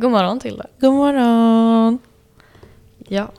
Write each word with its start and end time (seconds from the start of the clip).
God 0.00 0.10
morgon 0.10 0.40
till 0.40 0.56
dig. 0.56 0.66
God 0.80 0.94
morgon! 0.94 1.98
Ja. 3.08 3.32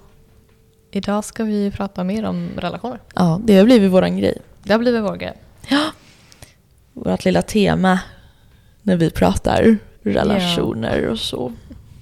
Idag 0.92 1.26
ska 1.26 1.44
vi 1.44 1.72
prata 1.72 2.04
mer 2.04 2.24
om 2.24 2.50
relationer. 2.58 3.00
Ja, 3.16 3.42
det 3.44 3.58
har 3.58 3.66
blivit 3.66 3.92
våran 3.92 4.18
grej. 4.18 4.42
Det 4.64 4.74
har 4.74 4.80
blivit 4.80 5.02
vår 5.02 5.16
grej. 5.16 5.42
Vårt 6.94 7.26
lilla 7.26 7.42
tema 7.42 8.00
när 8.82 8.98
vi 8.98 9.10
pratar 9.10 9.78
relationer 10.02 11.08
och 11.08 11.20
så. 11.20 11.54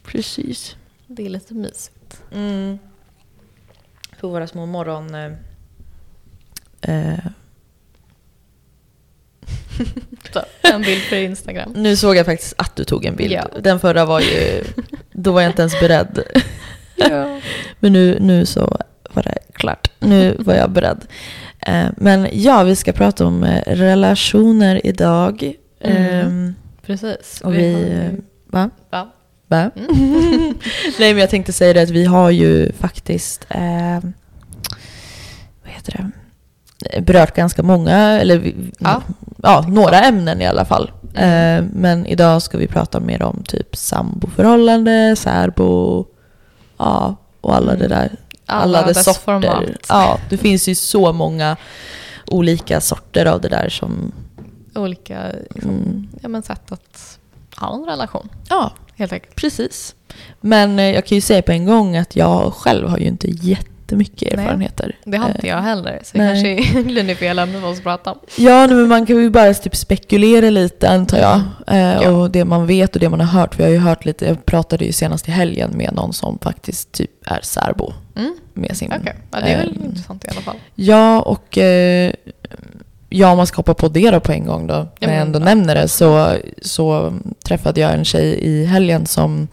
Precis. 0.03 0.75
Det 1.07 1.25
är 1.25 1.29
lite 1.29 1.53
mysigt. 1.53 2.23
Mm. 2.31 2.79
På 4.19 4.27
våra 4.27 4.47
små 4.47 4.65
morgon... 4.65 5.15
Eh, 5.15 5.31
eh, 6.81 7.19
Så, 10.34 10.41
en 10.73 10.82
bild 10.82 11.02
för 11.02 11.16
Instagram. 11.16 11.71
nu 11.75 11.96
såg 11.96 12.16
jag 12.16 12.25
faktiskt 12.25 12.54
att 12.57 12.75
du 12.75 12.84
tog 12.84 13.05
en 13.05 13.16
bild. 13.16 13.32
Ja. 13.32 13.48
Den 13.61 13.79
förra 13.79 14.05
var 14.05 14.20
ju... 14.20 14.64
Då 15.11 15.32
var 15.32 15.42
jag 15.42 15.50
inte 15.50 15.61
ens 15.61 15.79
beredd. 15.79 16.24
Ja. 17.10 17.39
Men 17.79 17.93
nu, 17.93 18.18
nu 18.20 18.46
så 18.46 18.78
var 19.14 19.23
det 19.23 19.37
klart. 19.54 19.92
Nu 20.00 20.36
var 20.39 20.54
jag 20.56 20.71
beredd. 20.71 21.06
Eh, 21.60 21.86
men 21.97 22.28
ja, 22.32 22.64
vi 22.64 22.75
ska 22.75 22.92
prata 22.92 23.25
om 23.25 23.43
eh, 23.43 23.61
relationer 23.65 24.82
idag. 24.86 25.54
Mm. 25.82 26.04
Ehm, 26.25 26.56
Precis. 26.86 27.42
och 27.42 27.54
vi... 27.56 27.68
ju- 27.68 28.21
Va? 28.51 28.70
Va? 28.92 29.09
Va? 29.48 29.71
Mm. 29.75 30.54
Nej, 31.00 31.14
men 31.14 31.18
jag 31.18 31.29
tänkte 31.29 31.54
säga 31.54 31.73
det 31.73 31.82
att 31.82 31.89
vi 31.89 32.06
har 32.06 32.31
ju 32.31 32.72
faktiskt... 32.80 33.45
Eh, 33.50 34.00
vad 35.64 35.73
heter 35.73 35.92
det? 35.92 36.11
Berört 37.02 37.36
ganska 37.36 37.64
många, 37.64 37.97
eller 37.97 38.53
Ja. 38.80 39.02
ja, 39.44 39.66
några 39.67 40.00
ämnen 40.02 40.42
i 40.42 40.47
alla 40.47 40.66
fall. 40.66 40.92
Eh, 41.14 41.64
men 41.73 42.06
idag 42.06 42.42
ska 42.42 42.58
vi 42.58 42.67
prata 42.67 43.00
mer 43.00 43.22
om 43.23 43.44
typ 43.47 43.75
samboförhållande, 43.75 45.16
särbo, 45.16 46.06
ja, 46.78 47.16
och 47.42 47.56
alla 47.56 47.76
det 47.76 47.88
där. 47.88 48.12
Alla, 48.45 48.81
dess 48.86 48.98
dess 48.98 49.06
sorter. 49.06 49.22
format. 49.22 49.64
Ja, 49.90 50.18
det 50.30 50.38
finns 50.38 50.68
ju 50.70 50.76
så 50.76 51.14
många 51.14 51.58
olika 52.28 52.81
sorter 52.81 53.25
av 53.25 53.42
det 53.42 53.50
där 53.50 53.70
som... 53.70 54.12
Olika 54.75 55.20
liksom, 55.50 55.70
Mm, 55.72 56.08
ja, 56.22 56.30
men 56.30 56.44
sätt 56.44 56.72
att 56.72 57.20
ha 57.58 57.75
en 57.75 57.86
relation. 57.86 58.30
ja, 58.50 58.72
Helt 58.96 59.14
enkelt. 59.14 59.36
Precis. 59.36 59.96
Men 60.42 60.80
eh, 60.80 60.86
jag 60.92 61.06
kan 61.06 61.16
ju 61.16 61.22
säga 61.22 61.42
på 61.42 61.52
en 61.52 61.66
gång 61.66 61.98
att 61.98 62.16
jag 62.16 62.53
själv 62.53 62.88
har 62.90 62.98
ju 62.98 63.06
inte 63.06 63.28
jättemycket 63.90 64.36
Nej. 64.36 64.45
erfarenheter. 64.45 64.95
Det 65.06 65.18
har 65.18 65.28
inte 65.28 65.40
Eh, 65.48 65.50
jag 65.50 65.62
heller. 65.62 66.00
Så 66.04 66.18
nej. 66.18 66.28
det 66.28 66.34
kanske 66.34 66.50
är 66.50 66.80
egentligen 66.80 67.16
fel 67.16 67.40
ämne 67.40 67.59
för 67.62 67.68
oss 67.68 67.78
att 67.78 67.84
prata 67.84 68.12
om. 68.12 68.18
Ja, 68.38 68.66
nej, 68.68 68.76
men 68.76 68.88
man 68.88 69.06
kan 69.06 69.16
ju 69.16 69.30
bara 69.30 69.54
typ 69.54 69.76
spekulera 69.76 70.50
lite 70.50 70.90
antar 70.90 71.18
jag. 71.18 71.42
Eh, 71.68 72.02
Ja. 72.04 72.09
Och 72.12 72.31
det 72.31 72.46
man 72.46 72.68
vet 72.68 72.94
och 72.96 73.00
det 73.00 73.09
man 73.09 73.20
har 73.20 73.40
hört. 73.42 73.59
Vi 73.59 73.64
har 73.64 73.70
ju 73.70 73.78
hört 73.78 74.06
lite, 74.06 74.26
jag 74.26 74.46
pratade 74.46 74.86
ju 74.86 74.92
senast 74.92 75.28
i 75.28 75.31
helgen 75.31 75.72
med 75.78 75.94
någon 75.94 76.14
som 76.14 76.40
faktiskt 76.42 76.92
typ 76.92 77.12
är 77.26 77.40
särbo 77.44 77.94
Mm. 78.16 78.34
med 78.54 78.78
sin... 78.78 78.94
Okej, 79.00 79.16
ja, 79.31 79.40
det 79.42 79.48
är 79.50 79.58
väl 79.58 79.78
eh, 79.80 79.86
intressant 79.86 80.26
i 80.26 80.28
alla 80.31 80.42
fall. 80.42 80.56
Ja, 80.76 81.22
och 81.22 81.58
eh, 81.58 82.12
ja, 83.09 83.31
om 83.31 83.38
man 83.38 83.48
ska 83.48 83.56
hoppa 83.58 83.74
på 83.74 83.88
det 83.88 84.12
då 84.12 84.20
på 84.20 84.31
en 84.31 84.46
gång 84.46 84.68
då, 84.68 84.74
när 84.74 84.84
jag 85.00 85.09
men, 85.09 85.20
ändå 85.22 85.40
ja. 85.40 85.44
nämner 85.44 85.76
det, 85.76 85.88
så, 85.88 86.36
så 86.62 87.14
träffade 87.46 87.81
jag 87.81 87.94
en 87.94 88.06
tjej 88.06 88.40
i 88.42 88.66
helgen 88.66 89.06
som, 89.06 89.48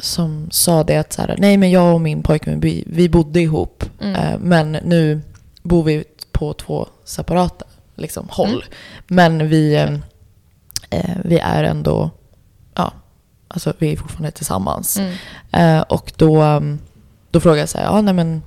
som 0.00 0.48
sa 0.50 0.84
det 0.84 0.96
att 0.96 1.12
så 1.12 1.22
här, 1.22 1.34
nej 1.38 1.56
men 1.56 1.70
jag 1.70 1.94
och 1.94 2.00
min 2.00 2.22
pojkvän, 2.22 2.60
vi, 2.60 2.84
vi 2.86 3.08
bodde 3.08 3.40
ihop, 3.40 3.84
Mm. 4.00 4.14
eh, 4.14 4.38
men 4.38 4.72
nu 4.72 5.20
bor 5.62 5.82
vi 5.82 6.04
på 6.32 6.52
två 6.52 6.86
separata 7.04 7.64
liksom, 7.94 8.26
håll. 8.30 8.48
Mm. 8.50 8.62
Men 9.06 9.48
vi, 9.48 9.74
eh, 9.74 9.92
eh, 10.90 11.16
vi 11.24 11.38
är 11.38 11.64
ändå, 11.64 12.10
ja, 12.74 12.92
alltså 13.48 13.72
vi 13.78 13.92
är 13.92 13.96
fortfarande 13.96 14.30
tillsammans. 14.30 14.98
Mm. 14.98 15.14
Eh, 15.52 15.82
och 15.82 16.12
då, 16.16 16.42
um, 16.42 16.78
då 17.30 17.40
frågade 17.40 17.60
jag 17.60 17.68
så 17.68 17.78
här, 17.78 17.84
ja 17.84 18.00
nej 18.00 18.14
men, 18.14 18.42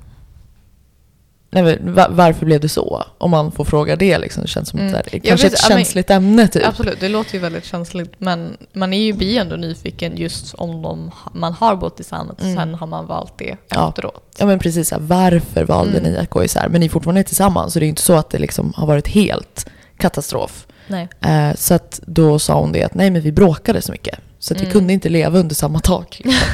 nej, 1.51 1.77
varför 2.09 2.45
blev 2.45 2.59
det 2.61 2.69
så? 2.69 3.03
Om 3.17 3.31
man 3.31 3.51
får 3.51 3.65
fråga 3.65 3.95
det 3.95 4.17
liksom, 4.17 4.41
det 4.43 4.47
känns 4.49 4.69
som 4.69 4.79
Mm. 4.79 4.95
ett, 4.95 5.11
kanske 5.11 5.47
vet- 5.47 5.53
ett 5.53 5.59
ja, 5.63 5.69
men- 5.69 5.77
känsligt 5.77 6.09
ämne 6.09 6.47
typ. 6.47 6.67
Absolut, 6.67 6.99
det 6.99 7.09
låter 7.09 7.33
ju 7.33 7.39
väldigt 7.39 7.65
känsligt. 7.65 8.13
Men 8.17 8.57
man 8.73 8.93
är 8.93 9.01
ju 9.03 9.13
blir 9.13 9.39
ändå 9.39 9.55
nyfiken 9.55 10.17
just 10.17 10.53
om 10.53 10.81
de, 10.81 11.11
man 11.33 11.53
har 11.53 11.75
bott 11.75 11.95
tillsammans 11.95 12.39
och 12.39 12.45
Mm. 12.45 12.55
sen 12.55 12.73
har 12.75 12.87
man 12.87 13.05
valt 13.07 13.33
det 13.37 13.55
Ja. 13.69 13.89
efteråt. 13.89 14.35
Ja 14.39 14.45
men 14.45 14.59
precis, 14.59 14.91
här, 14.91 14.99
varför 14.99 15.65
valde 15.65 15.97
Mm. 15.99 16.11
ni 16.11 16.17
att 16.17 16.29
gå 16.29 16.43
isär? 16.43 16.67
Men 16.69 16.79
ni 16.79 16.85
är 16.85 16.89
fortfarande 16.89 17.23
tillsammans 17.23 17.73
så 17.73 17.79
det 17.79 17.83
är 17.83 17.87
ju 17.87 17.89
inte 17.89 18.01
så 18.01 18.13
att 18.13 18.29
det 18.29 18.39
liksom 18.39 18.73
har 18.75 18.87
varit 18.87 19.07
helt 19.07 19.65
katastrof. 19.97 20.67
Nej. 20.87 21.07
Eh, 21.21 21.55
så 21.55 21.73
att 21.73 21.99
då 22.05 22.39
sa 22.39 22.59
hon 22.59 22.71
det 22.71 22.83
att 22.83 22.93
nej 22.93 23.09
men 23.09 23.21
vi 23.21 23.31
bråkade 23.31 23.81
så 23.81 23.91
mycket. 23.91 24.19
Så 24.43 24.53
att 24.53 24.59
Mm. 24.59 24.71
kunde 24.71 24.93
inte 24.93 25.09
leva 25.09 25.39
under 25.39 25.55
samma 25.55 25.79
tak. 25.79 26.21
Liksom. 26.23 26.47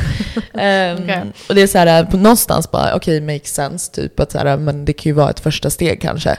Ehm, 0.60 0.98
Okej. 1.04 1.24
Och 1.50 1.56
det 1.56 1.62
är 1.62 1.68
så 1.68 1.78
här, 1.78 2.04
på 2.06 2.18
någonstans 2.18 2.72
bara, 2.72 2.96
okej, 2.96 3.22
makes 3.22 3.54
sense. 3.54 3.92
Typ 3.92 4.20
att 4.20 4.32
så 4.32 4.38
här, 4.38 4.58
men 4.58 4.86
det 4.86 4.94
kan 4.94 5.10
ju 5.10 5.14
vara 5.14 5.30
ett 5.30 5.40
första 5.40 5.70
steg 5.70 6.02
kanske. 6.02 6.38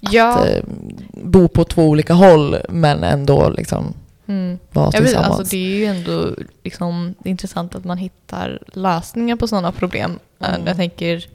Ja. 0.00 0.38
Att 0.38 0.46
eh, 0.48 0.62
bo 1.10 1.48
på 1.48 1.64
två 1.64 1.82
olika 1.88 2.14
håll 2.14 2.56
men 2.68 3.04
ändå 3.04 3.48
liksom 3.48 3.94
Mm. 4.28 4.58
vara 4.72 4.84
Jag 4.92 4.92
vet, 5.00 5.02
tillsammans. 5.02 5.38
alltså, 5.38 5.56
det 5.56 5.56
är 5.72 5.76
ju 5.78 5.84
ändå 5.84 6.30
liksom, 6.64 7.14
intressant 7.24 7.74
att 7.74 7.84
man 7.84 7.98
hittar 7.98 8.58
lösningar 8.72 9.36
på 9.36 9.46
sådana 9.48 9.72
problem. 9.72 10.18
Eh, 10.42 10.54
Mm. 10.54 10.66
Jag 10.66 10.76
tänker 10.76 11.26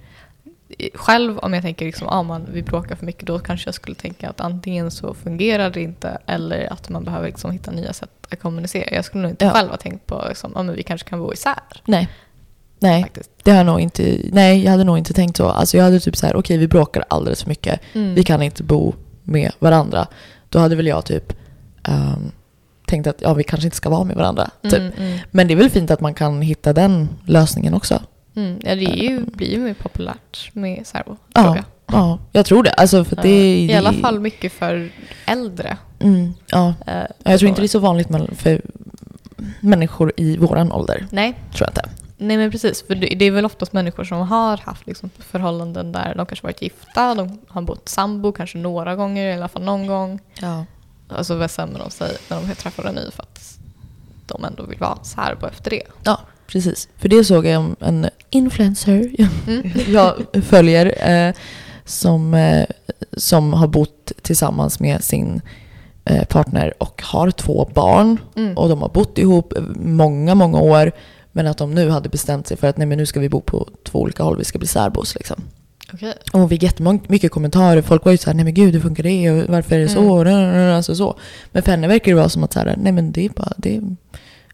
själv, 0.94 1.38
om 1.40 1.53
jag 1.53 1.63
tänker 1.63 1.85
liksom, 1.85 2.07
ah, 2.07 2.24
man, 2.24 2.47
vi 2.53 2.63
bråkar 2.63 2.96
för 2.96 3.06
mycket, 3.06 3.28
då 3.28 3.40
kanske 3.40 3.68
jag 3.68 3.75
skulle 3.75 3.96
tänka 3.96 4.30
att 4.30 4.41
antingen 4.41 4.91
så 4.91 5.13
fungerar 5.13 5.69
det 5.69 5.81
inte 5.81 6.18
eller 6.25 6.74
att 6.74 6.90
man 6.90 7.03
behöver 7.03 7.28
liksom 7.28 7.52
hitta 7.52 7.72
nya 7.72 7.94
sätt 7.94 8.09
att 8.30 8.40
kommunicera. 8.40 8.96
Jag 8.96 9.06
skulle 9.06 9.22
nog 9.22 9.31
inte 9.31 9.46
Ja. 9.46 9.52
själv 9.52 9.69
ha 9.69 9.78
tänkt 9.78 10.06
på 10.06 10.25
liksom, 10.29 10.52
ah, 10.56 10.63
men 10.63 10.75
vi 10.75 10.84
kanske 10.84 11.09
kan 11.09 11.19
bo 11.19 11.34
isär. 11.34 11.59
Nej. 11.85 12.09
Nej, 12.81 13.03
Faktiskt. 13.03 13.29
det 13.44 13.52
har 13.52 13.58
jag 13.58 13.66
nog 13.66 13.79
inte, 13.79 14.18
nej, 14.31 14.63
jag 14.63 14.72
hade 14.72 14.84
nog 14.84 14.97
inte 14.97 15.13
tänkt 15.13 15.38
så. 15.38 15.47
Alltså 15.50 15.78
jag 15.78 15.84
hade 15.84 16.00
typ 16.00 16.16
så 16.18 16.25
här, 16.28 16.35
okej 16.35 16.58
vi 16.58 16.68
bråkar 16.68 17.03
alldeles 17.08 17.41
för 17.44 17.50
mycket. 17.50 17.79
Mm. 17.94 18.13
Vi 18.16 18.24
kan 18.24 18.41
inte 18.41 18.63
bo 18.63 18.94
med 19.24 19.52
varandra. 19.59 20.08
Då 20.50 20.59
hade 20.59 20.75
väl 20.75 20.88
jag 20.88 21.06
typ 21.06 21.34
ehm, 21.84 22.31
tänkt 22.85 23.08
att 23.08 23.22
ja, 23.22 23.34
vi 23.34 23.44
kanske 23.44 23.68
inte 23.68 23.78
ska 23.78 23.90
vara 23.90 24.03
med 24.03 24.16
varandra. 24.16 24.50
Typ. 24.63 24.74
Mm, 24.74 24.91
mm, 24.97 25.19
Men 25.31 25.47
det 25.47 25.53
är 25.53 25.56
väl 25.56 25.69
fint 25.69 25.91
att 25.91 26.00
man 26.02 26.13
kan 26.13 26.41
hitta 26.41 26.74
den 26.74 27.09
lösningen 27.25 27.74
också. 27.74 28.02
Mm. 28.35 28.59
Ja, 28.63 28.75
det 28.75 28.85
är 28.85 28.95
ju, 29.03 29.25
blir 29.25 29.51
ju 29.51 29.59
mer 29.59 29.73
populärt 29.73 30.50
med 30.53 30.88
särbo, 30.88 31.17
Ja. 31.34 31.44
tror 31.44 31.56
jag. 31.56 31.66
Ja, 31.91 32.19
jag 32.31 32.45
tror 32.45 32.63
det. 32.63 32.72
Alltså 32.72 33.03
för 33.03 33.16
det, 33.16 33.29
Eh, 33.29 33.63
I 33.63 33.67
det, 33.67 33.75
alla 33.75 33.94
fall 33.94 34.19
mycket 34.19 34.53
för 34.53 34.91
äldre. 35.25 35.78
Mm, 36.00 36.34
ja. 36.47 36.73
eh, 36.88 36.94
Ja, 36.95 37.07
Jag 37.31 37.40
tror 37.40 37.50
inte 37.50 37.62
det 37.62 37.66
är 37.66 37.67
så 37.67 37.79
vanligt 37.79 38.07
för 38.38 38.62
människor 39.59 40.13
i 40.17 40.38
våran 40.38 40.72
ålder. 40.72 41.07
Nej, 41.12 41.34
Tror 41.53 41.67
jag 41.67 41.69
inte. 41.69 41.90
Nej 42.17 42.38
men 42.38 42.51
precis, 42.51 42.88
för 42.88 42.95
det, 42.95 43.07
det 43.16 43.25
är 43.25 43.31
väl 43.31 43.45
oftast 43.45 43.73
människor 43.73 44.03
som 44.03 44.17
har 44.17 44.57
haft 44.57 44.88
liksom 44.88 45.09
förhållanden 45.19 45.91
där 45.91 46.13
de 46.16 46.25
kanske 46.25 46.44
varit 46.47 46.61
gifta, 46.61 47.16
de 47.16 47.40
har 47.47 47.61
bott 47.61 47.90
sambo 47.90 48.31
kanske 48.31 48.57
några 48.57 48.96
gånger, 48.96 49.28
i 49.29 49.34
alla 49.34 49.47
fall 49.47 49.63
någon 49.63 49.88
gång. 49.88 50.19
Ja. 50.41 50.66
Och 51.17 51.25
så 51.25 51.38
bestämmer 51.40 51.79
de 51.79 51.90
sig 51.91 52.17
när 52.29 52.41
de 52.41 52.56
träffar 52.56 52.84
en 52.84 52.96
ny 52.96 53.11
för 53.11 53.23
att 53.23 53.57
de 54.25 54.44
ändå 54.46 54.63
vill 54.63 54.79
vara 54.79 55.03
särbo 55.03 55.47
efter 55.47 55.69
det. 55.69 55.84
ja, 56.03 56.19
precis. 56.52 56.88
För 56.98 57.10
det 57.10 57.24
såg 57.24 57.46
jag 57.46 57.60
om 57.60 57.76
en 57.80 58.10
influencer 58.30 59.10
Mm. 59.48 59.72
jag 59.88 60.14
följer 60.44 61.10
eh, 61.12 61.34
som, 61.86 62.34
eh, 62.34 62.66
som 63.18 63.54
har 63.54 63.68
bott 63.68 64.12
tillsammans 64.22 64.80
med 64.80 65.04
sin 65.04 65.42
eh, 66.06 66.26
partner 66.26 66.74
och 66.78 67.02
har 67.06 67.32
två 67.32 67.70
barn. 67.74 68.18
Mm. 68.36 68.58
Och 68.58 68.70
de 68.70 68.82
har 68.82 68.90
bott 68.90 69.18
ihop 69.18 69.54
många, 69.76 70.36
många 70.36 70.59
år. 70.59 70.92
Men 71.32 71.48
att 71.48 71.58
de 71.58 71.76
nu 71.76 71.90
hade 71.90 72.09
bestämt 72.09 72.48
sig 72.48 72.58
för 72.58 72.68
att 72.68 72.78
nej, 72.78 72.88
men 72.88 72.98
nu 72.98 73.06
ska 73.06 73.20
vi 73.20 73.30
bo 73.30 73.42
på 73.42 73.68
två 73.84 74.00
olika 74.02 74.24
håll, 74.24 74.38
vi 74.38 74.44
ska 74.44 74.59
bli 74.59 74.68
särbos. 74.68 75.16
Liksom. 75.16 75.44
Okej. 75.94 76.14
Och 76.34 76.44
vi 76.44 76.48
fick 76.48 76.64
jättemycket 76.64 77.32
kommentarer. 77.32 77.82
Folk 77.82 78.06
var 78.06 78.12
ju 78.12 78.18
så 78.18 78.30
här, 78.30 78.34
nej 78.36 78.44
men 78.46 78.54
gud 78.54 78.74
hur 78.74 78.82
funkar 78.82 79.04
det? 79.04 79.32
Och 79.32 79.50
varför 79.50 79.76
är 79.76 79.80
det 79.80 79.90
så? 79.90 80.76
Alltså 80.76 80.96
så. 80.96 81.18
Men 81.52 81.64
för 81.64 81.72
henne 81.72 81.88
verkar 81.88 82.12
det 82.12 82.16
vara 82.16 82.30
som 82.30 82.44
att 82.44 82.54
så 82.54 82.59
här, 82.59 82.76
nej 82.78 82.92
men 82.92 83.12
det 83.12 83.26
är 83.26 83.29
bara, 83.29 83.53
det, 83.58 83.82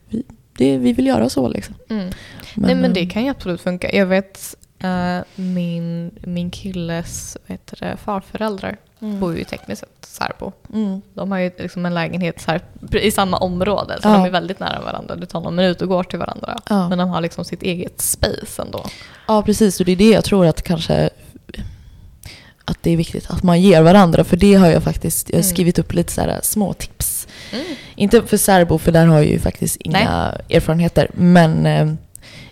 vi, 0.10 0.24
det, 0.57 0.78
vi 0.78 0.94
vill 0.94 1.07
göra 1.07 1.30
så 1.30 1.48
liksom. 1.48 1.75
Mm. 1.90 2.10
Nej 2.56 2.75
men 2.75 2.94
det 2.94 3.02
eh, 3.02 3.10
kan 3.10 3.24
ju 3.24 3.30
absolut 3.30 3.62
funka. 3.62 3.96
Jag 3.96 4.06
vet 4.06 4.56
eh, 4.80 5.18
min, 5.36 6.12
min 6.24 6.52
killes 6.52 7.38
heter 7.46 7.78
det, 7.80 7.98
farföräldrar 7.98 8.78
bor 9.00 9.38
ju 9.38 9.44
tekniskt 9.44 9.80
sett 9.80 9.90
särbo. 10.06 10.52
Mm. 10.74 11.02
De 11.13 11.31
har 11.31 11.40
ju 11.40 11.52
liksom 11.57 11.86
en 11.86 11.94
lägenhet 11.94 12.44
här, 12.48 12.62
i 12.92 13.12
samma 13.12 13.38
område 13.38 13.98
så 14.02 14.07
Ja. 14.07 14.13
de 14.13 14.25
är 14.25 14.30
väldigt 14.30 14.60
nära 14.60 14.81
varandra. 14.81 15.16
Det 15.16 15.25
tar 15.25 15.42
någon 15.42 15.56
minut 15.56 15.81
och 15.81 15.88
går 15.88 16.04
till 16.04 16.19
varandra. 16.19 16.57
Ja. 16.69 16.90
Men 16.90 16.98
de 16.98 17.10
har 17.10 17.22
liksom 17.22 17.46
sitt 17.46 17.63
eget 17.63 18.02
space 18.02 18.62
ändå. 18.62 18.86
Ja, 19.28 19.42
precis. 19.42 19.80
Och 19.80 19.86
det 19.86 19.92
är 19.92 19.96
det 19.96 20.10
jag 20.10 20.24
tror 20.24 20.46
att 20.46 20.62
kanske 20.62 21.10
att 22.66 22.78
det 22.84 22.92
är 22.92 22.98
viktigt 22.98 23.30
att 23.30 23.44
man 23.44 23.62
ger 23.62 23.81
varandra. 23.81 24.24
För 24.24 24.38
det 24.38 24.54
har 24.54 24.68
jag 24.68 24.84
faktiskt 24.84 25.30
jag 25.30 25.38
har 25.38 25.44
Mm. 25.44 25.54
skrivit 25.54 25.80
upp 25.80 25.94
lite 25.94 26.13
så 26.13 26.22
här 26.22 26.40
små 26.44 26.74
tips. 26.74 27.15
Inte 27.96 28.22
för 28.22 28.38
särbo, 28.38 28.78
för 28.78 28.92
där 28.92 29.06
har 29.06 29.16
jag 29.16 29.25
ju 29.25 29.40
faktiskt 29.40 29.75
inga 29.80 30.31
erfarenheter. 30.50 31.10
Men 31.13 31.66
eh, 31.66 31.94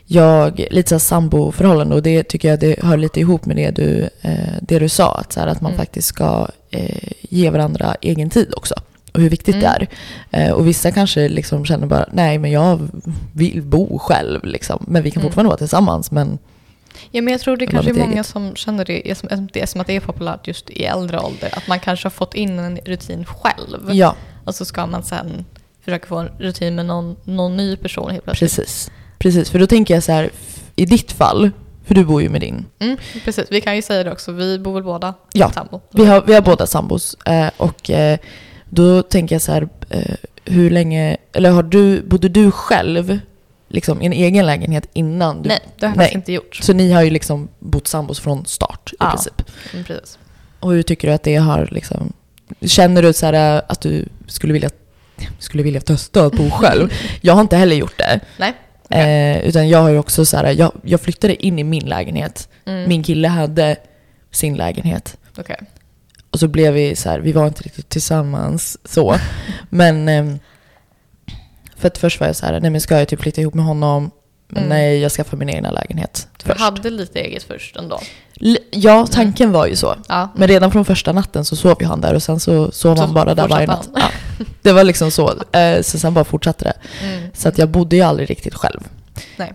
jag, 0.06 0.66
lite 0.72 0.90
så 0.90 0.96
här 0.96 1.00
samboförhållande 1.00 1.96
och 1.96 2.04
det 2.04 2.24
tycker 2.24 2.50
jag 2.50 2.60
det 2.60 2.84
hör 2.84 2.98
lite 2.98 3.20
ihop 3.20 3.46
med 3.46 3.56
det 3.56 3.72
du, 3.72 4.10
eh, 4.22 4.34
det 4.62 4.80
du 4.80 4.90
sa. 4.90 5.16
Att, 5.16 5.34
så 5.34 5.40
här, 5.40 5.48
att 5.48 5.62
man 5.62 5.72
Mm. 5.72 5.80
faktiskt 5.86 6.08
ska 6.08 6.48
eh, 6.72 7.10
ge 7.22 7.50
varandra 7.50 7.96
egen 8.02 8.30
tid 8.30 8.54
också. 8.58 8.76
och 9.14 9.22
hur 9.22 9.30
viktigt 9.30 9.56
Mm. 9.56 9.62
det 9.62 9.88
är. 10.32 10.48
Eh, 10.48 10.52
och 10.52 10.68
vissa 10.68 10.92
kanske 10.92 11.30
liksom 11.30 11.66
känner 11.66 11.88
bara, 11.88 12.06
nej 12.14 12.38
men 12.38 12.52
jag 12.52 12.90
vill 13.34 13.62
bo 13.62 14.00
själv 14.00 14.46
liksom. 14.46 14.86
Men 14.88 15.04
vi 15.04 15.12
kan 15.12 15.22
Mm. 15.22 15.30
fortfarande 15.32 15.48
vara 15.48 15.58
tillsammans. 15.58 16.12
Men 16.12 16.38
Ja, 17.16 17.22
men 17.22 17.32
jag 17.32 17.42
tror 17.42 17.58
det 17.58 17.68
kanske 17.68 17.92
är 17.92 17.94
många 17.94 18.14
eget. 18.14 18.26
som 18.26 18.56
känner 18.56 18.86
det, 18.86 19.10
är 19.12 19.16
som, 19.16 19.48
det 19.54 19.62
är 19.62 19.66
som 19.66 19.82
att 19.82 19.88
det 19.88 19.96
är 19.96 20.00
populärt 20.00 20.48
just 20.48 20.70
i 20.70 20.84
äldre 20.86 21.20
ålder. 21.20 21.50
Att 21.58 21.68
man 21.68 21.80
kanske 21.80 22.06
har 22.06 22.12
fått 22.12 22.34
in 22.34 22.60
en 22.60 22.78
rutin 22.86 23.26
själv. 23.26 23.90
ja, 23.92 24.16
Och 24.46 24.56
så 24.56 24.66
ska 24.66 24.86
man 24.86 25.04
sen 25.04 25.46
försöka 25.86 26.08
få 26.08 26.18
en 26.18 26.30
rutin 26.40 26.76
med 26.76 26.86
någon, 26.86 27.16
någon 27.24 27.58
ny 27.58 27.76
person 27.78 28.12
helt 28.12 28.24
plötsligt. 28.24 28.56
precis. 28.56 28.92
Precis, 29.20 29.50
för 29.50 29.60
då 29.60 29.68
tänker 29.68 29.94
jag 29.94 30.04
så 30.04 30.12
här, 30.12 30.30
i 30.76 30.86
ditt 30.86 31.12
fall, 31.12 31.52
för 31.86 31.96
du 31.96 32.06
bor 32.06 32.22
ju 32.22 32.30
med 32.30 32.42
din. 32.42 32.66
Mm, 32.80 32.98
precis, 33.26 33.46
vi 33.50 33.62
kan 33.62 33.76
ju 33.76 33.82
säga 33.82 34.04
det 34.04 34.12
också. 34.12 34.32
Vi 34.32 34.60
bor 34.60 34.74
väl 34.74 34.84
båda 34.84 35.14
Ja, 35.34 35.52
sambo? 35.52 35.82
Vi 35.92 36.06
har, 36.06 36.22
vi 36.22 36.34
har 36.34 36.42
båda 36.42 36.68
sambos. 36.68 37.14
Eh, 37.26 37.50
och 37.58 37.90
eh, 37.90 38.18
då 38.70 39.02
tänker 39.04 39.36
jag 39.36 39.42
så 39.42 39.52
här, 39.52 39.70
eh, 39.90 40.16
hur 40.46 40.70
länge, 40.70 41.18
eller 41.34 41.52
har 41.52 41.64
du, 41.64 42.02
bodde 42.02 42.30
du 42.30 42.52
själv 42.52 43.20
liksom, 43.74 44.02
en 44.02 44.14
egen 44.14 44.46
lägenhet 44.46 44.90
innan? 44.94 45.42
Du, 45.42 45.50
Nej, 45.50 45.60
det 45.80 45.86
har 45.86 45.90
jag 45.92 45.96
faktiskt 45.98 46.16
inte 46.16 46.32
gjort. 46.34 46.56
Så 46.62 46.74
ni 46.74 46.92
har 46.92 47.02
ju 47.02 47.10
liksom 47.10 47.50
bott 47.60 47.88
sambos 47.88 48.20
från 48.20 48.46
start 48.46 48.90
i 48.94 48.96
Ja. 49.00 49.10
princip. 49.10 49.42
Mm, 49.74 49.86
precis. 49.86 50.20
Och 50.60 50.72
hur 50.72 50.84
tycker 50.84 51.08
du 51.08 51.14
att 51.14 51.24
det 51.24 51.36
har 51.36 51.68
liksom... 51.72 52.14
Känner 52.62 53.02
du 53.02 53.14
så 53.14 53.26
här, 53.26 53.62
att 53.68 53.82
du 53.82 54.06
skulle 54.28 54.54
vilja, 54.54 54.70
skulle 55.40 55.64
vilja 55.64 55.82
testa 55.82 56.26
att 56.26 56.34
bo 56.34 56.50
själv? 56.50 56.90
jag 57.22 57.34
har 57.34 57.42
inte 57.42 57.58
heller 57.58 57.76
gjort 57.76 57.98
det. 57.98 58.20
Nej. 58.38 58.54
Eh, 58.90 59.46
utan 59.48 59.70
jag 59.70 59.80
har 59.82 59.90
ju 59.90 59.98
också 59.98 60.26
så 60.26 60.38
här, 60.38 60.52
jag, 60.52 60.72
jag 60.84 61.02
flyttade 61.02 61.46
in 61.46 61.60
i 61.60 61.64
min 61.64 61.86
lägenhet. 61.86 62.50
Mm, 62.66 62.90
Min 62.90 63.04
kille 63.04 63.28
hade 63.28 63.76
sin 64.32 64.56
lägenhet. 64.58 65.18
okej. 65.38 65.58
Och 66.30 66.40
så 66.40 66.48
blev 66.48 66.74
vi 66.74 66.96
så 66.96 67.10
här, 67.10 67.20
vi 67.20 67.32
var 67.32 67.48
inte 67.48 67.64
riktigt 67.64 67.90
tillsammans 67.90 68.78
så. 68.86 69.16
Men... 69.70 70.10
ehm, 70.10 70.40
för 71.84 71.88
att 71.88 71.98
först 71.98 72.20
var 72.20 72.28
jag 72.28 72.36
så 72.36 72.46
här, 72.46 72.60
nej 72.60 72.70
men 72.72 72.82
ska 72.82 73.00
jag 73.00 73.08
typ 73.08 73.22
flytta 73.22 73.42
ihop 73.42 73.54
med 73.54 73.66
honom? 73.66 74.12
Men 74.48 74.64
Mm. 74.64 74.78
nej, 74.78 75.00
jag 75.00 75.12
skaffar 75.12 75.38
min 75.38 75.50
egna 75.50 75.72
lägenhet 75.72 76.28
Du 76.38 76.46
först. 76.46 76.60
hade 76.62 76.90
lite 76.90 77.20
eget 77.20 77.44
först 77.44 77.76
ändå. 77.78 78.00
L- 78.42 78.58
Ja, 78.72 79.08
tanken 79.12 79.52
var 79.52 79.68
ju 79.68 79.76
så. 79.76 79.96
Ja. 80.08 80.30
Men 80.36 80.48
redan 80.48 80.72
från 80.72 80.86
första 80.86 81.12
natten 81.12 81.46
så 81.46 81.56
sov 81.56 81.78
ju 81.80 81.86
han 81.86 82.02
där 82.02 82.14
och 82.14 82.24
sen 82.24 82.40
så 82.40 82.72
sov 82.72 82.98
han 83.00 83.14
bara 83.14 83.36
där 83.36 83.48
varje 83.48 83.68
natt. 83.68 83.90
Ja. 83.96 84.02
Det 84.62 84.72
var 84.72 84.84
liksom 84.84 85.12
så. 85.12 85.34
Eh, 85.52 85.82
Så 85.82 86.00
sen 86.00 86.14
bara 86.14 86.26
fortsatte 86.26 86.66
det. 86.66 86.74
Mm. 87.08 87.24
Så 87.34 87.50
att 87.50 87.58
jag 87.58 87.70
bodde 87.70 87.96
ju 87.96 88.02
aldrig 88.02 88.30
riktigt 88.30 88.54
själv 88.56 88.80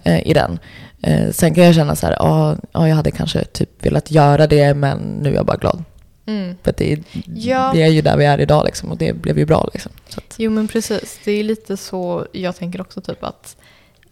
eh, 0.05 0.27
i 0.29 0.33
den. 0.35 0.59
Eh, 1.03 1.31
Sen 1.33 1.55
kan 1.55 1.65
jag 1.65 1.75
känna 1.75 1.97
så 1.97 2.07
här, 2.07 2.13
ja, 2.19 2.57
ja, 2.73 2.89
jag 2.89 2.97
hade 2.97 3.11
kanske 3.11 3.45
typ 3.45 3.87
velat 3.87 4.11
göra 4.11 4.47
det 4.47 4.75
men 4.75 4.99
nu 4.99 5.29
är 5.31 5.35
jag 5.35 5.47
bara 5.47 5.57
glad. 5.57 5.85
Mm. 6.29 6.57
För 6.63 6.71
att 6.71 6.77
det, 6.77 6.93
är- 6.93 7.03
Ja. 7.35 7.71
det 7.75 7.83
är 7.83 7.89
ju 7.89 8.03
där 8.03 8.17
vi 8.17 8.25
är 8.25 8.41
idag 8.41 8.65
liksom, 8.65 8.91
och 8.91 8.97
det 8.99 9.13
blev 9.13 9.39
ju 9.39 9.45
bra. 9.47 9.71
Liksom. 9.73 9.93
Så 10.09 10.19
att, 10.21 10.35
Jo 10.39 10.51
men 10.51 10.69
precis, 10.69 11.21
det 11.25 11.33
är 11.33 11.45
lite 11.45 11.77
så 11.77 12.27
jag 12.33 12.57
tänker 12.57 12.81
också 12.81 13.01
typ 13.01 13.25
att 13.25 13.57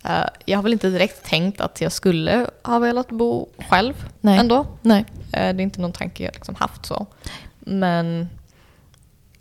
eh, 0.05 0.11
jag 0.45 0.59
har 0.59 0.63
väl 0.63 0.73
inte 0.73 0.91
direkt 0.91 1.25
tänkt 1.27 1.61
att 1.61 1.81
jag 1.81 1.93
skulle 1.93 2.47
ha 2.63 2.79
velat 2.79 3.09
bo 3.09 3.49
själv 3.71 3.95
Nej. 4.21 4.39
ändå. 4.39 4.67
nej. 4.83 5.05
Eh, 5.33 5.55
det 5.55 5.61
är 5.61 5.61
inte 5.61 5.81
någon 5.81 5.93
tanke 5.93 6.25
jag 6.25 6.35
liksom 6.35 6.55
haft 6.55 6.87
så. 6.87 7.07
Men 7.61 8.29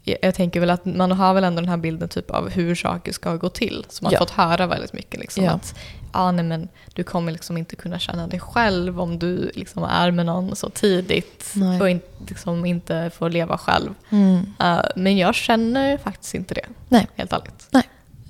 jag, 0.05 0.35
tänker 0.35 0.59
väl 0.59 0.69
att 0.69 0.85
man 0.85 1.11
har 1.11 1.33
väl 1.33 1.43
ändå 1.43 1.61
den 1.61 1.69
här 1.69 1.77
bilden 1.77 2.09
typ 2.09 2.31
av 2.31 2.49
hur 2.49 2.75
saker 2.75 3.11
ska 3.13 3.35
gå 3.35 3.49
till. 3.49 3.85
Som 3.89 4.05
man 4.05 4.13
Ja. 4.13 4.19
fått 4.19 4.29
höra 4.31 4.67
väldigt 4.67 4.93
mycket. 4.93 5.19
Liksom, 5.19 5.43
Ja. 5.43 5.51
Att 5.51 5.75
ah, 6.11 6.31
nej, 6.31 6.45
men 6.45 6.67
du 6.93 7.03
kommer 7.03 7.31
liksom 7.31 7.57
inte 7.57 7.75
kunna 7.75 7.99
känna 7.99 8.27
dig 8.27 8.39
själv 8.39 9.01
om 9.01 9.19
du 9.19 9.51
liksom 9.55 9.83
är 9.83 10.11
med 10.11 10.25
någon 10.25 10.55
så 10.55 10.69
tidigt. 10.69 11.51
Nej. 11.55 11.81
Och 11.81 11.89
in, 11.89 12.01
liksom 12.27 12.65
inte 12.65 13.11
får 13.17 13.29
leva 13.29 13.57
själv. 13.57 13.93
Mm. 14.09 14.53
Eh, 14.59 14.79
men 14.95 15.17
jag 15.17 15.35
känner 15.35 15.97
faktiskt 15.97 16.33
inte 16.35 16.53
det. 16.53 16.65
Nej. 16.89 17.07
Helt 17.15 17.33
ärligt. 17.33 17.67
Nej. 17.71 17.83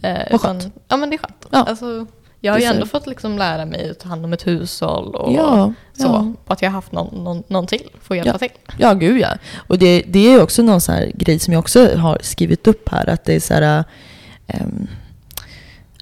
Uh, 0.06 0.32
Vad 0.32 0.42
skönt. 0.42 0.68
Ja 0.88 0.98
men 0.98 1.10
det 1.10 1.16
är 1.16 1.18
skönt. 1.18 1.46
Ja. 1.52 1.64
Alltså, 1.64 2.06
jag 2.40 2.54
har 2.54 2.60
ju 2.60 2.66
ändå 2.66 2.86
fått 2.86 3.08
liksom 3.08 3.38
lära 3.38 3.66
mig 3.66 3.90
att 3.90 4.00
ta 4.00 4.10
hand 4.10 4.26
om 4.26 4.34
ett 4.34 4.48
hushåll 4.48 5.16
och 5.16 5.34
Ja, 5.34 5.74
så. 5.94 6.04
ja. 6.04 6.34
Och 6.46 6.54
att 6.54 6.62
jag 6.62 6.70
har 6.70 6.74
haft 6.76 6.92
någon, 6.92 7.24
någon, 7.24 7.44
någon 7.48 7.68
till 7.68 7.90
för 8.02 8.16
att 8.16 8.26
hjälpa 8.26 8.32
Ja. 8.42 8.48
till. 8.48 8.58
Ja, 8.78 8.94
gud 8.94 9.22
ja. 9.22 9.30
Och 9.68 9.78
det, 9.78 10.04
det 10.08 10.20
är 10.34 10.42
också 10.42 10.62
någon 10.64 10.82
sån 10.82 10.96
här 10.96 11.12
grej 11.16 11.40
som 11.40 11.54
jag 11.54 11.60
också 11.60 11.96
har 11.98 12.18
skrivit 12.22 12.68
upp 12.68 12.90
här. 12.90 13.10
Att 13.10 13.26
det 13.26 13.34
är 13.36 13.40
så 13.40 13.54
här... 13.54 13.84
ehm, 14.48 14.88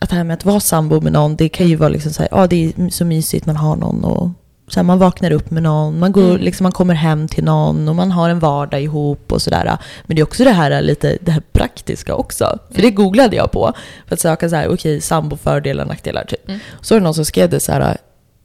att 0.02 0.10
det 0.10 0.16
här 0.16 0.24
med 0.24 0.34
att 0.34 0.46
vara 0.46 0.60
sambo 0.60 1.02
med 1.02 1.14
någon, 1.14 1.36
det 1.36 1.50
kan 1.50 1.68
ju 1.68 1.76
vara 1.76 1.90
liksom 1.90 2.14
så 2.14 2.22
här, 2.22 2.30
ja 2.32 2.48
det 2.48 2.66
är 2.78 2.90
så 2.90 3.06
mysigt, 3.06 3.46
man 3.46 3.56
har 3.56 3.76
någon 3.76 4.04
och 4.04 4.30
så 4.74 4.80
här, 4.80 4.84
man 4.84 5.00
vaknar 5.00 5.32
upp 5.32 5.52
med 5.52 5.64
någon, 5.64 6.00
man, 6.00 6.12
går, 6.12 6.30
Mm. 6.30 6.42
liksom, 6.42 6.64
man 6.64 6.72
kommer 6.72 6.94
hem 6.94 7.28
till 7.28 7.44
någon 7.44 7.90
och 7.90 7.96
man 7.96 8.12
har 8.12 8.30
en 8.30 8.40
vardag 8.40 8.82
ihop 8.82 9.32
och 9.32 9.42
sådär. 9.42 9.78
Men 10.06 10.16
det 10.16 10.22
är 10.22 10.24
också 10.24 10.44
det 10.44 10.52
här 10.52 10.82
lite 10.82 11.18
det 11.22 11.32
här 11.32 11.42
praktiska 11.52 12.16
också. 12.16 12.60
För 12.72 12.82
det 12.82 12.92
googlade 12.92 13.36
jag 13.36 13.52
på 13.52 13.74
för 14.08 14.14
att 14.14 14.20
söka 14.20 14.50
så 14.50 14.56
här, 14.56 14.74
okej, 14.74 15.02
sambo, 15.02 15.38
fördelar, 15.38 15.86
nackdelar 15.86 16.26
typ. 16.26 16.48
Mm. 16.48 16.60
Så 16.82 16.96
är 16.96 17.00
det 17.00 17.04
någon 17.04 17.14
som 17.14 17.26
skrev 17.26 17.50
det 17.50 17.60
så 17.60 17.72
här, 17.72 17.98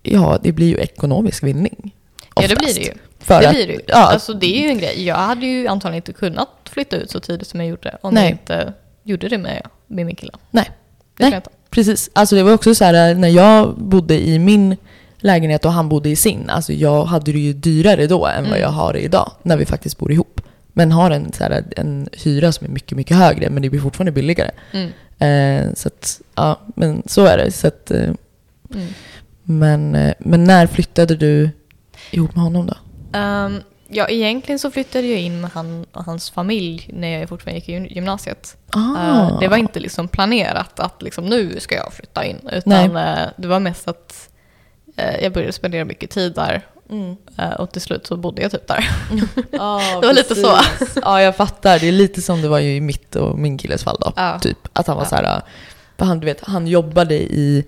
ja 0.03 0.39
det 0.43 0.53
blir 0.53 0.67
ju 0.69 0.77
ekonomisk 0.79 1.43
vinning. 1.43 1.95
Ja 2.37 2.43
det 2.43 2.55
oftast. 2.55 2.65
blir 2.65 2.75
det 2.75 2.81
ju. 2.91 2.95
För 3.21 3.43
det 3.43 3.49
blir 3.51 3.67
det 3.67 3.73
ju. 3.73 3.81
Ja, 3.87 4.13
Alltså 4.13 4.33
det 4.35 4.47
är 4.59 4.63
ju 4.63 4.69
en 4.69 4.79
grej. 4.79 5.05
Jag 5.07 5.17
hade 5.17 5.47
ju 5.47 5.67
antagligen 5.69 5.97
inte 5.97 6.13
kunnat 6.13 6.49
flytta 6.71 6.97
ut 6.97 7.11
så 7.11 7.21
tidigt 7.21 7.49
som 7.49 7.61
jag 7.61 7.69
gjorde 7.69 7.99
om 8.01 8.15
Nej. 8.15 8.23
jag 8.25 8.31
inte 8.33 8.73
gjorde 9.05 9.29
det 9.29 9.39
med, 9.39 9.63
med 9.87 10.07
min 10.07 10.17
kille. 10.17 10.33
nej. 10.51 10.71
Det 11.17 11.31
Nej. 11.31 11.41
Precis. 11.71 12.11
Alltså 12.13 12.37
det 12.37 12.43
var 12.43 12.53
också 12.53 12.75
så 12.75 12.85
här 12.85 13.15
när 13.15 13.29
jag 13.29 13.75
bodde 13.79 14.27
i 14.29 14.39
min 14.39 14.77
lägenhet 15.19 15.65
och 15.65 15.73
han 15.73 15.89
bodde 15.89 16.09
i 16.09 16.17
sin. 16.17 16.51
Alltså 16.51 16.73
jag 16.73 17.05
hade 17.05 17.33
det 17.33 17.39
ju 17.39 17.53
dyrare 17.53 18.07
då 18.07 18.27
än 18.27 18.43
vad 18.43 18.47
Mm. 18.47 18.61
jag 18.61 18.69
har 18.69 18.93
det 18.93 19.01
idag. 19.01 19.33
När 19.43 19.57
vi 19.57 19.67
faktiskt 19.67 19.99
bor 19.99 20.13
ihop. 20.13 20.41
Men 20.73 20.93
har 20.93 21.11
en, 21.11 21.33
så 21.33 21.45
här, 21.45 21.65
en 21.77 22.09
hyra 22.13 22.53
som 22.53 22.67
är 22.67 22.71
mycket, 22.71 22.97
mycket 22.97 23.17
högre. 23.17 23.51
Men 23.51 23.63
det 23.63 23.71
blir 23.71 23.81
fortfarande 23.81 24.13
billigare. 24.13 24.51
Mm. 24.73 24.91
Eh, 25.19 25.75
så 25.75 25.89
att, 25.89 26.21
ja, 26.35 26.61
men 26.77 27.03
så 27.07 27.25
är 27.25 27.37
det. 27.39 27.51
Så 27.53 27.67
att, 27.69 27.91
eh, 27.91 28.11
Mm. 28.75 28.87
men, 29.43 29.95
eh, 29.95 30.15
men 30.19 30.45
när 30.45 30.67
flyttade 30.67 31.17
du 31.17 31.51
ihop 32.11 32.35
med 32.35 32.45
honom 32.45 32.67
då? 32.67 32.75
Ehm, 33.19 33.61
ja, 33.89 34.09
egentligen 34.09 34.59
så 34.59 34.71
flyttade 34.71 35.07
jag 35.07 35.21
in 35.21 35.41
med 35.41 35.51
han 35.51 35.87
och 35.93 36.05
hans 36.05 36.31
familj 36.31 36.91
när 36.93 37.19
jag 37.21 37.29
fortfarande 37.29 37.59
gick 37.59 37.69
i 37.69 37.73
gym- 37.73 37.87
gymnasiet. 37.95 38.57
Ah. 38.71 38.79
Eh, 39.29 39.41
det 39.41 39.49
var 39.49 39.57
inte 39.57 39.81
liksom 39.81 40.09
planerat 40.09 40.81
att 40.81 41.03
liksom, 41.03 41.27
nu 41.27 41.61
ska 41.61 41.75
jag 41.75 41.93
flytta 41.93 42.25
in. 42.25 42.37
Utan 42.53 42.97
eh, 42.97 43.19
det 43.37 43.49
var 43.49 43.61
mest 43.61 43.89
att 43.89 44.29
jag 45.23 45.33
började 45.33 45.53
spendera 45.53 45.85
mycket 45.85 46.11
tid 46.11 46.35
där. 46.35 46.67
Mm. 46.91 47.17
eh, 47.39 47.51
och 47.51 47.73
till 47.73 47.83
slut 47.83 48.07
så 48.07 48.17
bodde 48.17 48.43
jag 48.43 48.51
typ 48.51 48.67
där. 48.69 48.91
Ja, 49.51 49.99
Det 50.01 50.07
var 50.07 50.15
lite 50.15 50.35
så. 50.35 50.57
precis. 50.79 50.99
Ja, 51.03 51.23
jag 51.23 51.37
fattar. 51.37 51.79
Det 51.79 51.89
är 51.89 51.93
lite 51.93 52.23
som 52.23 52.43
det 52.43 52.49
var 52.49 52.59
ju 52.59 52.77
i 52.77 52.81
mitt 52.81 53.17
och 53.17 53.39
min 53.39 53.59
killes 53.59 53.85
fall 53.85 53.97
då. 54.01 54.13
Ja. 54.17 54.39
Typ 54.39 54.59
att 54.73 54.87
han 54.87 54.97
var 54.97 55.05
Ja. 55.05 55.09
så 55.09 55.17
här, 55.17 55.43
för 55.99 56.05
han, 56.07 56.21
du 56.21 56.25
vet, 56.27 56.41
han 56.45 56.67
jobbade 56.67 57.15
i, 57.15 57.65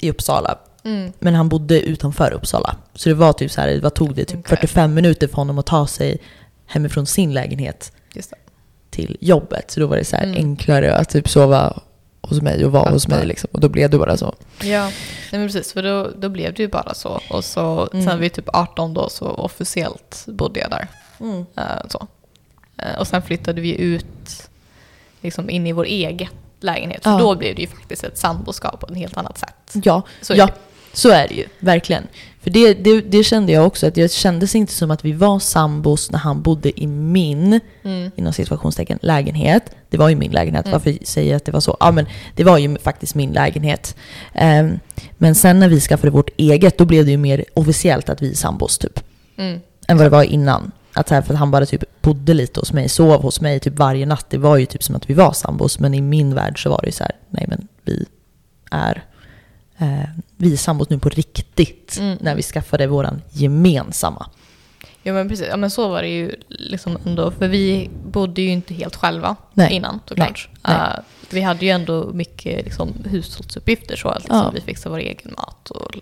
i 0.00 0.10
Uppsala. 0.10 0.58
Mm. 0.84 1.12
Men 1.18 1.34
han 1.34 1.48
bodde 1.48 1.80
utanför 1.80 2.30
Uppsala. 2.32 2.76
Så 2.94 3.08
det 3.08 3.14
var 3.14 3.32
typ 3.32 3.50
så 3.50 3.60
här, 3.60 3.80
vad 3.82 3.94
tog 3.94 4.14
det? 4.14 4.24
Typ 4.24 4.38
Okej. 4.40 4.56
45 4.58 4.94
minuter 4.94 5.26
för 5.28 5.36
honom 5.36 5.58
att 5.58 5.66
ta 5.66 5.86
sig 5.86 6.18
hemifrån 6.66 7.06
sin 7.06 7.32
lägenhet 7.34 7.92
Just 8.14 8.30
det. 8.30 8.36
till 8.90 9.16
jobbet. 9.20 9.70
Så 9.70 9.80
då 9.80 9.86
var 9.86 9.96
det 9.96 10.04
så 10.04 10.16
här 10.16 10.24
Mm. 10.24 10.36
enklare 10.36 10.94
att 10.96 11.08
typ 11.08 11.28
sova 11.28 11.80
hos 12.30 12.42
mig 12.42 12.64
och 12.64 12.72
hos 12.72 13.04
Fattar. 13.04 13.16
mig 13.18 13.26
liksom. 13.26 13.48
Och 13.52 13.60
då 13.60 13.68
blev 13.68 13.90
det 13.90 13.98
bara 13.98 14.16
så. 14.16 14.34
Ja, 14.62 14.82
nej 15.32 15.40
men 15.40 15.46
precis. 15.48 15.72
För 15.72 15.82
då, 15.82 16.10
då 16.18 16.28
blev 16.28 16.54
det 16.54 16.62
ju 16.62 16.68
bara 16.68 16.94
så. 16.94 17.20
Och 17.30 17.44
så 17.44 17.88
Mm. 17.92 18.06
sen 18.06 18.20
vid 18.20 18.32
typ 18.32 18.48
18 18.52 18.94
då 18.94 19.08
så 19.08 19.26
officiellt 19.26 20.24
bodde 20.26 20.60
jag 20.60 20.70
där. 20.70 20.88
Eh, 21.56 21.88
så. 21.88 22.06
Eh, 22.76 22.98
och 22.98 23.06
sen 23.06 23.22
flyttade 23.22 23.60
vi 23.60 23.80
ut 23.80 24.48
liksom 25.20 25.50
in 25.50 25.66
i 25.66 25.72
vår 25.72 25.84
egen 25.84 26.28
lägenhet. 26.60 27.02
För 27.04 27.10
Ja. 27.10 27.18
då 27.18 27.34
blev 27.34 27.54
det 27.54 27.62
ju 27.62 27.68
faktiskt 27.68 28.04
ett 28.04 28.18
samboskap 28.18 28.80
på 28.80 28.86
ett 28.86 28.96
helt 28.96 29.16
annat 29.16 29.38
sätt. 29.38 29.84
Ja, 29.84 30.02
Så 30.22 30.34
ja. 30.34 30.48
Så 30.92 31.10
är 31.10 31.28
det 31.28 31.34
ju. 31.34 31.44
Verkligen. 31.60 32.06
För 32.42 32.50
det, 32.50 32.74
det, 32.74 33.00
det 33.00 33.24
kände 33.24 33.52
jag 33.52 33.66
också, 33.66 33.86
att 33.86 33.94
det 33.94 34.12
kändes 34.12 34.54
inte 34.54 34.72
som 34.72 34.90
att 34.90 35.04
vi 35.04 35.12
var 35.12 35.38
sambos 35.38 36.10
när 36.10 36.18
han 36.18 36.42
bodde 36.42 36.80
i 36.80 36.86
min, 36.86 37.60
Mm. 37.84 38.10
inom 38.16 38.32
situationstecken, 38.32 38.98
lägenhet. 39.02 39.62
Det 39.90 39.96
var 39.96 40.08
ju 40.08 40.16
min 40.16 40.32
lägenhet, 40.32 40.66
Mm. 40.66 40.72
varför 40.72 40.98
säger 41.04 41.30
jag 41.30 41.36
att 41.36 41.44
det 41.44 41.52
var 41.52 41.60
så? 41.60 41.76
Ja 41.80 41.90
men 41.90 42.06
det 42.36 42.44
var 42.44 42.58
ju 42.58 42.78
faktiskt 42.78 43.14
min 43.14 43.32
lägenhet. 43.32 43.96
Ehm, 44.34 44.78
men 45.18 45.34
sen 45.34 45.58
när 45.58 45.68
vi 45.68 45.80
skaffade 45.80 46.10
vårt 46.10 46.30
eget, 46.36 46.78
då 46.78 46.84
blev 46.84 47.04
det 47.04 47.10
ju 47.10 47.16
mer 47.16 47.44
officiellt 47.54 48.08
att 48.08 48.22
vi 48.22 48.30
är 48.30 48.34
sambos 48.34 48.78
typ. 48.78 49.00
Mm. 49.36 49.60
Än 49.88 49.96
vad 49.96 50.06
det 50.06 50.10
var 50.10 50.22
innan. 50.22 50.72
Att 50.92 51.08
så 51.08 51.14
här, 51.14 51.22
för 51.22 51.34
att 51.34 51.38
han 51.40 51.50
bara 51.50 51.66
typ 51.66 52.02
bodde 52.02 52.34
lite 52.34 52.60
hos 52.60 52.72
mig, 52.72 52.88
sov 52.88 53.22
hos 53.22 53.40
mig 53.40 53.60
typ 53.60 53.78
varje 53.78 54.06
natt. 54.06 54.26
Det 54.30 54.38
var 54.38 54.56
ju 54.56 54.66
typ 54.66 54.82
som 54.82 54.94
att 54.94 55.10
vi 55.10 55.14
var 55.14 55.32
sambos. 55.32 55.78
Men 55.78 55.94
i 55.94 56.00
min 56.00 56.34
värld 56.34 56.62
så 56.62 56.70
var 56.70 56.80
det 56.82 56.86
ju 56.88 56.92
så 56.92 57.04
här, 57.04 57.12
nej 57.30 57.44
men 57.48 57.68
vi 57.84 58.06
är, 58.70 59.04
eh, 59.80 60.08
vi 60.36 60.52
är 60.52 60.56
sambos 60.56 60.90
nu 60.90 60.98
på 60.98 61.08
riktigt. 61.08 61.96
Mm. 62.00 62.18
När 62.20 62.34
vi 62.34 62.42
skaffade 62.42 62.86
våran 62.86 63.22
gemensamma. 63.30 64.26
Ja 65.02 65.12
men 65.12 65.28
precis, 65.28 65.46
ja, 65.50 65.56
men 65.56 65.70
så 65.70 65.88
var 65.88 66.02
det 66.02 66.08
ju 66.08 66.34
liksom 66.48 66.98
ändå. 67.06 67.30
För 67.30 67.48
vi 67.48 67.90
bodde 68.06 68.42
ju 68.42 68.48
inte 68.50 68.74
helt 68.74 68.96
själva 68.96 69.36
Nej. 69.54 69.72
innan 69.72 70.00
såklart. 70.08 70.48
Nej. 70.68 70.76
Eh, 70.76 70.98
vi 71.30 71.40
hade 71.40 71.64
ju 71.64 71.70
ändå 71.70 72.10
mycket 72.12 72.64
liksom, 72.64 72.92
hushållsuppgifter 73.04 73.96
så. 73.96 74.08
Alltså, 74.08 74.28
Ja. 74.32 74.50
Vi 74.54 74.60
fixade 74.60 74.90
vår 74.92 74.98
egen 74.98 75.34
mat 75.36 75.70
och 75.70 75.96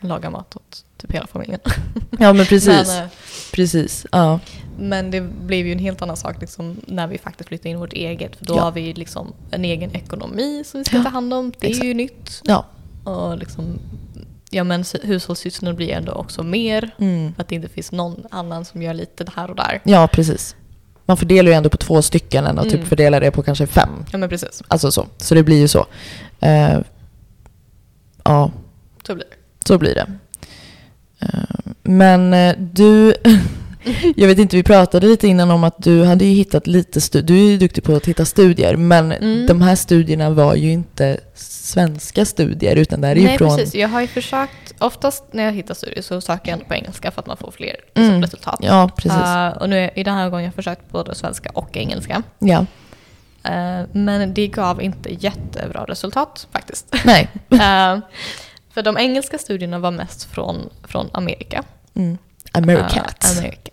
laga 0.00 0.30
mat 0.30 0.56
åt 0.56 0.84
typ 0.96 1.12
hela 1.12 1.26
familjen. 1.26 1.60
Ja 2.18 2.32
men 2.32 2.46
precis. 2.46 2.88
Men, 2.88 3.02
eh, 3.04 3.08
precis. 3.52 4.06
Ja. 4.12 4.40
men 4.78 5.10
det 5.10 5.20
blev 5.20 5.66
ju 5.66 5.72
en 5.72 5.78
helt 5.78 6.02
annan 6.02 6.16
sak 6.16 6.40
liksom, 6.40 6.76
när 6.86 7.06
vi 7.06 7.18
faktiskt 7.18 7.48
flyttade 7.48 7.68
in 7.68 7.78
vårt 7.78 7.92
eget. 7.92 8.36
För 8.36 8.44
då 8.44 8.54
Ja. 8.56 8.60
har 8.62 8.72
vi 8.72 8.92
liksom 8.94 9.32
en 9.50 9.64
egen 9.64 9.96
ekonomi 9.96 10.62
som 10.66 10.78
vi 10.80 10.84
ska 10.84 11.02
ta 11.02 11.08
hand 11.08 11.34
om. 11.34 11.52
Det 11.58 11.66
är 11.66 11.70
exakt. 11.70 11.86
ju 11.86 11.94
nytt. 11.94 12.40
ja. 12.44 12.66
Och 13.04 13.38
liksom, 13.38 13.78
ja, 14.50 14.64
men 14.64 14.84
sy- 14.84 14.98
hushållssysslorna 15.06 15.74
blir 15.76 15.90
ändå 15.92 16.12
också 16.12 16.42
mer. 16.42 16.94
Mm. 16.98 17.34
För 17.34 17.42
att 17.42 17.48
det 17.48 17.54
inte 17.54 17.68
finns 17.68 17.92
någon 17.92 18.26
annan 18.30 18.64
som 18.64 18.82
gör 18.82 18.94
lite 18.94 19.24
här 19.36 19.50
och 19.50 19.56
där. 19.56 19.80
Ja, 19.84 20.08
precis. 20.12 20.56
Man 21.06 21.16
fördelar 21.16 21.50
ju 21.50 21.54
ändå 21.56 21.68
på 21.70 21.76
två 21.76 22.02
stycken 22.02 22.46
än 22.46 22.58
att 22.58 22.64
Mm. 22.66 22.78
typ 22.78 22.88
fördela 22.88 23.20
det 23.20 23.30
på 23.30 23.42
kanske 23.42 23.66
fem. 23.66 23.88
Ja 24.12 24.18
men 24.18 24.28
precis, 24.28 24.62
Alltså 24.68 24.92
så. 24.92 25.06
Så 25.18 25.34
det 25.34 25.42
blir 25.42 25.58
ju 25.60 25.68
så. 25.68 25.86
Eh, 26.40 26.78
ja, 28.24 28.50
så 29.06 29.14
blir 29.14 29.24
det. 29.30 29.36
så 29.66 29.78
blir 29.78 29.94
det. 29.94 30.06
Eh, 31.20 31.72
men 31.82 32.34
eh, 32.34 32.56
du, 32.58 33.14
jag 34.16 34.28
vet 34.28 34.38
inte, 34.38 34.56
vi 34.56 34.62
pratade 34.62 35.06
lite 35.06 35.28
innan 35.28 35.50
om 35.50 35.64
att 35.64 35.74
du 35.78 36.04
hade 36.04 36.24
ju 36.24 36.34
hittat 36.34 36.66
lite 36.66 37.00
studier. 37.00 37.36
Du 37.36 37.46
är 37.46 37.50
ju 37.50 37.58
duktig 37.58 37.84
på 37.84 37.94
att 37.96 38.06
hitta 38.06 38.24
studier, 38.24 38.76
men 38.76 39.12
Mm. 39.12 39.46
de 39.46 39.62
här 39.62 39.74
studierna 39.76 40.30
var 40.30 40.54
ju 40.54 40.70
inte 40.72 41.20
svenska 41.34 42.24
studier, 42.24 42.76
utan 42.76 43.00
det 43.00 43.06
här 43.06 43.16
är 43.16 43.20
ju 43.20 43.26
Nej 43.26 43.38
från... 43.38 43.56
precis, 43.56 43.74
jag 43.74 43.88
har 43.88 44.00
ju 44.00 44.06
försökt, 44.06 44.74
oftast 44.78 45.24
när 45.32 45.44
jag 45.44 45.52
hittar 45.52 45.74
studier 45.74 46.02
så 46.02 46.20
söker 46.20 46.48
jag 46.48 46.52
ändå 46.52 46.64
på 46.64 46.74
engelska 46.74 47.10
för 47.10 47.20
att 47.20 47.26
man 47.26 47.36
får 47.36 47.50
fler 47.50 47.76
liksom, 47.86 48.04
Mm. 48.04 48.22
resultat. 48.22 48.58
Ja, 48.62 48.90
precis. 48.96 49.18
Eh, 49.20 49.48
och 49.48 49.70
nu, 49.70 49.90
i 49.96 50.02
den 50.04 50.14
här 50.14 50.24
gången 50.30 50.34
har 50.44 50.46
jag 50.48 50.54
försökt 50.54 50.90
både 50.90 51.14
svenska 51.14 51.50
och 51.54 51.76
engelska. 51.76 52.22
ja. 52.38 52.66
Eh, 53.44 53.86
men 53.92 54.34
det 54.34 54.46
gav 54.48 54.82
inte 54.82 55.14
jättebra 55.24 55.84
resultat 55.84 56.46
faktiskt. 56.52 56.94
Nej. 57.04 57.28
Eh, 57.50 57.98
för 58.74 58.82
de 58.82 58.98
engelska 58.98 59.38
studierna 59.38 59.78
var 59.78 59.90
mest 59.90 60.24
från, 60.24 60.56
från 60.84 61.08
Amerika. 61.12 61.62
Mm. 61.94 62.18
Americats. 62.52 63.32
Uh, 63.32 63.38
America. 63.38 63.70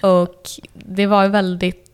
Och 0.00 0.42
det 0.74 1.06
var 1.06 1.28
väldigt, 1.28 1.90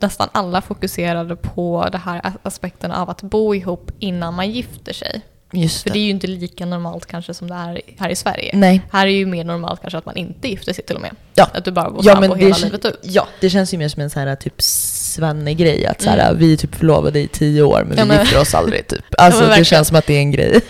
nästan 0.00 0.28
alla 0.32 0.62
fokuserade 0.62 1.36
på 1.36 1.88
det 1.92 1.98
här 1.98 2.32
aspekten 2.42 2.92
av 2.92 3.10
att 3.10 3.22
bo 3.22 3.54
ihop 3.54 3.90
innan 3.98 4.34
man 4.34 4.50
gifter 4.50 4.92
sig. 4.92 5.20
Just 5.52 5.82
För 5.82 5.90
det. 5.90 5.94
det 5.94 5.98
är 5.98 6.04
ju 6.04 6.10
inte 6.10 6.26
lika 6.26 6.66
normalt 6.66 7.06
kanske 7.06 7.34
som 7.34 7.48
det 7.48 7.54
är 7.54 7.80
här 7.98 8.08
i 8.10 8.16
Sverige. 8.16 8.50
Nej. 8.54 8.82
Här 8.92 9.06
är 9.06 9.10
ju 9.10 9.26
mer 9.26 9.44
normalt 9.44 9.80
kanske 9.80 9.98
att 9.98 10.06
man 10.06 10.16
inte 10.16 10.48
gifter 10.48 10.72
sig 10.72 10.84
till 10.84 10.96
och 10.96 11.02
med. 11.02 11.10
Ja. 11.34 11.50
Att 11.54 11.64
du 11.64 11.70
bara 11.70 11.90
bor 11.90 12.00
Ja, 12.04 12.12
sambo 12.14 12.34
hela 12.34 12.56
livet 12.56 12.84
ut. 12.84 13.00
ja, 13.02 13.28
det 13.40 13.50
känns 13.50 13.74
ju 13.74 13.78
mer 13.78 13.88
som 13.88 14.02
en 14.02 14.10
sån 14.10 14.22
här 14.22 14.36
typ 14.36 14.54
svenne-grej. 14.62 15.86
Att 15.86 16.02
så 16.02 16.10
här, 16.10 16.18
Mm. 16.28 16.38
vi 16.38 16.52
är 16.52 16.56
typ 16.56 16.74
förlovade 16.74 17.20
i 17.20 17.28
tio 17.28 17.62
år 17.62 17.84
men 17.88 17.96
Ja, 17.98 18.02
vi 18.04 18.08
men- 18.08 18.20
gifter 18.20 18.40
oss 18.40 18.54
aldrig 18.54 18.86
typ. 18.88 19.04
Alltså 19.18 19.40
men 19.48 19.58
det 19.58 19.64
känns 19.64 19.88
som 19.88 19.96
att 19.96 20.06
det 20.06 20.14
är 20.14 20.18
en 20.20 20.30
grej. 20.32 20.60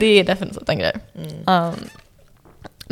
Det 0.00 0.06
är 0.06 0.24
definitivt 0.24 0.68
en 0.68 0.78
grej. 0.78 0.92
Um, 1.46 1.74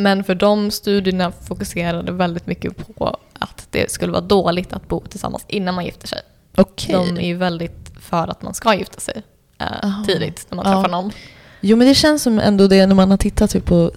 men 0.01 0.23
för 0.23 0.35
de 0.35 0.71
studierna 0.71 1.31
fokuserade 1.31 2.11
väldigt 2.11 2.47
mycket 2.47 2.95
på 2.97 3.17
att 3.39 3.67
det 3.69 3.91
skulle 3.91 4.11
vara 4.11 4.21
dåligt 4.21 4.73
att 4.73 4.87
bo 4.87 4.99
tillsammans 4.99 5.45
innan 5.47 5.75
man 5.75 5.85
gifter 5.85 6.07
sig. 6.07 6.19
Okej. 6.57 6.93
De 6.93 7.17
är 7.17 7.27
ju 7.27 7.35
väldigt 7.37 7.91
för 7.99 8.27
att 8.27 8.41
man 8.41 8.53
ska 8.53 8.75
gifta 8.75 8.99
sig 8.99 9.21
eh, 9.59 10.03
tidigt 10.07 10.45
när 10.49 10.55
man 10.55 10.65
Ja. 10.65 10.73
träffar 10.73 10.89
någon. 10.91 11.11
Jo 11.61 11.77
men 11.77 11.87
det 11.87 11.95
känns 11.95 12.23
som 12.23 12.39
ändå 12.39 12.67
det 12.67 12.85
när 12.87 12.95
man 12.95 13.09
har 13.11 13.17
tittat 13.17 13.49
typ 13.51 13.65
på 13.65 13.91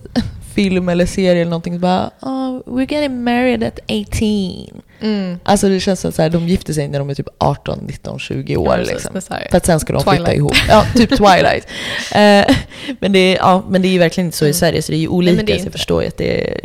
film 0.54 0.88
eller 0.88 1.06
serie 1.06 1.32
eller 1.40 1.44
någonting. 1.50 1.75
Så 1.75 1.78
bara, 1.78 2.11
oh, 2.20 2.61
we're 2.66 2.92
getting 2.92 3.25
married 3.25 3.62
at 3.64 3.78
18. 3.88 4.82
Mm. 5.00 5.38
Alltså 5.44 5.68
det 5.68 5.80
känns 5.80 6.00
som 6.00 6.08
att 6.08 6.14
så 6.14 6.23
här, 6.23 6.30
de 6.30 6.49
gifter 6.49 6.73
sig 6.73 6.88
när 6.88 6.99
de 6.99 7.11
är 7.11 7.14
typ 7.14 7.28
18, 7.38 7.78
19, 7.87 8.18
20 8.18 8.56
år. 8.56 8.66
Ja, 8.78 8.84
liksom. 8.92 9.20
För 9.50 9.56
att 9.56 9.66
sen 9.66 9.80
ska 9.80 9.92
de 9.92 10.02
flytta 10.02 10.16
Twilight. 10.16 10.37
ihop. 10.37 10.54
Ja, 10.68 10.84
typ 10.94 11.11
Twilight. 11.16 11.66
Eh, 12.14 12.56
men, 13.00 13.12
det 13.12 13.18
är, 13.18 13.37
ja, 13.37 13.64
men 13.68 13.82
det 13.82 13.88
är 13.88 13.90
ju 13.90 13.99
verkligen 13.99 14.26
inte 14.26 14.37
så 14.38 14.44
i 14.44 14.49
Mm. 14.49 14.54
Sverige, 14.54 14.82
så 14.82 14.92
det 14.92 14.96
är 14.96 15.00
ju 15.00 15.06
Nej, 15.08 15.14
olika. 15.16 15.42
det 15.42 15.52
är 15.52 15.58
så 15.58 15.64
jag 15.66 15.73
förstår 15.73 16.02
ju 16.02 16.08
att 16.08 16.16
det 16.18 16.61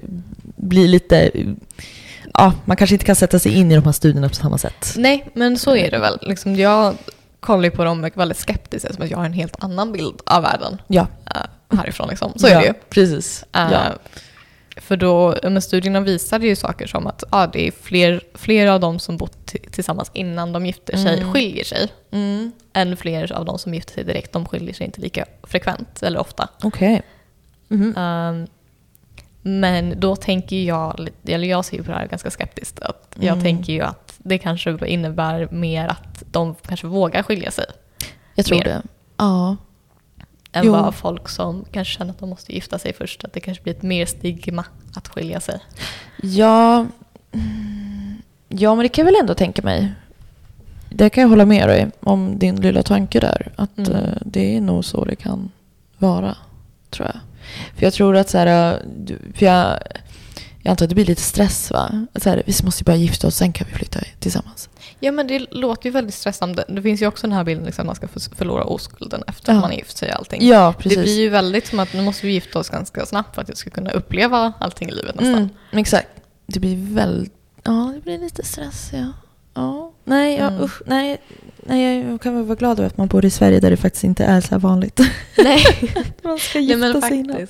blir 0.55 0.87
lite... 0.87 1.31
Ja, 2.33 2.53
man 2.65 2.77
kanske 2.77 2.93
inte 2.95 3.05
kan 3.05 3.15
sätta 3.15 3.39
sig 3.39 3.53
in 3.53 3.71
i 3.71 3.75
de 3.75 3.85
här 3.85 3.91
studierna 3.91 4.29
på 4.29 4.35
samma 4.35 4.57
sätt. 4.57 4.93
Nej, 4.97 5.25
men 5.33 5.57
så 5.57 5.75
är 5.75 5.91
det 5.91 5.99
väl. 5.99 6.17
Liksom, 6.21 6.55
jag 6.55 6.95
kollar 7.39 7.69
på 7.69 7.83
dem 7.83 8.09
väldigt 8.15 8.37
skeptiskt 8.37 8.93
som 8.95 9.03
att 9.03 9.09
jag 9.09 9.17
har 9.17 9.25
en 9.25 9.33
helt 9.33 9.63
annan 9.63 9.91
bild 9.91 10.21
av 10.25 10.41
världen 10.43 10.81
Ja, 10.87 11.07
eh, 11.35 11.77
härifrån. 11.77 12.09
Liksom. 12.09 12.33
Så 12.35 12.47
ja, 12.47 12.51
är 12.53 12.61
det 12.61 12.67
ju. 12.67 12.73
Precis. 12.89 13.43
Eh, 13.55 13.67
Ja. 13.71 13.81
För 14.77 14.97
då, 14.97 15.35
men 15.43 15.61
studierna 15.61 15.99
visade 15.99 16.47
ju 16.47 16.55
saker 16.55 16.87
som 16.87 17.07
att 17.07 17.23
ja, 17.31 17.47
det 17.53 17.67
är 17.67 17.71
fler, 17.71 18.21
fler 18.33 18.67
av 18.67 18.79
de 18.79 18.99
som 18.99 19.17
bott 19.17 19.45
tillsammans 19.71 20.11
innan 20.13 20.51
de 20.53 20.65
gifter 20.65 20.97
sig 20.97 21.17
Mm. 21.19 21.33
skiljer 21.33 21.63
sig. 21.63 21.87
Mm. 22.11 22.51
Än 22.73 22.97
fler 22.97 23.31
av 23.33 23.45
de 23.45 23.59
som 23.59 23.73
gifter 23.73 23.93
sig 23.93 24.03
direkt, 24.03 24.31
de 24.33 24.45
skiljer 24.45 24.73
sig 24.73 24.85
inte 24.85 25.01
lika 25.01 25.25
frekvent 25.43 26.03
eller 26.03 26.19
ofta. 26.19 26.47
Okej. 26.63 27.01
Mhm. 27.67 27.97
Um, 27.97 28.47
men 29.41 29.99
då 29.99 30.15
tänker 30.15 30.55
jag, 30.63 31.09
eller 31.27 31.47
jag 31.47 31.65
ser 31.65 31.77
ju 31.77 31.83
på 31.83 31.91
det 31.91 31.97
här 31.97 32.07
ganska 32.07 32.29
skeptiskt. 32.31 32.79
Att 32.79 33.15
jag 33.19 33.31
Mm. 33.33 33.43
tänker 33.43 33.73
ju 33.73 33.81
att 33.81 34.08
det 34.29 34.37
kanske 34.37 34.87
innebär 34.87 35.47
mer 35.51 35.87
att 35.87 36.23
de 36.31 36.55
kanske 36.67 36.87
vågar 36.87 37.23
skilja 37.23 37.51
sig. 37.51 37.65
Jag 38.35 38.45
tror 38.45 38.57
mer. 38.57 38.63
det. 38.65 38.81
Ja. 39.17 39.57
Än 40.51 40.65
Jo. 40.65 40.71
vad 40.71 40.95
folk 40.95 41.29
som 41.29 41.65
kanske 41.71 41.93
känner 41.97 42.11
att 42.11 42.19
de 42.19 42.29
måste 42.29 42.53
gifta 42.53 42.79
sig 42.79 42.93
först. 42.93 43.23
Att 43.23 43.33
det 43.33 43.39
kanske 43.39 43.63
blir 43.63 43.73
ett 43.73 43.81
mer 43.81 44.05
stigma 44.05 44.65
att 44.95 45.07
skilja 45.07 45.39
sig. 45.39 45.59
Ja, 46.21 46.85
ja, 48.47 48.75
men 48.75 48.83
det 48.83 48.89
kan 48.89 49.05
jag 49.05 49.11
väl 49.11 49.21
ändå 49.21 49.33
tänka 49.33 49.61
mig. 49.61 49.91
Det 50.89 51.09
kan 51.09 51.21
jag 51.21 51.29
hålla 51.29 51.45
med 51.45 51.69
dig 51.69 51.87
om 51.99 52.39
din 52.39 52.55
lilla 52.61 52.83
tanke 52.83 53.19
där. 53.19 53.51
Att 53.55 53.77
Mm. 53.77 53.91
eh, 53.95 54.13
det 54.21 54.55
är 54.57 54.61
nog 54.61 54.85
så 54.85 55.05
det 55.05 55.15
kan 55.15 55.51
vara, 55.97 56.35
tror 56.89 57.07
jag. 57.07 57.19
För 57.75 57.83
jag 57.85 57.93
tror 57.93 58.15
att 58.15 58.29
så 58.29 58.37
här, 58.37 58.73
eh, 58.73 58.79
för 59.35 59.45
jag, 59.45 59.79
jag 60.63 60.71
antar 60.71 60.85
att 60.85 60.89
det 60.89 60.95
blir 60.95 61.05
lite 61.05 61.21
stress 61.21 61.71
va? 61.71 62.05
Så 62.15 62.29
här, 62.29 62.43
vi 62.45 62.53
måste 62.63 62.81
ju 62.81 62.85
bara 62.85 62.95
gifta 62.95 63.27
oss, 63.27 63.35
sen 63.35 63.53
kan 63.53 63.67
vi 63.67 63.73
flytta 63.73 63.99
tillsammans. 64.19 64.69
Ja 64.99 65.11
men 65.11 65.27
det 65.27 65.39
låter 65.51 65.85
ju 65.85 65.91
väldigt 65.91 66.13
stressande. 66.15 66.65
Det 66.67 66.81
finns 66.81 67.01
ju 67.01 67.07
också 67.07 67.27
den 67.27 67.31
här 67.35 67.43
bilden 67.43 67.65
liksom, 67.65 67.89
att 67.89 68.01
man 68.01 68.19
ska 68.19 68.35
förlora 68.35 68.63
oskulden 68.63 69.23
efter 69.27 69.51
Ja. 69.51 69.57
att 69.57 69.61
man 69.61 69.69
har 69.71 69.77
gift 69.77 69.97
sig 69.97 70.09
och 70.11 70.15
allting. 70.17 70.47
Ja, 70.47 70.73
precis. 70.77 70.97
Det 70.97 71.03
blir 71.03 71.19
ju 71.19 71.29
väldigt 71.29 71.67
som 71.67 71.79
att 71.79 71.93
nu 71.93 72.01
måste 72.01 72.25
vi 72.25 72.31
gifta 72.33 72.59
oss 72.59 72.69
ganska 72.69 73.05
snabbt 73.05 73.35
för 73.35 73.41
att 73.41 73.49
vi 73.49 73.55
ska 73.55 73.69
kunna 73.69 73.91
uppleva 73.91 74.53
allting 74.59 74.89
i 74.89 74.91
livet 74.91 75.15
nästan. 75.15 75.33
Mm, 75.35 75.49
exakt. 75.71 76.07
Det 76.47 76.59
blir 76.59 76.93
väldigt... 76.93 77.33
Ja, 77.63 77.91
det 77.95 78.01
blir 78.01 78.17
lite 78.17 78.43
stress, 78.45 78.89
ja. 78.93 79.05
ja. 79.53 79.91
Nej, 80.03 80.37
ja, 80.37 80.47
Mm. 80.47 80.61
usch, 80.63 80.81
nej, 80.85 81.17
nej, 81.65 81.99
jag 82.09 82.21
kan 82.21 82.35
väl 82.35 82.43
vara 82.43 82.55
glad 82.55 82.79
över 82.79 82.87
att 82.87 82.97
man 82.97 83.07
bor 83.07 83.25
i 83.25 83.29
Sverige 83.29 83.59
där 83.59 83.71
det 83.71 83.77
faktiskt 83.77 84.03
inte 84.03 84.23
är 84.25 84.41
så 84.41 84.47
här 84.51 84.59
vanligt. 84.59 84.99
Nej. 85.37 85.63
man 86.23 86.39
ska 86.39 86.59
Nej 86.59 86.67
gifta 86.67 86.77
men 86.93 87.01
sig 87.01 87.17
innan. 87.17 87.47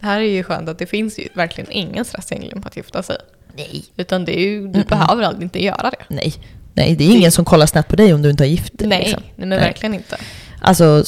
Det 0.00 0.06
här 0.06 0.20
är 0.20 0.24
ju 0.24 0.42
skönt 0.42 0.68
att 0.68 0.78
det 0.78 0.86
finns 0.86 1.18
ju 1.18 1.28
verkligen 1.34 1.70
ingen 1.72 2.04
stress 2.04 2.32
egentligen 2.32 2.62
på 2.62 2.68
att 2.68 2.76
gifta 2.76 3.02
sig. 3.02 3.16
Nej. 3.56 3.84
Utan 3.96 4.24
det 4.24 4.38
är 4.38 4.40
ju, 4.40 4.60
du 4.60 4.78
Mm-mm. 4.78 4.88
behöver 4.88 5.22
aldrig 5.22 5.42
inte 5.42 5.64
göra 5.64 5.90
det. 5.90 6.04
Nej. 6.08 6.34
Nej, 6.74 6.96
det 6.96 7.04
är 7.04 7.16
ingen 7.16 7.32
som 7.32 7.44
kollar 7.44 7.66
snett 7.66 7.88
på 7.88 7.96
dig 7.96 8.14
om 8.14 8.22
du 8.22 8.30
inte 8.30 8.42
har 8.42 8.48
gift 8.48 8.78
dig. 8.78 8.88
Nej, 8.88 8.98
liksom. 8.98 9.22
nej 9.36 9.48
men 9.48 9.58
verkligen 9.58 9.94
inte. 9.94 10.16
Alltså, 10.60 11.04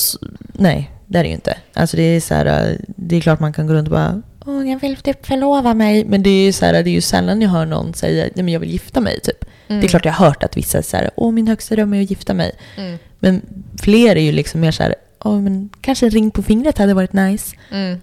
nej, 0.53 0.91
det 1.07 1.19
är 1.19 1.23
det 1.23 1.29
ju 1.29 1.35
inte. 1.35 1.57
Alltså 1.73 1.97
det 1.97 2.03
är 2.03 2.21
så 2.21 2.35
här, 2.35 2.47
äh, 2.71 2.77
det 2.87 3.17
är 3.17 3.21
klart 3.21 3.41
man 3.41 3.53
kan 3.53 3.67
gå 3.67 3.73
runt 3.73 3.89
och 3.89 3.93
bara 3.95 4.23
Åh, 4.47 4.71
jag 4.71 4.79
vill 4.79 4.97
typ 4.97 5.27
förlova 5.27 5.75
mig. 5.75 6.05
Men 6.05 6.23
det 6.23 6.31
är 6.31 6.45
ju 6.45 6.53
så 6.53 6.65
här, 6.67 6.73
det 6.73 6.91
är 6.91 6.93
ju 6.93 7.01
sällan 7.01 7.43
jag 7.43 7.49
hör 7.49 7.67
någon 7.67 7.95
säga 7.95 8.25
nej 8.35 8.45
men 8.45 8.49
jag 8.49 8.61
vill 8.61 8.71
gifta 8.71 9.01
mig 9.01 9.21
typ. 9.21 9.45
Mm. 9.69 9.81
Det 9.81 9.87
är 9.87 9.89
klart 9.89 10.05
jag 10.05 10.13
har 10.13 10.27
hört 10.27 10.43
att 10.43 10.57
vissa 10.57 10.83
säger 10.83 11.11
åh 11.17 11.33
min 11.33 11.49
högsta 11.49 11.75
dröm 11.75 11.95
är 11.95 12.03
att 12.03 12.11
gifta 12.11 12.35
mig. 12.35 12.53
Mm. 12.77 12.99
Men 13.19 13.43
fler 13.83 14.17
är 14.17 14.21
ju 14.21 14.33
liksom 14.33 14.61
mer 14.61 14.71
så 14.71 14.83
här, 14.83 14.95
åh 15.25 15.41
men 15.41 15.71
kanske 15.81 16.07
en 16.07 16.11
ring 16.11 16.31
på 16.31 16.43
fingret 16.43 16.79
hade 16.79 16.95
varit 16.95 17.13
nice. 17.13 17.57
Mm. 17.71 18.01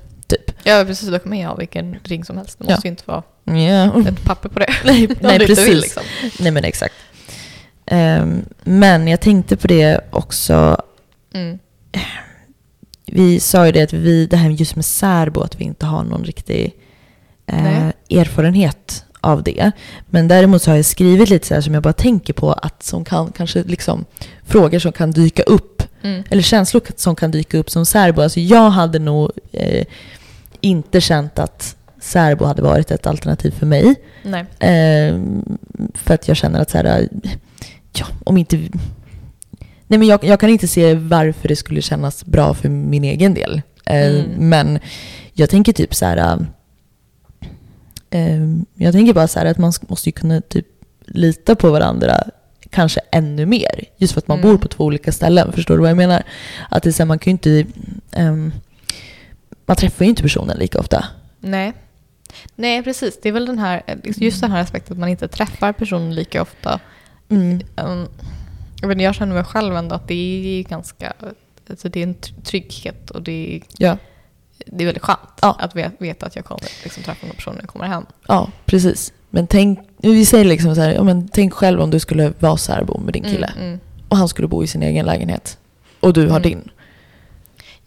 Ja 0.63 0.84
precis, 0.88 1.10
då 1.10 1.20
kan 1.20 1.30
man 1.30 1.38
ju 1.39 1.46
ha 1.46 1.56
vilken 1.56 1.96
ring 2.04 2.25
som 2.25 2.38
helst. 2.38 2.60
Det 2.60 2.66
Ja. 2.68 2.72
måste 2.75 2.88
ju 2.88 2.92
inte 2.92 3.04
vara 3.06 3.24
Ja. 3.44 4.10
ett 4.10 4.24
papper 4.24 4.50
på 4.50 4.60
det. 4.60 4.74
Nej, 4.86 5.10
nej 5.22 5.39
precis. 5.39 5.68
vill, 5.68 5.80
liksom. 5.80 6.04
Nej 6.39 6.51
men 6.51 6.63
exakt. 6.63 6.96
Ehm, 7.86 8.46
men 8.63 9.08
jag 9.08 9.22
tänkte 9.22 9.58
på 9.58 9.68
det 9.68 10.00
också. 10.12 10.82
Mm. 11.34 11.60
Vi 13.06 13.39
sa 13.39 13.66
ju 13.66 13.72
det 13.72 13.82
att 13.82 13.94
vi, 13.94 14.25
det 14.25 14.38
här 14.38 14.50
just 14.50 14.75
med 14.75 14.86
särbo, 14.86 15.42
att 15.42 15.56
vi 15.60 15.63
inte 15.63 15.86
har 15.86 16.04
någon 16.04 16.24
riktig 16.24 16.74
eh, 17.48 17.88
erfarenhet 18.10 19.06
av 19.22 19.44
det. 19.44 19.72
Men 20.10 20.28
däremot 20.28 20.62
så 20.62 20.72
har 20.72 20.75
jag 20.75 20.86
skrivit 20.86 21.30
lite 21.30 21.48
så 21.48 21.54
här 21.54 21.62
som 21.62 21.74
jag 21.74 21.84
bara 21.84 21.94
tänker 21.94 22.34
på 22.34 22.54
att 22.54 22.84
som 22.84 23.06
kan 23.06 23.32
kanske 23.32 23.63
liksom 23.63 24.06
frågor 24.48 24.80
som 24.80 24.92
kan 24.92 25.12
dyka 25.12 25.44
upp 25.44 25.84
Mm. 26.04 26.24
eller 26.30 26.42
känslor 26.44 26.82
som 26.96 27.16
kan 27.16 27.32
dyka 27.32 27.58
upp 27.58 27.70
som 27.70 27.86
särbo. 27.86 28.22
Alltså 28.22 28.39
jag 28.39 28.70
hade 28.70 29.00
nog 29.00 29.32
eh, 29.51 29.86
inte 30.62 31.01
känt 31.01 31.39
att 31.39 31.75
särbo 32.01 32.46
hade 32.46 32.62
varit 32.62 32.92
ett 32.92 33.08
alternativ 33.08 33.51
för 33.51 33.66
mig. 33.66 33.96
Eh, 34.60 35.20
för 35.94 36.13
att 36.13 36.28
jag 36.28 36.38
känner 36.38 36.60
att 36.62 36.70
så 36.70 36.78
här, 36.78 37.08
ja, 37.94 38.06
om 38.24 38.38
inte... 38.38 38.58
Nej 39.88 40.00
men 40.00 40.04
jag, 40.08 40.24
jag 40.24 40.39
kan 40.39 40.50
inte 40.50 40.68
se 40.68 40.94
varför 40.94 41.48
det 41.48 41.56
skulle 41.56 41.82
kännas 41.82 42.25
bra 42.25 42.54
för 42.54 42.70
min 42.70 43.04
egen 43.04 43.34
del. 43.34 43.62
Eh, 43.86 44.10
Mm. 44.10 44.50
Men 44.50 44.80
jag 45.34 45.50
tänker 45.50 45.74
typ 45.74 45.96
så 45.96 46.06
här... 46.06 46.46
Eh, 48.10 48.39
jag 48.75 48.94
tänker 48.94 49.13
bara 49.13 49.28
så 49.28 49.39
här 49.39 49.46
att 49.46 49.58
man 49.58 49.74
måste 49.88 50.10
ju 50.10 50.13
kunna 50.13 50.42
typ 50.42 50.68
lita 51.06 51.56
på 51.56 51.72
varandra 51.72 52.24
kanske 52.70 53.00
ännu 53.12 53.46
mer. 53.46 53.84
Just 53.98 54.13
för 54.13 54.20
att 54.22 54.28
man 54.28 54.39
Mm. 54.39 54.50
bor 54.51 54.58
på 54.58 54.68
två 54.68 54.84
olika 54.84 55.12
ställen. 55.12 55.51
Förstår 55.51 55.75
du 55.75 55.82
vad 55.82 55.89
jag 55.89 55.98
menar? 55.98 56.24
Att 56.70 56.84
det 56.84 56.89
är 56.89 56.92
så 56.92 57.04
här, 57.04 57.08
man 57.08 57.20
kan 57.20 57.32
ju 57.32 57.32
inte... 57.32 57.66
ehm, 58.12 58.51
man 59.70 59.76
träffar 59.78 60.06
ju 60.06 60.10
inte 60.10 60.22
personen 60.22 60.58
lika 60.58 60.80
ofta. 60.80 61.06
Nej. 61.40 61.74
Nej, 62.56 62.84
precis. 62.84 63.20
Det 63.22 63.30
är 63.30 63.34
väl 63.34 63.46
den 63.46 63.60
här, 63.60 63.84
just 64.04 64.42
den 64.42 64.52
här 64.52 64.62
aspekten 64.62 64.94
att 64.94 65.00
man 65.00 65.10
inte 65.10 65.28
träffar 65.28 65.74
personen 65.74 66.16
lika 66.16 66.42
ofta. 66.42 66.80
Mm. 67.30 67.62
Um, 67.76 68.08
jag, 69.00 69.16
känner 69.16 69.34
mig 69.34 69.44
själv 69.44 69.76
ändå 69.76 69.96
att 69.96 70.08
det 70.08 70.14
är 70.60 70.64
ganska, 70.64 71.14
alltså 71.70 71.90
det 71.90 72.00
är 72.00 72.04
en 72.04 72.16
tr- 72.16 72.42
trygghet 72.44 73.10
och 73.12 73.22
det 73.22 73.56
är, 73.56 73.62
Ja. 73.78 73.98
det 74.66 74.84
är 74.84 74.86
väldigt 74.86 75.04
skönt 75.04 75.20
Ja. 75.42 75.56
att 75.60 75.76
ve- 75.76 75.92
veta 76.00 76.26
att 76.26 76.36
jag 76.36 76.46
kommer 76.46 76.62
liksom, 76.84 77.04
träffa 77.04 77.26
den 77.28 77.36
personen 77.36 77.56
när 77.56 77.64
jag 77.64 77.70
kommer 77.70 77.86
hem. 77.88 78.06
ja, 78.28 78.50
precis. 78.66 79.14
Men 79.30 79.48
tänk, 79.48 79.80
vi 79.98 80.26
säger 80.26 80.46
liksom 80.46 80.76
så 80.76 80.82
här, 80.82 80.94
ja, 80.94 81.04
men 81.04 81.28
tänk 81.28 81.54
själv 81.54 81.82
om 81.82 81.90
du 81.92 82.00
skulle 82.00 82.34
vara 82.40 82.58
särbo 82.58 82.98
med 83.00 83.14
din 83.14 83.24
kille 83.24 83.48
Mm, 83.56 83.68
mm. 83.68 83.80
och 84.10 84.18
han 84.18 84.28
skulle 84.30 84.48
bo 84.48 84.64
i 84.64 84.68
sin 84.68 84.84
egen 84.84 85.06
lägenhet 85.06 85.58
och 86.00 86.14
du 86.14 86.22
har 86.22 86.40
Mm. 86.40 86.42
din. 86.42 86.70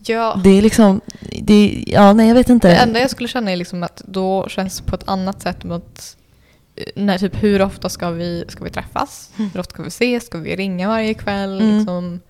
Ja, 0.06 0.40
Det 0.44 0.50
är 0.50 0.62
liksom, 0.62 1.00
det 1.42 1.54
är, 1.54 1.92
ja 1.94 2.12
nej 2.12 2.28
jag 2.28 2.34
vet 2.34 2.48
inte. 2.48 2.68
det 2.68 2.76
enda 2.76 3.00
jag 3.00 3.10
skulle 3.10 3.28
känna 3.28 3.50
är 3.52 3.56
liksom 3.56 3.82
att 3.82 4.02
då 4.06 4.46
känns 4.48 4.78
det 4.80 4.84
på 4.90 4.94
ett 4.94 5.08
annat 5.08 5.42
sätt 5.42 5.64
mot 5.64 6.00
eh, 6.76 6.84
när, 6.96 7.18
typ, 7.18 7.42
hur 7.42 7.62
ofta 7.62 7.88
ska 7.88 8.10
vi, 8.10 8.44
ska 8.48 8.64
vi 8.64 8.70
träffas? 8.70 9.30
Mm. 9.38 9.50
Hur 9.54 9.60
ofta 9.60 9.70
ska 9.74 9.82
vi 9.82 9.88
ses? 9.88 10.26
Ska 10.26 10.38
vi 10.38 10.56
ringa 10.56 10.88
varje 10.88 11.14
kväll? 11.14 11.60
Mm. 11.60 11.76
Liksom, 11.76 12.20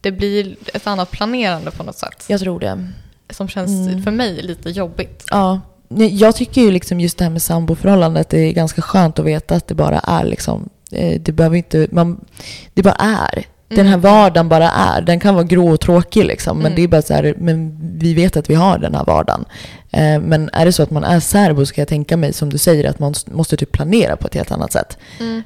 det 0.00 0.12
blir 0.12 0.56
ett 0.74 0.86
annat 0.86 1.10
planerande 1.10 1.70
på 1.70 1.82
något 1.82 1.96
sätt. 1.98 2.24
Jag 2.28 2.40
tror 2.40 2.60
det. 2.60 2.88
Som 3.30 3.48
känns 3.48 3.88
Mm. 3.88 4.02
för 4.02 4.10
mig 4.10 4.42
lite 4.42 4.70
jobbigt. 4.70 5.24
Ja. 5.30 5.60
Jag 6.10 6.36
tycker 6.36 6.60
ju 6.60 6.70
liksom 6.70 7.00
just 7.00 7.18
det 7.18 7.24
här 7.24 7.30
med 7.30 7.42
samboförhållandet, 7.42 8.28
det 8.28 8.38
är 8.38 8.52
ganska 8.52 8.82
skönt 8.82 9.18
att 9.18 9.24
veta 9.24 9.54
att 9.54 9.66
det 9.68 9.74
bara 9.74 9.98
är 9.98 10.24
liksom, 10.24 10.68
eh, 10.92 11.20
det 11.20 11.32
behöver 11.32 11.56
inte, 11.56 11.88
man, 11.90 12.24
det 12.74 12.82
bara 12.82 12.94
är. 12.94 13.44
Den 13.68 13.86
här 13.86 13.94
Mm. 13.94 14.00
vardagen 14.00 14.48
bara 14.48 14.70
är. 14.70 15.00
Den 15.02 15.20
kan 15.20 15.34
vara 15.34 15.44
grå 15.44 15.68
och 15.68 15.80
tråkig 15.80 16.24
liksom, 16.24 16.56
men 16.58 16.66
Mm. 16.66 16.76
det 16.76 16.82
är 16.82 16.88
bara 16.88 17.02
så 17.02 17.14
här, 17.14 17.34
men 17.38 17.78
vi 17.98 18.14
vet 18.14 18.36
att 18.36 18.50
vi 18.50 18.54
har 18.54 18.78
den 18.78 18.94
här 18.94 19.04
vardagen. 19.04 19.44
Eh, 19.90 20.20
men 20.20 20.50
är 20.52 20.64
det 20.64 20.72
så 20.72 20.82
att 20.82 20.90
man 20.90 21.04
är 21.04 21.20
särbo 21.20 21.66
så 21.66 21.74
kan 21.74 21.82
jag 21.82 21.88
tänka 21.88 22.16
mig, 22.16 22.32
som 22.32 22.50
du 22.50 22.58
säger, 22.58 22.90
att 22.90 22.98
man 22.98 23.14
måste 23.26 23.56
typ 23.56 23.72
planera 23.72 24.16
på 24.16 24.26
ett 24.26 24.34
helt 24.34 24.52
annat 24.52 24.72
sätt. 24.72 24.98
Mm. 25.20 25.42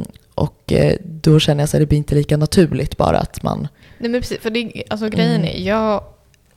Eh, 0.00 0.04
och 0.34 0.72
då 1.04 1.40
känner 1.40 1.62
jag 1.62 1.68
så 1.68 1.76
att 1.76 1.80
det 1.80 1.86
blir 1.86 1.98
inte 1.98 2.14
lika 2.14 2.36
naturligt 2.36 2.96
bara 2.96 3.18
att 3.18 3.42
man, 3.42 3.68
Nej 3.98 4.10
men 4.10 4.20
precis, 4.20 4.38
för 4.40 4.50
det, 4.50 4.82
alltså 4.90 5.08
grejen 5.08 5.34
Mm. 5.40 5.44
är, 5.56 5.66
jag, 5.66 6.04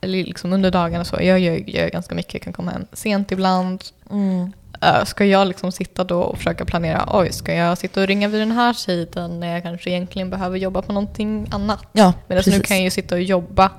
eller 0.00 0.24
liksom 0.24 0.52
under 0.52 0.70
dagarna 0.70 1.04
så, 1.04 1.16
jag 1.20 1.40
gör, 1.40 1.70
gör 1.70 1.88
ganska 1.90 2.14
mycket, 2.14 2.34
jag 2.34 2.42
kan 2.42 2.52
komma 2.52 2.70
hem 2.70 2.84
sent 2.92 3.32
ibland. 3.32 3.84
Uh, 4.12 4.48
ska 5.04 5.24
jag 5.24 5.48
liksom 5.48 5.72
sitta 5.72 6.04
då 6.04 6.20
och 6.22 6.38
försöka 6.38 6.64
planera, 6.64 7.08
oj, 7.12 7.32
ska 7.32 7.54
jag 7.54 7.78
sitta 7.78 8.00
och 8.00 8.06
ringa 8.06 8.28
vid 8.28 8.40
den 8.40 8.52
här 8.52 8.72
tiden 8.86 9.40
när 9.40 9.52
jag 9.54 9.62
kanske 9.62 9.90
egentligen 9.90 10.30
behöver 10.30 10.58
jobba 10.58 10.82
på 10.82 10.92
någonting 10.92 11.48
annat? 11.50 11.80
ja 11.92 12.12
Medan 12.28 12.44
nu 12.46 12.60
kan 12.60 12.76
jag 12.76 12.84
ju 12.84 12.90
sitta 12.90 13.14
och 13.14 13.22
jobba 13.22 13.70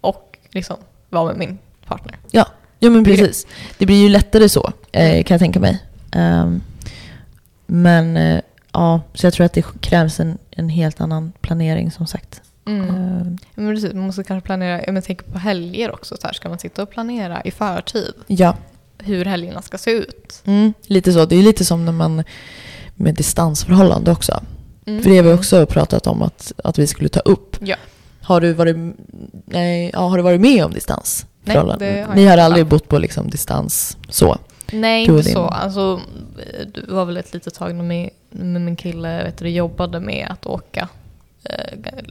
och 0.00 0.38
liksom 0.50 0.76
vara 1.08 1.24
med 1.26 1.36
min 1.38 1.58
partner. 1.86 2.16
Ja, 2.30 2.46
ja 2.78 2.90
men 2.90 3.04
precis. 3.04 3.46
Det 3.78 3.86
blir 3.86 4.02
ju 4.02 4.08
lättare 4.08 4.48
så, 4.48 4.72
eh, 4.92 5.10
Mm. 5.10 5.24
kan 5.24 5.34
jag 5.34 5.40
tänka 5.40 5.60
mig. 5.60 5.84
Ehm, 6.12 6.60
men 7.66 8.16
eh, 8.16 8.40
ja, 8.72 9.00
så 9.14 9.26
jag 9.26 9.32
tror 9.34 9.46
att 9.46 9.52
det 9.52 9.64
krävs 9.80 10.20
en, 10.20 10.38
en 10.50 10.68
helt 10.68 11.00
annan 11.00 11.32
planering 11.40 11.90
som 11.90 12.06
sagt. 12.06 12.42
Mm. 12.66 12.88
Ehm, 12.88 13.38
Men 13.54 13.74
precis, 13.74 13.92
man 13.94 14.06
måste 14.06 14.24
kanske 14.24 14.46
planera, 14.46 14.84
jag 14.86 15.04
tänker 15.04 15.24
på 15.32 15.38
helger 15.38 15.94
också, 15.94 16.16
så 16.20 16.26
här, 16.26 16.34
ska 16.34 16.48
man 16.48 16.58
sitta 16.58 16.82
och 16.82 16.90
planera 16.90 17.42
i 17.42 17.50
förtid 17.50 18.14
ja, 18.26 18.56
hur 18.98 19.24
helgerna 19.24 19.62
ska 19.62 19.78
se 19.78 19.90
ut? 19.90 20.42
mm, 20.44 20.72
lite 20.82 21.12
så. 21.12 21.24
Det 21.24 21.36
är 21.36 21.42
lite 21.42 21.64
som 21.64 21.84
när 21.84 21.92
man 21.92 22.24
med 22.94 23.14
distansförhållande 23.14 24.10
också. 24.12 24.40
Mm. 24.86 25.02
För 25.02 25.10
det 25.10 25.16
har 25.16 25.24
vi 25.24 25.32
också 25.32 25.66
pratat 25.66 26.06
om 26.06 26.22
att, 26.22 26.52
att 26.64 26.78
vi 26.78 26.86
skulle 26.86 27.08
ta 27.08 27.20
upp. 27.20 27.56
Ja. 27.60 27.76
Har 28.22 28.40
du 28.40 28.52
varit, 28.52 28.76
nej, 29.44 29.90
ja, 29.92 30.00
har 30.00 30.16
du 30.16 30.22
varit 30.22 30.40
med 30.40 30.64
om 30.64 30.72
distansförhållande? 30.72 31.84
Nej, 31.84 31.94
det 31.94 32.02
har 32.02 32.14
Ni 32.14 32.26
har 32.26 32.38
aldrig 32.38 32.66
bott 32.66 32.88
på 32.88 32.98
liksom 32.98 33.30
distans 33.30 33.96
så? 34.08 34.38
Nej, 34.72 35.00
inte 35.00 35.12
din- 35.12 35.32
så. 35.34 35.44
Alltså, 35.44 36.00
det 36.74 36.88
var 36.88 37.04
väl 37.04 37.16
ett 37.16 37.34
litet 37.34 37.54
tag 37.54 37.74
när 37.74 37.84
min, 37.84 38.10
när 38.30 38.60
min 38.60 38.76
kille 38.76 39.24
vet 39.24 39.38
du, 39.38 39.48
jobbade 39.48 40.00
med 40.00 40.28
att 40.30 40.46
åka 40.46 40.88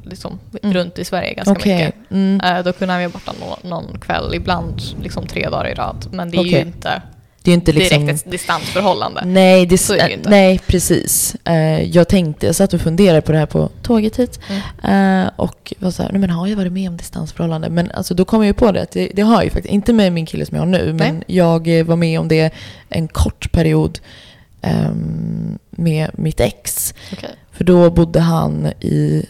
liksom, 0.03 0.39
Mm. 0.63 0.73
runt 0.73 0.99
i 0.99 1.05
Sverige 1.05 1.33
ganska 1.33 1.51
Okej. 1.51 1.85
mycket. 1.85 2.11
Mm. 2.11 2.41
Eh, 2.41 2.63
då 2.63 2.73
kunde 2.73 2.93
han 2.93 3.01
vara 3.01 3.09
borta 3.09 3.33
någon, 3.39 3.69
någon 3.69 3.99
kväll, 3.99 4.33
ibland 4.35 4.81
liksom 5.01 5.27
tre 5.27 5.49
dagar 5.49 5.67
i 5.67 5.73
rad. 5.73 6.07
Men 6.11 6.31
det 6.31 6.37
är 6.37 6.43
ju 6.43 6.49
Okej. 6.49 6.61
inte 6.61 7.01
Det 7.43 7.51
är 7.51 7.55
inte 7.55 7.71
liksom... 7.71 8.05
direkt 8.05 8.25
ett 8.25 8.31
distansförhållande. 8.31 9.21
Nej, 9.25 9.65
ju 10.07 10.13
inte. 10.13 10.29
nej, 10.29 10.59
precis. 10.67 11.35
Eh, 11.45 11.83
jag 11.83 12.07
tänkte, 12.07 12.45
jag 12.45 12.55
satt 12.55 12.73
och 12.73 12.81
funderade 12.81 13.21
på 13.21 13.31
det 13.31 13.37
här 13.37 13.45
på 13.45 13.69
tåget 13.81 14.19
hit. 14.19 14.39
Mm. 14.83 15.23
Eh, 15.25 15.31
och 15.35 15.73
var 15.79 15.91
så 15.91 16.03
här, 16.03 16.11
nej 16.11 16.21
men 16.21 16.29
har 16.29 16.47
jag 16.47 16.57
varit 16.57 16.71
med 16.71 16.89
om 16.89 16.97
distansförhållande? 16.97 17.69
Men 17.69 17.91
alltså, 17.91 18.13
då 18.13 18.25
kom 18.25 18.39
jag 18.41 18.47
ju 18.47 18.53
på 18.53 18.71
det, 18.71 18.81
att 18.81 18.91
det, 18.91 19.11
det 19.13 19.21
har 19.21 19.33
jag 19.33 19.43
ju 19.43 19.49
faktiskt. 19.49 19.73
Inte 19.73 19.93
med 19.93 20.13
min 20.13 20.25
kille 20.25 20.45
som 20.45 20.55
jag 20.55 20.61
har 20.61 20.67
nu, 20.67 20.93
men 20.93 21.15
Nej. 21.15 21.23
jag 21.27 21.79
eh, 21.79 21.85
var 21.85 21.95
med 21.95 22.19
om 22.19 22.27
det 22.27 22.53
en 22.89 23.07
kort 23.07 23.51
period 23.51 23.99
ehm, 24.61 25.59
med 25.69 26.09
mitt 26.13 26.39
ex. 26.39 26.93
Okej. 27.13 27.29
För 27.57 27.63
då 27.63 27.89
bodde 27.91 28.19
han 28.19 28.67
i 28.67 29.25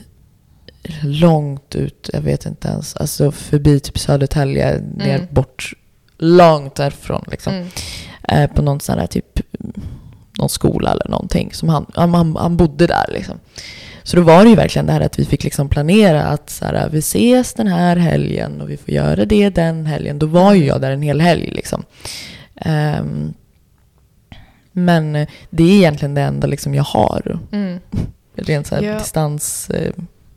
långt 1.04 1.76
ut, 1.76 2.10
jag 2.14 2.22
vet 2.22 2.46
inte 2.46 2.68
ens, 2.68 2.96
alltså 2.96 3.32
förbi 3.32 3.80
typ 3.80 4.00
Södertälje, 4.00 4.82
ner 4.96 5.16
Mm. 5.16 5.28
bort, 5.32 5.74
långt 6.18 6.76
därifrån 6.76 7.26
liksom 7.32 7.54
Mm. 7.54 7.68
eh, 8.30 8.50
på 8.56 8.62
någon 8.62 8.80
sån 8.80 9.00
här 9.00 9.08
typ 9.08 9.40
någon 10.40 10.50
skola 10.50 10.92
eller 10.92 11.08
någonting. 11.10 11.54
Som 11.54 11.70
han, 11.70 11.86
han, 11.94 12.36
han, 12.36 12.58
bodde 12.58 12.88
där 12.88 13.06
liksom. 13.14 13.40
Så 14.04 14.16
då 14.16 14.22
var 14.24 14.44
det 14.44 14.50
ju 14.50 14.56
verkligen 14.56 14.86
det 14.86 14.94
här 14.94 15.02
att 15.02 15.20
vi 15.20 15.26
fick 15.26 15.44
liksom 15.44 15.70
planera 15.70 16.24
att 16.24 16.50
så 16.50 16.66
här, 16.66 16.90
vi 16.90 17.00
ses 17.00 17.54
den 17.54 17.68
här 17.68 17.96
helgen 17.96 18.62
och 18.62 18.70
vi 18.70 18.78
får 18.78 18.90
göra 18.94 19.26
det 19.26 19.50
den 19.50 19.86
helgen. 19.86 20.20
Då 20.20 20.26
var 20.26 20.54
ju 20.54 20.66
jag 20.66 20.82
där 20.82 20.92
en 20.92 21.02
hel 21.02 21.22
helg 21.22 21.52
liksom. 21.52 21.84
Ehm, 22.56 23.34
men 24.72 25.14
det 25.50 25.64
är 25.64 25.78
egentligen 25.78 26.14
det 26.14 26.22
enda 26.22 26.48
liksom 26.48 26.76
jag 26.76 26.84
har. 26.84 27.40
Mm. 27.52 27.80
Rent 28.38 28.68
så 28.68 28.76
här 28.76 28.82
Ja. 28.82 28.98
distans, 29.00 29.70
eh, 29.70 29.92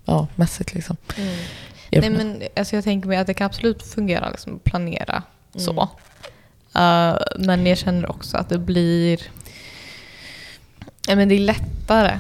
ja, 0.05 0.27
mässigt 0.37 0.75
liksom. 0.75 0.97
Mm. 1.17 1.35
Jag- 1.91 2.01
Nej, 2.01 2.11
men 2.11 2.43
alltså, 2.57 2.75
jag 2.77 2.85
tänker 2.85 3.09
mig 3.09 3.19
att 3.19 3.27
det 3.27 3.35
kan 3.35 3.47
absolut 3.47 3.83
fungera 3.83 4.31
liksom, 4.31 4.57
att 4.57 4.65
planera 4.65 5.23
så. 5.57 5.89
Mm. 6.75 7.11
Eh, 7.15 7.19
men 7.39 7.67
jag 7.67 7.79
känner 7.79 8.11
också 8.11 8.37
att 8.37 8.49
det 8.49 8.59
blir... 8.59 9.21
Ja, 11.09 11.17
men 11.17 11.29
det 11.29 11.35
är 11.35 11.39
lättare 11.39 12.19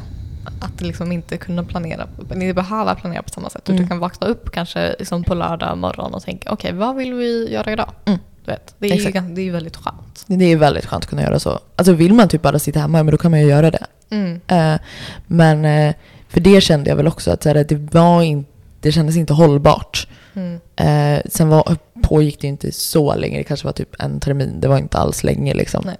att 0.60 0.80
liksom 0.80 1.12
inte 1.12 1.36
kunna 1.36 1.64
planera, 1.64 2.08
inte 2.34 2.54
behöva 2.54 2.94
planera 2.94 3.22
på 3.22 3.28
samma 3.28 3.50
sätt. 3.50 3.68
Mm. 3.68 3.82
Du 3.82 3.88
kan 3.88 3.98
vakna 3.98 4.26
upp 4.26 4.50
kanske 4.52 4.94
liksom 4.98 5.24
på 5.24 5.34
lördag 5.34 5.78
morgon 5.78 6.14
och 6.14 6.22
tänka 6.22 6.52
okej, 6.52 6.72
vad 6.72 6.96
vill 6.96 7.14
vi 7.14 7.52
göra 7.52 7.72
idag? 7.72 7.90
Mm. 8.04 8.18
Du 8.44 8.52
vet, 8.52 8.74
det, 8.78 8.86
är 8.86 8.96
ju, 8.96 9.06
Exakt. 9.06 9.26
det 9.34 9.40
är 9.40 9.44
ju 9.44 9.50
väldigt 9.50 9.76
skönt. 9.76 10.24
Det 10.26 10.44
är 10.44 10.56
väldigt 10.56 10.86
skönt 10.86 11.04
att 11.04 11.10
kunna 11.10 11.22
göra 11.22 11.38
så. 11.38 11.60
Alltså 11.76 11.92
vill 11.92 12.14
man 12.14 12.28
typ 12.28 12.42
bara 12.42 12.58
sitta 12.58 12.80
hemma, 12.80 13.02
men 13.02 13.12
då 13.12 13.18
kan 13.18 13.30
man 13.30 13.40
ju 13.40 13.46
göra 13.46 13.70
det. 13.70 13.86
Mm. 14.10 14.40
Eh, 14.46 14.80
men 15.26 15.64
eh, 15.64 15.94
för 16.28 16.40
det 16.40 16.60
kände 16.60 16.90
jag 16.90 16.96
väl 16.96 17.06
också 17.06 17.30
att 17.30 17.42
så 17.42 17.48
här, 17.48 17.64
det 17.64 17.94
var 17.94 18.22
in, 18.22 18.44
det 18.80 18.92
kändes 18.92 19.16
inte 19.16 19.32
hållbart. 19.32 20.08
Mm. 20.34 20.60
Eh, 20.76 21.22
sen 21.28 21.48
var, 21.48 21.76
pågick 22.02 22.40
det 22.40 22.46
ju 22.46 22.50
inte 22.50 22.72
så 22.72 23.14
länge, 23.14 23.38
det 23.38 23.44
kanske 23.44 23.66
var 23.66 23.72
typ 23.72 24.02
en 24.02 24.20
termin, 24.20 24.60
det 24.60 24.68
var 24.68 24.78
inte 24.78 24.98
alls 24.98 25.24
länge 25.24 25.54
liksom. 25.54 25.90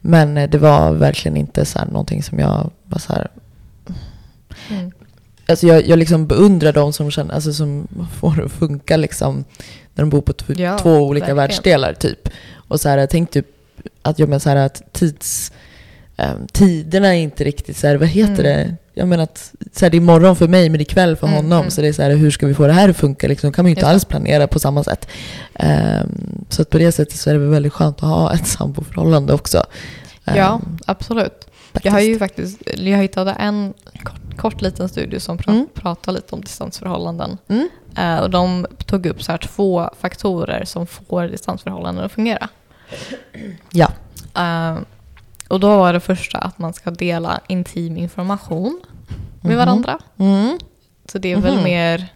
Men 0.00 0.34
det 0.34 0.58
var 0.58 0.92
verkligen 0.92 1.36
inte 1.36 1.64
så 1.64 1.78
här, 1.78 1.86
någonting 1.86 2.22
som 2.22 2.38
jag 2.38 2.70
var 2.84 2.98
så 2.98 3.12
här, 3.12 3.28
Mm. 4.70 4.90
Alltså 5.48 5.66
jag, 5.66 5.86
jag 5.88 5.98
liksom 5.98 6.26
beundrar 6.26 6.72
de 6.72 6.92
som, 6.92 7.10
känner, 7.10 7.34
alltså 7.34 7.52
som 7.52 7.88
får 8.20 8.34
det 8.36 8.44
att 8.44 8.52
funka 8.52 8.96
liksom, 8.96 9.44
när 9.94 10.02
de 10.04 10.10
bor 10.10 10.20
på 10.20 10.32
t- 10.32 10.54
Ja, 10.62 10.78
två 10.78 10.90
olika 10.90 11.20
verkligen. 11.24 11.36
världsdelar 11.36 11.92
typ. 11.94 12.28
Och 12.68 12.80
så 12.80 12.88
här, 12.88 12.98
jag 12.98 13.10
tänkte 13.10 13.42
typ 13.42 13.50
att, 14.02 14.18
jag 14.18 14.28
menar 14.28 14.38
så 14.40 14.48
här, 14.48 14.56
att 14.56 14.92
tids, 14.92 15.52
eh, 16.16 16.30
tiderna 16.52 17.08
är 17.16 17.20
inte 17.20 17.44
riktigt 17.44 17.76
så 17.76 17.86
här, 17.86 17.96
vad 17.96 18.08
heter 18.08 18.32
Mm. 18.32 18.42
det? 18.44 18.76
Jag 18.94 19.08
menar 19.08 19.24
att 19.24 19.52
så 19.72 19.84
här, 19.84 19.90
det 19.90 19.96
är 19.96 20.00
morgon 20.00 20.36
för 20.36 20.48
mig 20.48 20.68
men 20.68 20.78
det 20.78 20.82
är 20.82 20.94
kväll 20.94 21.16
för 21.16 21.26
Mm, 21.26 21.36
honom. 21.36 21.58
mm. 21.58 21.70
Så 21.70 21.80
det 21.80 21.88
är 21.88 21.92
så 21.92 22.02
här, 22.02 22.10
hur 22.10 22.30
ska 22.30 22.46
vi 22.46 22.54
få 22.54 22.66
det 22.66 22.72
här 22.72 22.88
att 22.88 22.96
funka? 22.96 23.28
Liksom, 23.28 23.52
kan 23.52 23.64
man 23.64 23.68
ju 23.70 23.70
inte 23.70 23.80
Just 23.80 23.92
alls 23.92 24.04
planera 24.04 24.46
på 24.46 24.58
samma 24.58 24.84
sätt. 24.84 25.08
Ehm, 25.54 26.44
så 26.48 26.62
att 26.62 26.70
på 26.70 26.78
det 26.78 26.92
sättet 26.92 27.16
så 27.18 27.30
är 27.30 27.34
det 27.34 27.40
väl 27.40 27.48
väldigt 27.50 27.72
skönt 27.72 27.96
att 27.96 28.08
ha 28.08 28.34
ett 28.34 28.46
samboförhållande 28.46 29.32
också. 29.34 29.62
Ja, 30.24 30.54
Ehm, 30.64 30.78
absolut. 30.86 31.46
Faktiskt. 31.72 31.84
Jag 31.84 31.92
har 31.92 32.00
ju 32.00 32.18
faktiskt 32.18 32.62
jag 32.76 32.98
hittade 32.98 33.32
en 33.32 33.74
kort, 34.02 34.36
kort 34.36 34.60
liten 34.62 34.88
studie 34.88 35.20
som 35.20 35.38
pra, 35.38 35.52
Mm. 35.52 35.66
pratar 35.74 36.12
lite 36.12 36.34
om 36.34 36.40
distansförhållanden. 36.40 37.38
Mm. 37.48 37.68
Eh, 37.96 38.18
och 38.18 38.30
de 38.30 38.66
tog 38.86 39.06
upp 39.06 39.22
så 39.22 39.32
här 39.32 39.38
två 39.38 39.90
faktorer 40.00 40.64
som 40.64 40.86
får 40.86 41.22
distansförhållanden 41.28 42.04
att 42.04 42.12
fungera. 42.12 42.48
Ja. 43.70 43.88
Eh, 44.36 44.78
och 45.48 45.60
då 45.60 45.68
var 45.76 45.92
det 45.92 46.00
första 46.00 46.38
att 46.38 46.58
man 46.58 46.72
ska 46.72 46.90
dela 46.90 47.40
intim 47.46 47.96
information 47.96 48.80
med 49.40 49.50
Mhm. 49.50 49.58
varandra. 49.58 49.98
Mm. 50.18 50.58
Så 51.12 51.18
det 51.18 51.32
är 51.32 51.36
väl 51.36 51.54
Mhm. 51.54 51.64
mer 51.64 52.06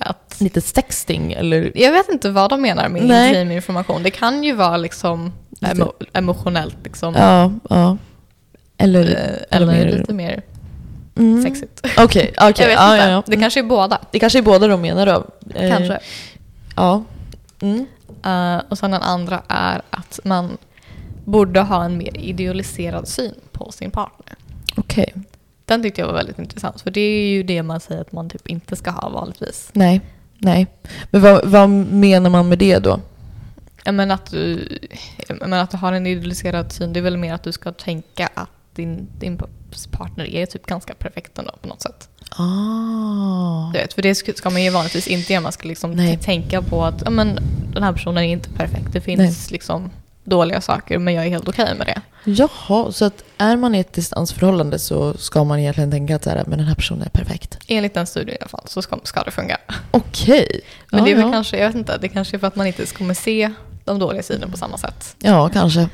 att... 0.00 0.36
Lite 0.40 0.60
sexting 0.60 1.32
eller? 1.32 1.72
Jag 1.74 1.92
vet 1.92 2.08
inte 2.08 2.30
vad 2.30 2.50
de 2.50 2.62
menar 2.62 2.88
med 2.88 3.06
Nej. 3.06 3.28
intim 3.28 3.50
information. 3.50 4.02
Det 4.02 4.10
kan 4.10 4.44
ju 4.44 4.52
vara 4.54 4.76
liksom 4.76 5.32
emo, 5.60 5.92
emotionellt 6.12 6.76
liksom. 6.84 7.14
Ja, 7.14 7.52
ja. 7.70 7.96
Eller, 8.82 9.02
Eh, 9.50 9.56
eller 9.56 9.66
mer- 9.66 9.98
lite 9.98 10.14
mer 10.14 10.42
Mm. 11.16 11.42
sexigt. 11.42 11.80
Okej, 11.98 12.02
okej. 12.04 12.34
Jag 12.38 12.52
vet 12.52 12.58
ja, 12.58 12.94
inte. 12.94 13.04
ja, 13.06 13.10
ja. 13.10 13.22
Det 13.26 13.36
kanske 13.36 13.60
är 13.60 13.64
båda. 13.64 13.98
Det 14.10 14.18
kanske 14.18 14.38
är 14.38 14.42
båda 14.42 14.66
de 14.66 14.80
menar 14.80 15.06
då. 15.06 15.24
Eh, 15.54 15.70
Kanske. 15.70 15.98
Ja. 16.76 17.04
Mm. 17.60 17.86
Eh, 18.24 18.62
och 18.68 18.78
sen 18.78 18.90
den 18.90 19.02
andra 19.02 19.42
är 19.48 19.82
att 19.90 20.20
man 20.24 20.56
borde 21.24 21.60
ha 21.60 21.84
en 21.84 21.98
mer 21.98 22.16
idealiserad 22.16 23.08
syn 23.08 23.34
på 23.52 23.72
sin 23.72 23.90
partner. 23.90 24.34
Okej. 24.76 25.14
Den 25.64 25.82
tyckte 25.82 26.00
jag 26.00 26.06
var 26.08 26.14
väldigt 26.14 26.38
intressant, 26.38 26.80
för 26.80 26.90
det 26.90 27.00
är 27.00 27.26
ju 27.28 27.42
det 27.42 27.62
man 27.62 27.80
säger 27.80 28.00
att 28.00 28.12
man 28.12 28.30
typ 28.30 28.48
inte 28.48 28.76
ska 28.76 28.90
ha 28.90 29.08
vanligtvis. 29.08 29.70
Nej. 29.72 30.00
Nej. 30.38 30.66
Men 31.10 31.20
vad, 31.22 31.44
vad 31.48 31.68
menar 31.70 32.30
man 32.30 32.48
med 32.48 32.58
det 32.58 32.78
då? 32.78 33.00
Menar 33.84 34.14
att 34.14 34.30
du, 34.30 34.68
menar 35.40 35.58
att 35.62 35.70
du 35.70 35.76
har 35.76 35.92
en 35.92 36.06
idealiserad 36.06 36.72
syn, 36.72 36.92
det 36.92 37.00
är 37.00 37.02
väl 37.02 37.16
mer 37.16 37.34
att 37.34 37.42
du 37.42 37.52
ska 37.52 37.72
tänka 37.72 38.28
att 38.34 38.48
din, 38.74 39.08
din 39.18 39.40
partner 39.90 40.24
är 40.24 40.46
typ 40.46 40.66
ganska 40.66 40.94
perfekt 40.94 41.38
ändå 41.38 41.52
på 41.62 41.68
något 41.68 41.82
sätt. 41.82 42.08
Ah. 42.30 43.70
Du 43.72 43.78
vet, 43.78 43.92
för 43.92 44.02
det 44.02 44.14
ska 44.14 44.50
man 44.50 44.64
ju 44.64 44.70
vanligtvis 44.70 45.06
inte 45.06 45.32
göra. 45.32 45.42
Man 45.42 45.52
ska 45.52 45.68
liksom 45.68 45.92
Nej. 45.92 46.18
tänka 46.18 46.62
på 46.62 46.84
att 46.84 47.02
ja, 47.04 47.10
men, 47.10 47.38
den 47.72 47.82
här 47.82 47.92
personen 47.92 48.24
är 48.24 48.28
inte 48.28 48.50
perfekt. 48.50 48.92
Det 48.92 49.00
finns 49.00 49.50
liksom 49.50 49.90
dåliga 50.24 50.60
saker, 50.60 50.98
men 50.98 51.14
jag 51.14 51.26
är 51.26 51.30
helt 51.30 51.48
okej 51.48 51.74
med 51.74 51.86
det. 51.86 52.02
Jaha, 52.24 52.92
så 52.92 53.04
att 53.04 53.24
är 53.38 53.56
man 53.56 53.74
i 53.74 53.78
ett 53.78 53.92
distansförhållande 53.92 54.78
så 54.78 55.14
ska 55.14 55.44
man 55.44 55.58
egentligen 55.58 55.90
tänka 55.90 56.16
att 56.16 56.24
så 56.24 56.30
här, 56.30 56.44
men 56.46 56.58
den 56.58 56.68
här 56.68 56.74
personen 56.74 57.02
är 57.02 57.10
perfekt? 57.10 57.58
Enligt 57.66 57.94
den 57.94 58.06
studien 58.06 58.36
i 58.36 58.38
alla 58.40 58.48
fall 58.48 58.64
så 58.66 58.82
ska, 58.82 58.98
ska 59.02 59.22
det 59.22 59.30
fungera. 59.30 59.58
Okej. 59.90 60.60
Men 60.90 60.98
ja, 60.98 61.04
det 61.04 61.10
är 61.10 61.16
väl 61.16 61.24
ja. 61.24 61.32
kanske, 61.32 61.58
jag 61.58 61.66
vet 61.66 61.76
inte, 61.76 61.98
det 61.98 62.08
kanske 62.08 62.36
är 62.36 62.38
för 62.38 62.46
att 62.46 62.56
man 62.56 62.66
inte 62.66 62.86
kommer 62.86 63.14
se 63.14 63.52
de 63.84 63.98
dåliga 63.98 64.22
sidorna 64.22 64.50
på 64.50 64.56
samma 64.58 64.78
sätt. 64.78 65.16
Ja, 65.18 65.48
kanske. 65.48 65.88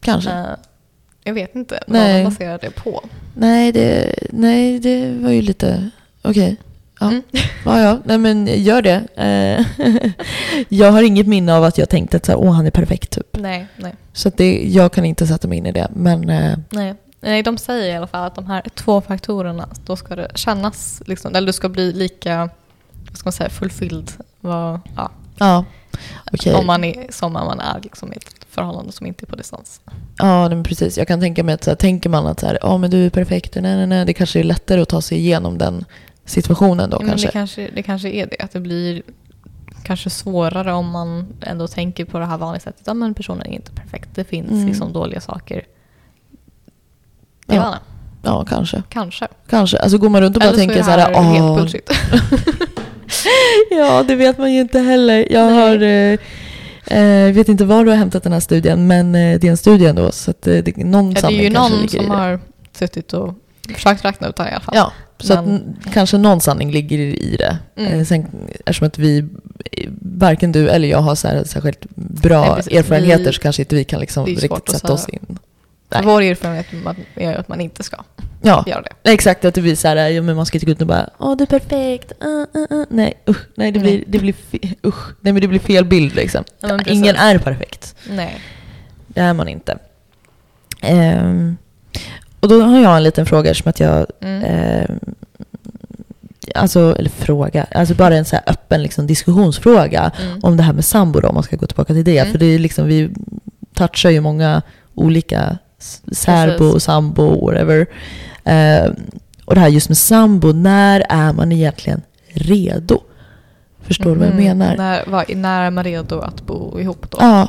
Kanske. 0.00 0.56
Jag 1.28 1.34
vet 1.34 1.54
inte 1.54 1.80
Nej. 1.86 2.12
vad 2.12 2.22
man 2.22 2.32
baserar 2.32 2.58
det 2.58 2.70
på. 2.70 3.04
Nej, 3.34 3.72
det, 3.72 4.14
nej, 4.30 4.78
det 4.78 5.12
var 5.12 5.30
ju 5.30 5.42
lite... 5.42 5.90
Okej. 6.22 6.56
Ja. 7.00 7.06
Mm. 7.06 7.22
ja, 7.64 7.80
ja. 7.80 7.98
Nej, 8.04 8.18
men 8.18 8.46
gör 8.46 8.82
det. 8.82 9.02
Eh, 9.14 9.86
jag 10.68 10.92
har 10.92 11.02
inget 11.02 11.26
minne 11.26 11.54
av 11.54 11.64
att 11.64 11.78
jag 11.78 11.88
tänkte 11.88 12.16
att 12.16 12.26
så 12.26 12.32
här, 12.32 12.38
Åh, 12.38 12.52
han 12.52 12.66
är 12.66 12.70
perfekt. 12.70 13.10
Typ. 13.10 13.26
Nej, 13.32 13.66
nej. 13.76 13.94
Så 14.12 14.30
det, 14.36 14.68
jag 14.68 14.92
kan 14.92 15.04
inte 15.04 15.26
sätta 15.26 15.48
mig 15.48 15.58
in 15.58 15.66
i 15.66 15.72
det. 15.72 15.88
Men 15.94 16.30
eh, 16.30 16.58
Nej. 16.70 16.94
Nej, 17.20 17.42
de 17.42 17.58
säger 17.58 17.92
i 17.92 17.96
alla 17.96 18.06
fall 18.06 18.26
att 18.26 18.34
de 18.34 18.46
här 18.46 18.62
två 18.74 19.00
faktorerna, 19.00 19.68
då 19.86 19.96
ska 19.96 20.16
det 20.16 20.30
kännas, 20.34 21.02
liksom, 21.06 21.34
eller 21.34 21.46
du 21.46 21.52
ska 21.52 21.68
bli 21.68 21.92
lika, 21.92 22.50
vad 23.08 23.18
ska 23.18 23.26
man 23.26 23.32
säga, 23.32 23.50
fulfilled. 23.50 24.10
Vad, 24.40 24.80
ja, 24.96 25.10
ja, 25.38 25.64
okej. 26.32 26.54
Om 26.54 26.66
man 26.66 26.84
är 26.84 27.06
som 27.10 27.36
om 27.36 27.46
man 27.46 27.60
är 27.60 27.80
liksom 27.82 28.12
i 28.12 28.16
ett 28.16 28.46
förhållande 28.50 28.92
som 28.92 29.06
inte 29.06 29.24
är 29.24 29.26
på 29.26 29.36
distans. 29.36 29.80
Ja, 30.18 30.48
men 30.48 30.62
precis. 30.64 30.98
Jag 30.98 31.08
kan 31.08 31.20
tänka 31.20 31.42
mig 31.44 31.54
att 31.54 31.64
så 31.64 31.70
här, 31.70 31.76
tänker 31.76 32.10
man 32.10 32.26
att 32.26 32.40
så 32.40 32.46
här, 32.46 32.58
ja, 32.62 32.78
men 32.78 32.90
du 32.90 33.06
är 33.06 33.10
perfekt, 33.10 33.54
nej, 33.54 33.62
nej, 33.76 33.86
nej, 33.86 34.04
det 34.06 34.12
kanske 34.14 34.38
är 34.40 34.44
lättare 34.44 34.80
att 34.80 34.88
ta 34.88 35.02
sig 35.02 35.18
igenom 35.18 35.58
den 35.58 35.84
situationen 36.24 36.90
då 36.90 36.96
Ja, 37.00 37.06
kanske. 37.08 37.28
det, 37.28 37.32
kanske, 37.32 37.70
det 37.74 37.82
kanske 37.82 38.08
är 38.08 38.26
det, 38.26 38.36
att 38.44 38.52
det 38.52 38.60
blir 38.60 39.02
kanske 39.84 40.10
svårare 40.10 40.72
om 40.72 40.90
man 40.90 41.26
ändå 41.40 41.68
tänker 41.68 42.04
på 42.04 42.18
det 42.18 42.26
här 42.26 42.38
vanliga 42.38 42.60
sättet. 42.60 42.82
Ja, 42.86 42.94
men 42.94 43.14
personen 43.14 43.46
är 43.46 43.50
inte 43.54 43.72
perfekt, 43.72 44.08
det 44.14 44.24
finns 44.24 44.50
Mm. 44.50 44.66
liksom 44.66 44.92
dåliga 44.92 45.20
saker. 45.20 45.64
Det 47.46 47.54
Ja. 47.54 47.62
var. 47.62 47.78
Ja, 48.22 48.44
kanske. 48.44 48.82
Kanske. 48.88 49.28
Kanske. 49.50 49.78
Alltså 49.78 49.98
går 49.98 50.08
man 50.08 50.20
runt 50.20 50.36
och 50.36 50.40
bara 50.40 50.48
Eller 50.48 50.58
tänker 50.58 50.78
så 50.78 50.84
så 50.84 50.90
är 50.90 50.98
här, 50.98 51.10
det 51.12 51.16
här 51.18 51.24
helt 51.32 51.42
"Åh." 51.44 51.56
bullshit. 51.56 51.90
Ja, 53.70 54.02
det 54.08 54.14
vet 54.14 54.38
man 54.38 54.52
ju 54.52 54.60
inte 54.60 54.78
heller. 54.78 55.32
Jag 55.32 55.50
har, 55.50 55.82
eh, 55.82 56.18
eh, 56.98 57.32
vet 57.32 57.48
inte 57.48 57.64
var 57.64 57.84
du 57.84 57.90
har 57.90 57.96
hämtat 57.98 58.22
den 58.22 58.32
här 58.32 58.40
studien, 58.40 58.86
men 58.86 59.14
eh, 59.14 59.40
det 59.40 59.46
är 59.46 59.50
en 59.50 59.56
studie 59.56 59.86
ändå. 59.86 60.12
Så 60.12 60.30
att, 60.30 60.46
eh, 60.46 60.56
det, 60.56 60.76
någon 60.76 61.10
Ja, 61.12 61.20
det 61.28 61.38
är 61.38 61.42
ju 61.42 61.50
någon 61.50 61.88
som 61.88 62.10
har 62.10 62.40
suttit 62.78 63.12
och 63.12 63.34
försökt 63.74 64.04
räkna 64.04 64.28
ut 64.28 64.36
det 64.36 64.42
här 64.42 64.50
i 64.50 64.52
alla 64.52 64.60
fall. 64.60 64.74
Ja, 64.76 64.92
så 65.20 65.32
att, 65.32 65.44
Men- 65.46 65.54
n- 65.56 65.76
kanske 65.92 66.18
någon 66.18 66.40
sanning 66.40 66.70
ligger 66.70 66.98
i 66.98 67.36
det. 67.38 67.58
Mm. 67.76 67.92
Eh, 68.00 68.04
sen, 68.06 68.26
eftersom 68.60 68.86
att 68.86 68.98
vi, 68.98 69.24
varken 70.00 70.52
du 70.52 70.68
eller 70.68 70.88
jag 70.88 70.98
har 70.98 71.14
så 71.14 71.28
här, 71.28 71.44
särskilt 71.44 71.86
bra 71.94 72.40
Nej, 72.40 72.54
precis. 72.54 72.72
erfarenheter 72.78 73.24
Vi- 73.24 73.32
så 73.32 73.40
kanske 73.40 73.62
inte 73.62 73.74
vi 73.74 73.84
kan 73.84 74.00
liksom 74.00 74.26
riktigt 74.26 74.52
att 74.52 74.70
sätta 74.70 74.92
oss 74.92 75.08
in. 75.08 75.38
Nej. 75.90 76.02
Vår 76.04 76.22
erfarenhet 76.22 76.66
är 77.14 77.34
att 77.36 77.48
man 77.48 77.60
inte 77.60 77.82
ska 77.82 77.96
Ja, 78.42 78.64
göra 78.66 78.82
det. 78.82 79.12
exakt. 79.12 79.44
Att 79.44 79.54
det 79.54 79.60
blir 79.62 79.74
så 79.76 79.88
här, 79.88 79.96
ja, 79.96 80.22
men 80.22 80.36
man 80.36 80.46
ska 80.46 80.56
inte 80.56 80.66
gå 80.66 80.72
ut 80.72 80.80
och 80.80 80.86
bara 80.86 81.10
åh 81.18 81.36
du 81.36 81.42
är 81.44 81.46
perfekt. 81.46 82.12
Uh, 82.24 82.60
uh, 82.60 82.78
uh. 82.78 82.84
Nej, 82.90 83.14
usch. 83.28 83.38
Nej, 83.54 83.72
det 83.72 83.80
blir, 83.80 84.04
det 84.06 84.18
blir, 84.18 84.34
usch. 84.86 85.06
Nej, 85.20 85.32
men 85.32 85.42
det 85.42 85.48
blir 85.48 85.58
fel 85.60 85.84
bild 85.84 86.14
liksom. 86.14 86.44
Ja. 86.60 86.78
Ingen 86.86 87.16
är 87.16 87.38
perfekt. 87.38 87.94
Nej. 88.10 88.40
Det 89.06 89.20
är 89.20 89.34
man 89.34 89.48
inte. 89.48 89.78
Ehm, 90.82 91.56
och 92.40 92.48
då 92.48 92.60
har 92.62 92.80
jag 92.80 92.96
en 92.96 93.02
liten 93.02 93.26
fråga 93.26 93.54
som 93.54 93.70
att 93.70 93.80
jag 93.80 94.06
Mm. 94.20 94.44
Ehm, 94.44 94.98
alltså, 96.54 96.96
eller 96.98 97.10
fråga, 97.10 97.66
alltså 97.74 97.94
bara 97.94 98.16
en 98.16 98.24
så 98.24 98.36
här 98.36 98.42
öppen 98.46 98.82
liksom, 98.82 99.06
diskussionsfråga 99.06 100.10
Mm. 100.22 100.40
om 100.42 100.56
det 100.56 100.62
här 100.62 100.72
med 100.72 100.84
sambo 100.84 101.20
då, 101.20 101.28
om 101.28 101.34
man 101.34 101.42
ska 101.42 101.56
gå 101.56 101.66
tillbaka 101.66 101.94
till 101.94 102.04
det. 102.04 102.18
Mm. 102.18 102.32
För 102.32 102.38
det 102.38 102.46
är 102.46 102.58
liksom, 102.58 102.86
vi 102.86 103.10
touchar 103.74 104.10
ju 104.10 104.20
många 104.20 104.62
olika 104.94 105.58
särbo, 106.12 106.80
sambo, 106.80 107.46
whatever. 107.46 107.86
Ehm, 108.44 108.94
och 109.44 109.54
det 109.54 109.60
här 109.60 109.68
just 109.68 109.88
med 109.88 109.98
sambo, 109.98 110.52
när 110.52 111.04
är 111.08 111.32
man 111.32 111.52
egentligen 111.52 112.02
redo? 112.28 113.00
Förstår 113.80 114.10
du 114.10 114.16
vad 114.16 114.26
jag 114.28 114.34
Mhm. 114.34 114.44
menar? 114.44 114.76
När, 114.76 115.04
vad, 115.06 115.36
när 115.36 115.62
är 115.62 115.70
man 115.70 115.84
redo 115.84 116.18
att 116.20 116.42
bo 116.46 116.80
ihop 116.80 117.10
då? 117.10 117.18
Ja, 117.20 117.48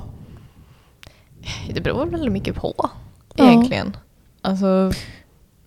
Det 1.73 1.81
beror 1.81 2.05
väldigt 2.05 2.31
mycket 2.31 2.55
på 2.55 2.89
Ja. 3.35 3.49
egentligen. 3.49 3.97
Alltså, 4.41 4.91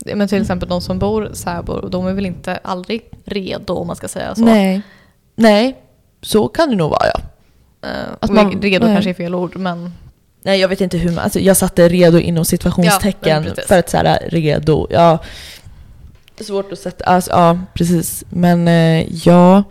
det- 0.05 0.15
men 0.15 0.29
till 0.29 0.41
exempel 0.41 0.69
de 0.69 0.81
som 0.81 0.99
bor 0.99 1.31
särbor, 1.33 1.89
de 1.91 2.07
är 2.07 2.13
väl 2.13 2.27
inte 2.27 2.57
aldrig 2.65 3.03
redo 3.25 3.75
om 3.75 3.87
man 3.87 3.97
ska 3.97 4.09
säga 4.09 4.35
så. 4.35 4.45
nej. 4.45 4.83
Nej, 5.35 5.77
så 6.23 6.49
kan 6.49 6.71
det 6.71 6.77
nog 6.77 6.91
vara 6.91 7.07
ja. 7.15 7.21
Eh, 7.89 8.13
Att 8.21 8.31
man- 8.31 8.51
redo 8.63 8.87
nej. 8.87 8.95
kanske 8.95 9.11
är 9.11 9.15
fel 9.15 9.35
ord, 9.35 9.57
men 9.57 9.93
Nej, 10.43 10.61
jag 10.61 10.69
vet 10.69 10.81
inte 10.81 10.99
hur 10.99 11.11
man... 11.13 11.25
Alltså, 11.25 11.41
jag 11.41 11.57
satte 11.57 11.89
redo 11.89 12.19
inom 12.19 12.45
situationstecken 12.45 13.45
Ja, 13.57 13.63
för 13.69 13.79
att 13.79 13.91
så 13.91 13.97
här, 13.97 14.19
redo, 14.29 14.87
ja. 14.91 15.19
Svårt 16.41 16.73
att 16.73 16.79
sätta... 16.79 17.05
Alltså, 17.05 17.31
ja, 17.31 17.59
precis. 17.75 18.25
Men 18.29 18.69
eh, 18.69 19.07
ja, 19.27 19.63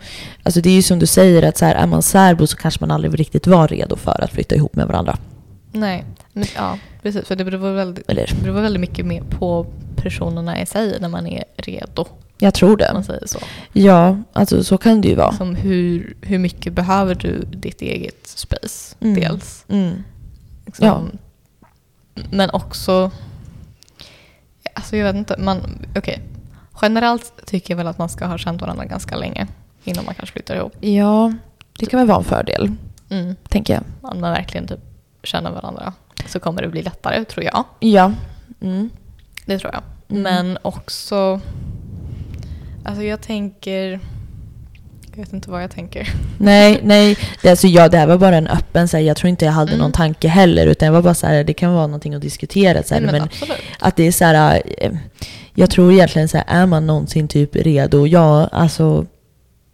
alltså 0.44 0.62
det 0.62 0.70
är 0.70 0.74
ju 0.74 0.82
som 0.82 1.00
du 1.00 1.06
säger 1.06 1.44
att 1.44 1.58
så 1.58 1.66
här, 1.66 1.76
är 1.76 1.88
man 1.88 2.02
särbo 2.02 2.48
så 2.48 2.58
kanske 2.58 2.80
man 2.80 2.92
aldrig 2.92 3.20
riktigt 3.20 3.48
var 3.48 3.68
redo 3.68 3.96
för 3.96 4.24
att 4.24 4.32
flytta 4.32 4.56
ihop 4.56 4.76
med 4.76 4.88
varandra. 4.88 5.18
nej. 5.72 6.06
Ja, 6.56 6.78
precis. 7.02 7.28
För 7.28 7.36
det 7.36 7.46
beror 7.46 7.74
väldigt, 7.74 8.12
Eller? 8.12 8.28
det 8.28 8.42
beror 8.44 8.62
väldigt 8.62 8.82
mycket 8.82 9.06
mer 9.06 9.24
på 9.30 9.66
personerna 9.96 10.62
i 10.62 10.66
sig 10.66 10.98
när 11.02 11.10
man 11.10 11.28
är 11.28 11.44
redo. 11.58 12.06
Jag 12.38 12.54
tror 12.54 12.78
det. 12.78 12.92
man 12.94 13.04
säger 13.04 13.28
så. 13.28 13.40
Ja, 13.74 14.18
alltså 14.34 14.64
så 14.64 14.78
kan 14.78 15.02
det 15.02 15.08
ju 15.08 15.16
vara. 15.16 15.34
Som 15.34 15.56
hur, 15.56 16.18
hur 16.22 16.38
mycket 16.40 16.74
behöver 16.74 17.16
du 17.16 17.40
ditt 17.52 17.82
eget 17.82 18.28
space? 18.28 18.96
Mm. 19.00 19.16
Dels. 19.16 19.66
Mm. 19.70 20.04
Liksom. 20.80 21.12
Ja. 22.16 22.22
Men 22.32 22.50
också, 22.50 23.12
alltså 24.74 24.98
jag 24.98 25.06
vet 25.06 25.16
inte, 25.16 25.36
man, 25.40 25.86
okej. 25.96 26.22
Generellt 26.82 27.34
tycker 27.46 27.72
jag 27.74 27.78
väl 27.78 27.88
att 27.88 27.98
man 27.98 28.10
ska 28.10 28.26
ha 28.26 28.38
känt 28.38 28.62
varandra 28.62 28.86
ganska 28.86 29.16
länge 29.16 29.48
innan 29.84 30.06
man 30.06 30.16
kanske 30.16 30.34
flyttar 30.34 30.56
ihop. 30.56 30.74
Ja, 30.80 31.34
det 31.80 31.86
kan 31.86 32.00
väl 32.00 32.08
vara 32.08 32.18
en 32.18 32.24
fördel, 32.24 32.72
Mm. 33.10 33.36
tänker 33.50 33.74
jag. 33.74 33.84
Om 34.02 34.22
man 34.22 34.32
verkligen 34.32 34.68
typ 34.68 34.80
känner 35.24 35.52
varandra 35.52 35.94
så 36.28 36.40
kommer 36.40 36.62
det 36.62 36.68
bli 36.68 36.82
lättare, 36.82 37.26
tror 37.26 37.46
jag. 37.46 37.64
Ja. 37.80 38.14
Mm. 38.62 38.90
Det 39.46 39.60
tror 39.60 39.74
jag. 39.74 39.84
Mm. 40.10 40.24
Men 40.24 40.58
också, 40.62 41.40
alltså 42.86 43.04
jag 43.04 43.22
tänker, 43.22 44.00
jag 45.12 45.17
vet 45.24 45.34
inte 45.34 45.50
vad 45.50 45.63
jag 45.63 45.71
tänker. 45.71 46.10
Nej, 46.38 46.80
nej. 46.84 47.17
Det, 47.41 47.50
alltså, 47.50 47.67
ja, 47.67 47.89
det 47.89 47.97
här 47.97 48.08
var 48.08 48.17
bara 48.17 48.36
en 48.38 48.47
öppen, 48.47 48.88
så 48.88 48.97
här, 48.97 49.04
jag 49.04 49.17
tror 49.17 49.30
inte 49.30 49.45
jag 49.45 49.52
hade 49.52 49.71
Mm. 49.71 49.80
någon 49.82 49.91
tanke 49.91 50.28
heller. 50.28 50.67
Utan 50.67 50.86
jag 50.86 50.93
var 50.93 51.02
bara 51.02 51.13
så 51.13 51.28
här, 51.28 51.43
det 51.43 51.54
kan 51.54 51.74
vara 51.74 51.88
någonting 51.88 52.13
att 52.15 52.21
diskutera. 52.21 52.84
Så 52.84 52.93
här, 52.93 53.02
Nej, 53.02 53.12
men 53.12 53.21
men 53.21 53.58
att 53.80 53.95
det 53.95 54.08
är 54.08 54.12
så 54.12 54.26
här, 54.26 54.62
eh, 54.78 54.91
jag 55.54 55.69
tror 55.69 55.91
egentligen 55.93 56.28
så 56.28 56.38
här, 56.38 56.45
är 56.47 56.65
man 56.65 56.88
någonsin 56.88 57.28
typ 57.28 57.56
redo? 57.56 58.08
Ja, 58.08 58.47
alltså 58.52 59.06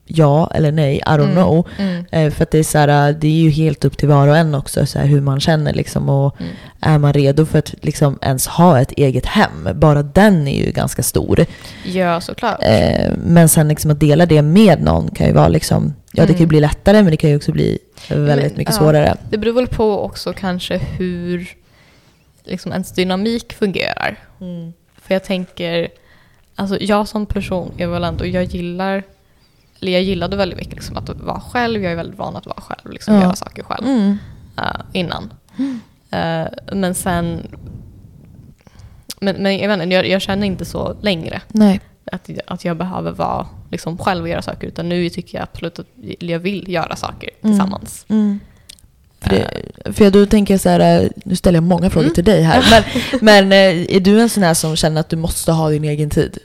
ja 0.08 0.52
eller 0.54 0.72
nej, 0.72 0.96
I 0.98 1.02
don't 1.02 1.24
Mm, 1.24 1.36
know. 1.36 1.68
Mm. 1.78 2.06
Eh, 2.12 2.32
För 2.32 2.44
att 2.44 2.52
det 2.52 2.58
är 2.60 2.64
så 2.64 2.78
här, 2.78 3.14
det 3.14 3.28
är 3.28 3.32
ju 3.32 3.50
helt 3.50 3.86
upp 3.86 3.98
till 3.98 4.08
var 4.08 4.28
och 4.28 4.38
en 4.38 4.56
också, 4.56 4.86
så 4.86 5.00
här, 5.00 5.06
hur 5.06 5.22
man 5.22 5.40
känner 5.40 5.74
liksom. 5.74 6.10
Och 6.10 6.36
Mm. 6.42 6.52
är 6.82 6.98
man 6.98 7.14
redo 7.14 7.46
för 7.46 7.60
att 7.60 7.74
liksom 7.82 8.20
ens 8.22 8.48
ha 8.48 8.80
ett 8.82 8.92
eget 8.92 9.26
hem? 9.26 9.68
Bara 9.76 10.04
den 10.04 10.48
är 10.48 10.66
ju 10.66 10.72
ganska 10.72 11.04
stor. 11.04 11.46
Ja, 11.86 12.22
såklart. 12.22 12.60
Eh, 12.64 13.12
men 13.26 13.50
sen 13.50 13.68
liksom 13.68 13.92
att 13.92 14.00
dela 14.00 14.26
det 14.26 14.42
med 14.42 14.82
någon 14.84 15.12
kan 15.12 15.28
ju 15.28 15.34
vara 15.34 15.48
liksom, 15.48 15.94
ja 16.12 16.22
det 16.22 16.28
kan 16.28 16.36
ju 16.36 16.38
Mm. 16.44 16.50
bli 16.50 16.60
lättare 16.60 16.98
men 17.04 17.12
det 17.12 17.18
kan 17.18 17.30
ju 17.30 17.36
också 17.36 17.52
bli 17.52 17.80
väldigt 18.10 18.52
Men, 18.52 18.58
mycket 18.58 18.74
ja. 18.74 18.80
svårare. 18.80 19.16
Det 19.30 19.38
beror 19.38 19.54
väl 19.54 19.68
på 19.68 20.00
också 20.04 20.34
kanske 20.34 20.78
hur 20.78 21.48
liksom 22.46 22.72
ens 22.72 22.92
dynamik 22.92 23.54
fungerar. 23.54 24.20
För 25.02 25.14
jag 25.16 25.24
tänker, 25.24 25.88
alltså 26.56 26.78
jag 26.82 27.08
som 27.08 27.26
person 27.26 27.72
är 27.78 27.88
väl 27.88 28.04
ändå, 28.04 28.26
jag 28.26 28.44
gillar, 28.44 29.04
eller 29.82 29.92
jag 29.92 30.02
gillade 30.04 30.36
väldigt 30.36 30.60
mycket 30.60 30.76
liksom 30.76 30.98
att 30.98 31.10
vara 31.10 31.40
själv. 31.40 31.84
Jag 31.84 31.92
är 31.92 31.96
väldigt 31.96 32.20
van 32.20 32.36
att 32.36 32.46
vara 32.46 32.62
själv, 32.62 32.92
liksom 32.92 33.16
Ja. 33.16 33.22
göra 33.22 33.36
saker 33.36 33.64
själv 33.64 33.88
Mm. 33.88 34.18
eh, 34.58 34.64
innan. 34.94 35.34
Eh, 36.12 36.48
men 36.74 36.96
sen, 36.96 37.48
men, 39.22 39.36
men 39.36 39.58
jag, 39.58 39.74
inte, 39.74 39.96
jag, 39.96 40.08
jag 40.10 40.22
känner 40.22 40.48
inte 40.48 40.66
så 40.66 40.96
längre. 41.02 41.42
Nej. 41.48 41.80
Att, 42.12 42.30
att 42.48 42.66
jag 42.66 42.78
behöver 42.78 43.12
vara 43.12 43.48
liksom 43.72 43.98
själv 43.98 44.24
och 44.24 44.30
göra 44.30 44.42
saker. 44.42 44.68
Utan 44.68 44.90
nu 44.90 45.10
tycker 45.10 45.38
jag 45.38 45.44
absolut 45.44 45.80
att 45.80 45.86
jag 46.20 46.40
vill 46.40 46.70
göra 46.72 46.96
saker 46.96 47.30
Mm. 47.42 47.54
tillsammans. 47.54 48.06
Mm. 48.10 48.40
För, 49.22 49.30
det, 49.30 49.94
för 49.94 50.04
jag, 50.04 50.14
då 50.14 50.26
tänker 50.26 50.54
jag 50.54 50.62
så 50.62 50.70
här, 50.70 51.04
eh, 51.04 51.10
nu 51.26 51.36
ställer 51.36 51.58
jag 51.58 51.64
många 51.64 51.90
frågor 51.90 52.04
Mm. 52.06 52.16
till 52.16 52.24
dig 52.24 52.42
här. 52.42 52.66
Men, 52.72 52.84
men 53.22 53.52
eh, 53.52 53.96
är 53.96 54.00
du 54.00 54.22
en 54.22 54.30
sån 54.30 54.44
här 54.44 54.54
som 54.54 54.76
känner 54.76 55.02
att 55.02 55.10
du 55.10 55.16
måste 55.16 55.52
ha 55.52 55.70
din 55.70 55.84
egen 55.84 56.10
tid? 56.10 56.38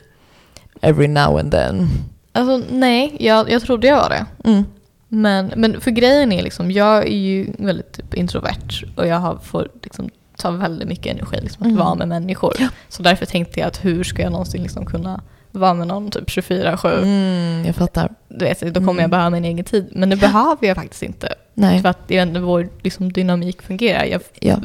Every 0.81 1.07
now 1.07 1.37
and 1.39 1.51
then. 1.51 1.89
Alltså 2.35 2.61
nej, 2.71 3.15
jag, 3.19 3.49
jag 3.49 3.61
trodde 3.61 3.87
jag 3.87 3.95
var 4.01 4.09
det. 4.09 4.25
Mm. 4.49 4.63
Men, 5.07 5.51
men 5.55 5.81
för 5.81 5.91
grejen 5.91 6.31
är 6.31 6.43
liksom, 6.43 6.71
jag 6.71 6.97
är 7.07 7.17
ju 7.17 7.47
väldigt 7.59 7.91
typ 7.93 8.13
introvert 8.13 8.83
och 8.95 9.07
jag 9.07 9.17
har, 9.19 9.37
får 9.37 9.69
liksom 9.83 10.09
ta 10.37 10.51
väldigt 10.51 10.87
mycket 10.87 11.05
energi 11.15 11.37
liksom, 11.41 11.61
att 11.63 11.67
Mm. 11.71 11.79
vara 11.85 11.95
med 11.95 12.07
människor. 12.07 12.53
Ja. 12.59 12.67
Så 12.89 13.03
därför 13.03 13.25
tänkte 13.25 13.59
jag 13.59 13.67
att 13.67 13.85
hur 13.85 14.03
ska 14.03 14.21
jag 14.21 14.31
någonsin 14.31 14.63
liksom 14.63 14.85
kunna 14.85 15.21
vara 15.51 15.73
med 15.73 15.87
någon 15.87 16.11
typ 16.11 16.27
24-7? 16.29 17.03
Mm, 17.03 17.65
jag 17.65 17.75
fattar. 17.75 18.11
Du 18.27 18.45
vet, 18.45 18.59
då 18.61 18.73
kommer 18.73 18.91
Mm. 18.91 19.01
jag 19.01 19.09
behöva 19.09 19.29
min 19.29 19.45
egen 19.45 19.65
tid. 19.65 19.87
Men 19.91 20.09
det 20.09 20.15
behöver 20.15 20.67
jag 20.67 20.75
faktiskt 20.77 21.03
inte. 21.03 21.33
Nej. 21.53 21.81
För 21.81 21.89
att 21.89 22.07
det 22.07 22.17
är 22.17 22.21
ändå 22.21 22.39
vår 22.39 22.69
liksom, 22.81 23.11
dynamik 23.13 23.61
fungerar. 23.61 24.03
Jag 24.05 24.21
Ja. 24.39 24.55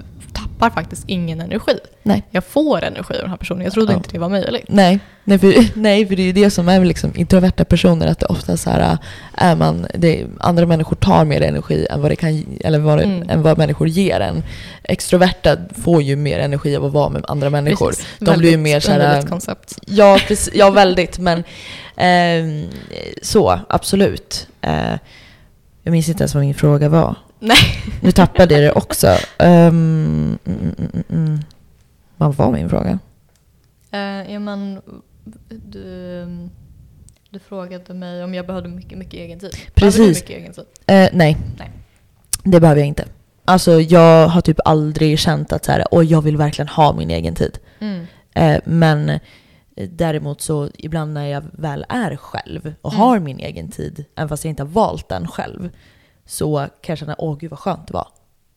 Tappar 0.59 0.71
faktiskt 0.71 1.05
ingen 1.07 1.41
energi. 1.41 1.79
Nej. 2.03 2.23
Jag 2.31 2.45
får 2.45 2.85
energi 2.85 3.15
av 3.15 3.21
den 3.21 3.31
här 3.31 3.37
personen. 3.37 3.65
Jag 3.65 3.73
trodde 3.73 3.93
Ja. 3.93 3.97
inte 3.97 4.09
det 4.13 4.19
var 4.19 4.29
möjligt. 4.29 4.65
Nej, 4.69 5.01
nej 5.25 5.39
för, 5.39 5.55
nej, 5.79 6.07
för 6.07 6.17
det 6.17 6.23
är 6.23 6.27
ju 6.27 6.33
det 6.33 6.51
som 6.51 6.69
är 6.69 6.85
liksom 6.85 7.13
introverta 7.17 7.65
personer, 7.65 8.07
att 8.07 8.19
det 8.21 8.27
ofta 8.27 8.57
så 8.57 8.71
här, 8.71 8.81
äh, 8.93 8.99
är 9.35 9.57
man, 9.57 9.87
det, 9.95 10.25
andra 10.41 10.67
människor 10.67 10.97
tar 10.97 11.25
mer 11.25 11.41
energi 11.43 11.87
än 11.91 12.03
vad, 12.03 12.11
det 12.11 12.17
kan, 12.17 12.59
eller 12.61 12.79
vad, 12.79 13.01
Mm. 13.01 13.31
än 13.31 13.43
vad 13.43 13.59
människor 13.59 13.89
ger 13.89 14.21
en. 14.21 14.43
Extroverta 14.83 15.57
får 15.83 16.03
ju 16.03 16.17
mer 16.17 16.39
energi 16.39 16.77
av 16.77 16.85
att 16.85 16.93
vara 16.93 17.09
med 17.09 17.25
andra 17.29 17.51
människor. 17.51 17.89
Precis. 17.89 18.07
De 18.19 18.25
blir 18.39 18.51
ju 18.51 18.57
Väldigt 18.57 18.59
mer 18.73 18.81
så 18.81 18.91
här- 18.93 19.01
underligt 19.05 19.29
koncept. 19.31 19.79
Ja, 19.87 20.19
precis, 20.29 20.55
ja 20.55 20.71
väldigt, 20.71 21.19
men 21.19 21.45
ehm, 21.97 22.67
så, 23.23 23.61
absolut. 23.69 24.49
Eh, 24.61 24.93
jag 25.83 25.93
minns 25.93 26.09
inte 26.09 26.23
ens 26.23 26.35
vad 26.35 26.45
min 26.45 26.55
fråga 26.55 26.89
var. 26.89 27.15
Nej. 27.41 27.59
Nu 28.03 28.13
tappade 28.13 28.55
jag 28.55 28.63
det 28.63 28.73
också. 28.73 29.07
Um, 29.39 30.39
mm, 30.45 30.75
mm. 31.09 31.41
Vad 32.17 32.35
var 32.35 32.53
min 32.53 32.69
fråga? 32.69 32.99
Eh, 33.91 34.33
ja, 34.33 34.39
men, 34.39 34.81
du, 35.49 36.27
du 37.31 37.39
frågade 37.39 37.95
mig 37.95 38.25
om 38.25 38.35
jag 38.35 38.47
behövde 38.47 38.69
mycket, 38.69 38.99
mycket 38.99 39.15
egen 39.15 39.39
tid. 39.41 39.57
Precis. 39.75 40.23
mycket 40.23 40.37
egen 40.37 40.53
tid? 40.53 40.65
Eh, 40.87 41.09
nej. 41.13 41.37
Nej. 41.59 41.71
det 42.43 42.61
behöver 42.61 42.81
jag 42.81 42.89
inte. 42.89 43.05
Alltså 43.45 43.81
jag 43.81 44.29
har 44.29 44.41
typ 44.41 44.59
aldrig 44.65 45.19
känt 45.19 45.53
att 45.53 45.65
så 45.65 45.73
här, 45.73 45.85
Åh, 45.91 46.05
jag 46.05 46.23
vill 46.23 46.37
verkligen 46.37 46.69
ha 46.69 46.93
min 46.93 47.11
egen 47.11 47.35
tid. 47.35 47.59
Mm. 47.79 48.07
Eh, 48.35 48.61
men 48.65 49.19
däremot 49.75 50.41
så 50.41 50.71
ibland 50.79 51.13
när 51.13 51.27
jag 51.27 51.45
väl 51.53 51.87
är 51.89 52.17
själv 52.17 52.75
och 52.83 52.93
Mm. 52.93 53.01
har 53.03 53.19
min 53.19 53.39
egen 53.41 53.71
tid, 53.71 54.05
även 54.17 54.29
fast 54.29 54.45
jag 54.45 54.51
inte 54.51 54.63
har 54.63 54.69
valt 54.71 55.09
den 55.09 55.29
själv, 55.29 55.71
så 56.29 56.59
kan 56.81 56.93
jag 56.93 56.99
känna 56.99 57.15
åh 57.19 57.39
gud 57.39 57.51
vad 57.51 57.59
skönt 57.59 57.87
det 57.87 57.93
var. 57.95 58.09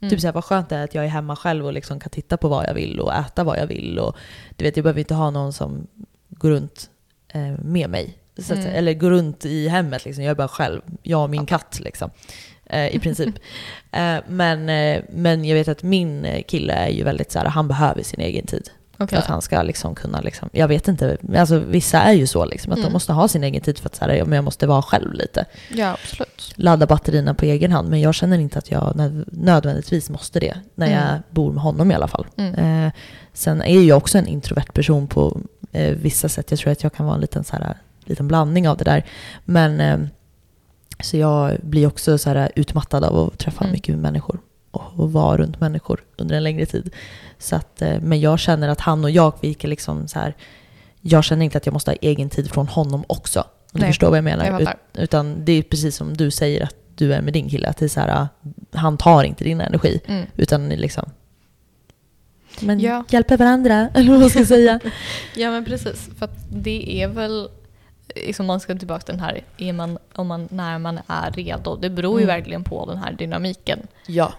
Mm. 0.01 0.09
Typ 0.09 0.21
såhär, 0.21 0.33
vad 0.33 0.45
skönt 0.45 0.69
det 0.69 0.75
är 0.75 0.83
att 0.83 0.95
jag 0.95 1.05
är 1.05 1.09
hemma 1.09 1.35
själv 1.35 1.65
och 1.65 1.73
liksom 1.73 1.99
kan 1.99 2.09
titta 2.09 2.37
på 2.37 2.47
vad 2.47 2.65
jag 2.67 2.73
vill 2.73 2.99
och 2.99 3.13
äta 3.13 3.43
vad 3.43 3.57
jag 3.59 3.67
vill. 3.67 3.99
Och, 3.99 4.15
du 4.55 4.65
vet, 4.65 4.77
jag 4.77 4.83
behöver 4.83 4.99
inte 4.99 5.13
ha 5.13 5.29
någon 5.29 5.53
som 5.53 5.87
går 6.29 6.49
runt 6.49 6.89
eh, 7.27 7.51
med 7.63 7.89
mig. 7.89 8.17
Att, 8.37 8.51
Mm. 8.51 8.65
Eller 8.67 8.93
går 8.93 9.09
runt 9.09 9.45
i 9.45 9.67
hemmet. 9.67 10.05
Liksom. 10.05 10.23
Jag 10.23 10.31
är 10.31 10.35
bara 10.35 10.47
själv. 10.47 10.81
Jag 11.03 11.23
och 11.23 11.29
min 11.29 11.41
Ja. 11.41 11.45
katt 11.45 11.79
liksom. 11.79 12.09
Eh, 12.65 12.95
I 12.95 12.99
princip. 12.99 13.35
eh, 13.91 14.17
men, 14.27 14.69
eh, 14.69 15.03
men 15.09 15.45
jag 15.45 15.55
vet 15.55 15.67
att 15.67 15.83
min 15.83 16.25
eh, 16.25 16.43
kille 16.43 16.73
är 16.73 16.89
ju 16.89 17.03
väldigt 17.03 17.31
så 17.31 17.39
här, 17.39 17.45
han 17.45 17.67
behöver 17.67 18.03
sin 18.03 18.19
egen 18.21 18.45
tid. 18.45 18.69
Okej. 19.03 19.15
För 19.15 19.17
att 19.23 19.29
han 19.29 19.41
ska 19.41 19.61
liksom 19.61 19.95
kunna, 19.95 20.21
liksom, 20.21 20.49
jag 20.53 20.67
vet 20.67 20.87
inte, 20.87 21.17
alltså 21.37 21.59
vissa 21.59 22.01
är 22.01 22.13
ju 22.13 22.27
så 22.27 22.45
liksom, 22.45 22.71
att 22.71 22.77
de 22.77 22.81
Mm. 22.81 22.93
måste 22.93 23.13
ha 23.13 23.27
sin 23.27 23.43
egen 23.43 23.61
tid 23.61 23.77
för 23.79 23.89
att 23.89 23.95
så 23.95 24.05
här, 24.05 24.11
jag 24.13 24.43
måste 24.43 24.67
vara 24.67 24.81
själv 24.81 25.13
lite. 25.13 25.45
Ja, 25.75 25.91
absolut. 26.03 26.53
Ladda 26.55 26.85
batterierna 26.87 27.33
på 27.33 27.45
egen 27.45 27.71
hand, 27.71 27.89
men 27.89 28.01
jag 28.01 28.15
känner 28.15 28.39
inte 28.39 28.59
att 28.59 28.71
jag 28.71 28.95
nöd- 28.95 29.25
nödvändigtvis 29.31 30.09
måste 30.09 30.39
det, 30.39 30.53
när 30.75 30.87
jag 30.91 31.01
Mm. 31.09 31.21
bor 31.29 31.51
med 31.53 31.63
honom 31.63 31.91
i 31.91 31.95
alla 31.95 32.07
fall. 32.07 32.25
Mm. 32.37 32.85
Eh, 32.85 32.91
sen 33.33 33.61
är 33.61 33.81
jag 33.81 33.97
också 33.97 34.17
en 34.17 34.27
introvert 34.27 34.73
person 34.73 35.07
på 35.07 35.41
eh, 35.71 35.95
vissa 35.95 36.29
sätt. 36.29 36.51
Jag 36.51 36.59
tror 36.59 36.71
att 36.71 36.83
jag 36.83 36.93
kan 36.93 37.05
vara 37.05 37.15
en 37.15 37.21
liten, 37.21 37.43
så 37.43 37.55
här, 37.55 37.77
liten 38.05 38.27
blandning 38.27 38.69
av 38.69 38.77
det 38.77 38.83
där. 38.83 39.05
Men 39.45 39.79
eh, 39.79 39.99
så 41.03 41.17
jag 41.17 41.57
blir 41.63 41.87
också 41.87 42.17
så 42.17 42.29
här, 42.29 42.51
utmattad 42.55 43.03
av 43.03 43.17
att 43.27 43.37
träffa 43.37 43.63
Mm. 43.63 43.71
mycket 43.73 43.97
människor 43.97 44.39
och, 44.71 45.11
vara 45.11 45.37
runt 45.37 45.59
människor 45.59 46.03
under 46.17 46.35
en 46.35 46.43
längre 46.43 46.65
tid. 46.65 46.93
Så 47.39 47.55
att, 47.55 47.81
eh, 47.81 47.99
men 48.01 48.19
jag 48.19 48.39
känner 48.39 48.67
att 48.69 48.79
han 48.81 49.03
och 49.03 49.11
jag, 49.11 49.33
vi 49.41 49.53
kan 49.53 49.69
liksom 49.69 50.07
så 50.07 50.19
här, 50.19 50.35
jag 51.01 51.23
känner 51.23 51.45
inte 51.45 51.57
att 51.57 51.65
jag 51.65 51.73
måste 51.73 51.91
ha 51.91 51.95
egen 52.01 52.29
tid 52.29 52.51
från 52.51 52.67
honom 52.67 53.03
också. 53.07 53.39
Om 53.39 53.45
du 53.73 53.79
Nej, 53.79 53.89
förstår 53.89 54.07
vad 54.09 54.17
jag 54.17 54.23
menar. 54.23 54.45
jag. 54.45 54.61
Ut, 54.61 54.69
utan 54.93 55.45
det 55.45 55.51
är 55.51 55.61
precis 55.61 55.95
som 55.95 56.17
du 56.17 56.31
säger 56.31 56.63
att 56.63 56.75
du 56.95 57.13
är 57.13 57.21
med 57.21 57.33
din 57.33 57.49
kille. 57.49 57.67
Att 57.67 57.77
det 57.77 57.85
är 57.85 57.89
så 57.89 57.99
här, 57.99 58.27
han 58.73 58.97
tar 58.97 59.23
inte 59.23 59.43
din 59.43 59.61
energi. 59.61 59.99
Mm. 60.07 60.25
Utan 60.35 60.69
liksom 60.69 61.09
men 62.59 62.79
Ja. 62.79 63.03
hjälper 63.09 63.37
varandra, 63.37 63.89
eller 63.93 64.11
vad 64.11 64.19
man 64.19 64.29
ska 64.29 64.45
säga. 64.45 64.79
Ja 65.35 65.51
men 65.51 65.65
precis, 65.65 66.09
för 66.17 66.25
att 66.25 66.45
det 66.49 67.01
är 67.03 67.07
väl, 67.07 67.49
liksom 68.15 68.45
man 68.45 68.59
ska 68.59 68.75
tillbaka 68.75 69.01
till 69.01 69.13
den 69.13 69.23
här, 69.23 69.41
är 69.57 69.73
man, 69.73 69.97
om 70.15 70.27
man, 70.27 70.47
när 70.51 70.79
man 70.79 70.99
är 71.07 71.31
redo. 71.31 71.75
Det 71.75 71.89
beror 71.89 72.19
ju 72.19 72.23
Mm. 72.23 72.35
verkligen 72.35 72.63
på 72.63 72.85
den 72.85 72.97
här 72.97 73.13
dynamiken. 73.13 73.79
Ja, 74.07 74.33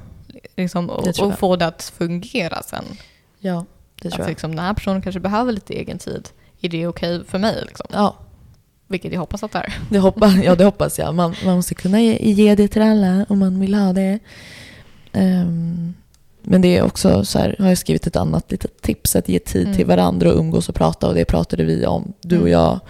Liksom, 0.57 0.91
och, 0.91 1.09
och 1.21 1.39
få 1.39 1.57
det 1.57 1.67
att 1.67 1.83
fungera 1.99 2.63
sen. 2.63 2.85
ja 3.39 3.65
det 4.03 4.09
Att 4.09 4.15
tror 4.15 4.25
jag. 4.27 4.31
liksom, 4.31 4.57
den 4.57 4.65
här 4.65 4.75
personen 4.75 5.03
kanske 5.03 5.21
behöver 5.21 5.53
lite 5.53 5.75
egen 5.75 5.99
tid. 5.99 6.29
Är 6.61 6.69
det 6.69 6.87
okej 6.87 7.25
för 7.25 7.39
mig? 7.39 7.63
Liksom? 7.67 7.87
Ja, 7.93 8.17
Vilket 8.89 9.13
jag 9.13 9.21
hoppas 9.21 9.43
att 9.43 9.53
det 9.53 9.59
är. 9.59 9.75
det 9.91 9.99
hoppas, 9.99 10.35
ja, 10.45 10.55
det 10.55 10.65
hoppas 10.65 10.99
jag. 10.99 11.15
Man, 11.15 11.35
man 11.45 11.57
måste 11.57 11.75
kunna 11.75 12.01
ge, 12.01 12.33
ge 12.33 12.55
det 12.55 12.69
till 12.69 12.83
alla 12.83 13.27
om 13.29 13.39
man 13.39 13.61
vill 13.61 13.75
ha 13.75 13.93
det. 13.93 14.19
Ehm, 15.13 15.95
men 16.43 16.61
det 16.63 16.77
är 16.77 16.83
också 16.83 17.25
så 17.25 17.39
här, 17.39 17.57
har 17.59 17.69
jag 17.69 17.79
skrivit 17.79 18.07
ett 18.07 18.17
annat 18.17 18.51
litet 18.51 18.83
tips, 18.83 19.17
att 19.17 19.29
ge 19.29 19.39
tid 19.39 19.63
Mm. 19.67 19.77
till 19.77 19.87
varandra 19.87 20.33
och 20.33 20.39
umgås 20.39 20.69
och 20.69 20.75
prata. 20.75 21.09
Och 21.09 21.15
det 21.15 21.25
pratade 21.25 21.65
vi 21.65 21.87
om, 21.87 22.13
du 22.21 22.37
och 22.37 22.41
Mm. 22.49 22.53
jag, 22.53 22.81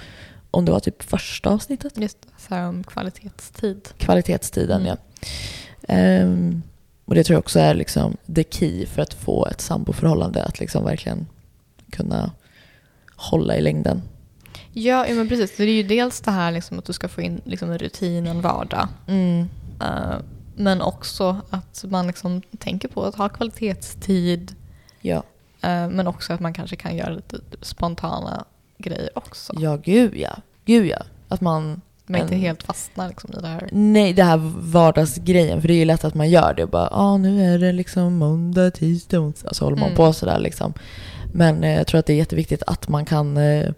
om 0.51 0.65
det 0.65 0.73
var 0.73 0.81
typ 0.81 1.03
första 1.03 1.51
avsnittet. 1.51 1.93
Just 1.99 2.19
så 2.49 2.55
här 2.55 2.69
om 2.69 2.85
kvalitetstid. 2.85 3.89
Kvalitetstiden, 3.99 4.81
Mm. 4.81 4.87
ja. 4.87 4.97
Ehm, 5.89 6.63
och 7.05 7.15
det 7.15 7.25
tror 7.25 7.35
jag 7.35 7.41
också 7.41 7.59
är 7.59 7.75
liksom 7.75 8.17
the 8.35 8.45
key 8.51 8.87
för 8.87 9.03
att 9.03 9.15
få 9.15 9.47
ett 9.47 9.61
samboförhållande, 9.61 10.45
att 10.45 10.61
liksom 10.61 10.85
verkligen 10.85 11.27
kunna 11.91 12.33
hålla 13.17 13.57
i 13.57 13.61
längden. 13.61 14.03
Ja, 14.73 15.07
ja 15.07 15.15
men 15.15 15.29
precis. 15.29 15.57
Det 15.57 15.65
är 15.65 15.69
ju 15.69 15.83
dels 15.83 16.21
det 16.21 16.31
här 16.31 16.53
liksom 16.53 16.79
att 16.79 16.85
du 16.85 16.93
ska 16.93 17.09
få 17.09 17.21
in 17.21 17.41
liksom 17.45 17.71
en 17.71 17.79
rutin, 17.79 18.27
en 18.27 18.41
vardag. 18.41 18.89
Eh, 19.81 20.17
men 20.57 20.83
också 20.83 21.41
att 21.51 21.85
man 21.89 22.07
liksom 22.07 22.43
tänker 22.59 22.89
på 22.89 23.05
att 23.05 23.15
ha 23.15 23.29
kvalitetstid. 23.29 24.55
Ja. 25.01 25.23
eh, 25.61 25.89
men 25.89 26.07
också 26.07 26.33
att 26.33 26.41
man 26.41 26.53
kanske 26.53 26.77
kan 26.77 26.97
göra 26.97 27.11
lite 27.11 27.41
spontana 27.61 28.45
grejer 28.79 29.19
också. 29.19 29.53
ja, 29.57 29.77
gud 29.77 30.17
ja. 30.17 30.37
Gud 30.65 30.87
ja. 30.87 31.03
Att 31.29 31.41
man... 31.41 31.81
Men 32.13 32.23
inte 32.23 32.35
helt 32.37 32.63
fastnar 32.63 33.09
liksom 33.09 33.31
i 33.39 33.41
det 33.41 33.49
här. 33.49 33.69
Nej, 33.73 34.13
det 34.13 34.23
här 34.23 34.37
vardagsgrejen. 34.59 35.61
För 35.61 35.69
det 35.69 35.75
är 35.75 35.79
ju 35.79 35.85
lätt 35.85 36.05
att 36.05 36.15
man 36.15 36.31
gör 36.31 36.55
det 36.55 36.63
och 36.63 36.71
bara, 36.71 36.89
ah, 36.93 37.17
nu 37.17 37.55
är 37.55 37.59
det 37.59 37.73
liksom 37.73 38.17
måndag, 38.17 38.71
tisdag, 38.71 39.21
onsdag. 39.21 39.55
Så 39.55 39.65
håller 39.65 39.77
man 39.77 39.87
Mm. 39.87 39.97
på 39.97 40.13
sådär 40.13 40.39
liksom. 40.39 40.73
Men 41.33 41.65
eh, 41.65 41.75
jag 41.75 41.87
tror 41.87 41.99
att 41.99 42.07
det 42.07 42.13
är 42.13 42.17
jätteviktigt 42.17 42.63
att 42.67 42.89
man 42.89 43.05
kan 43.05 43.37
eh, 43.37 43.71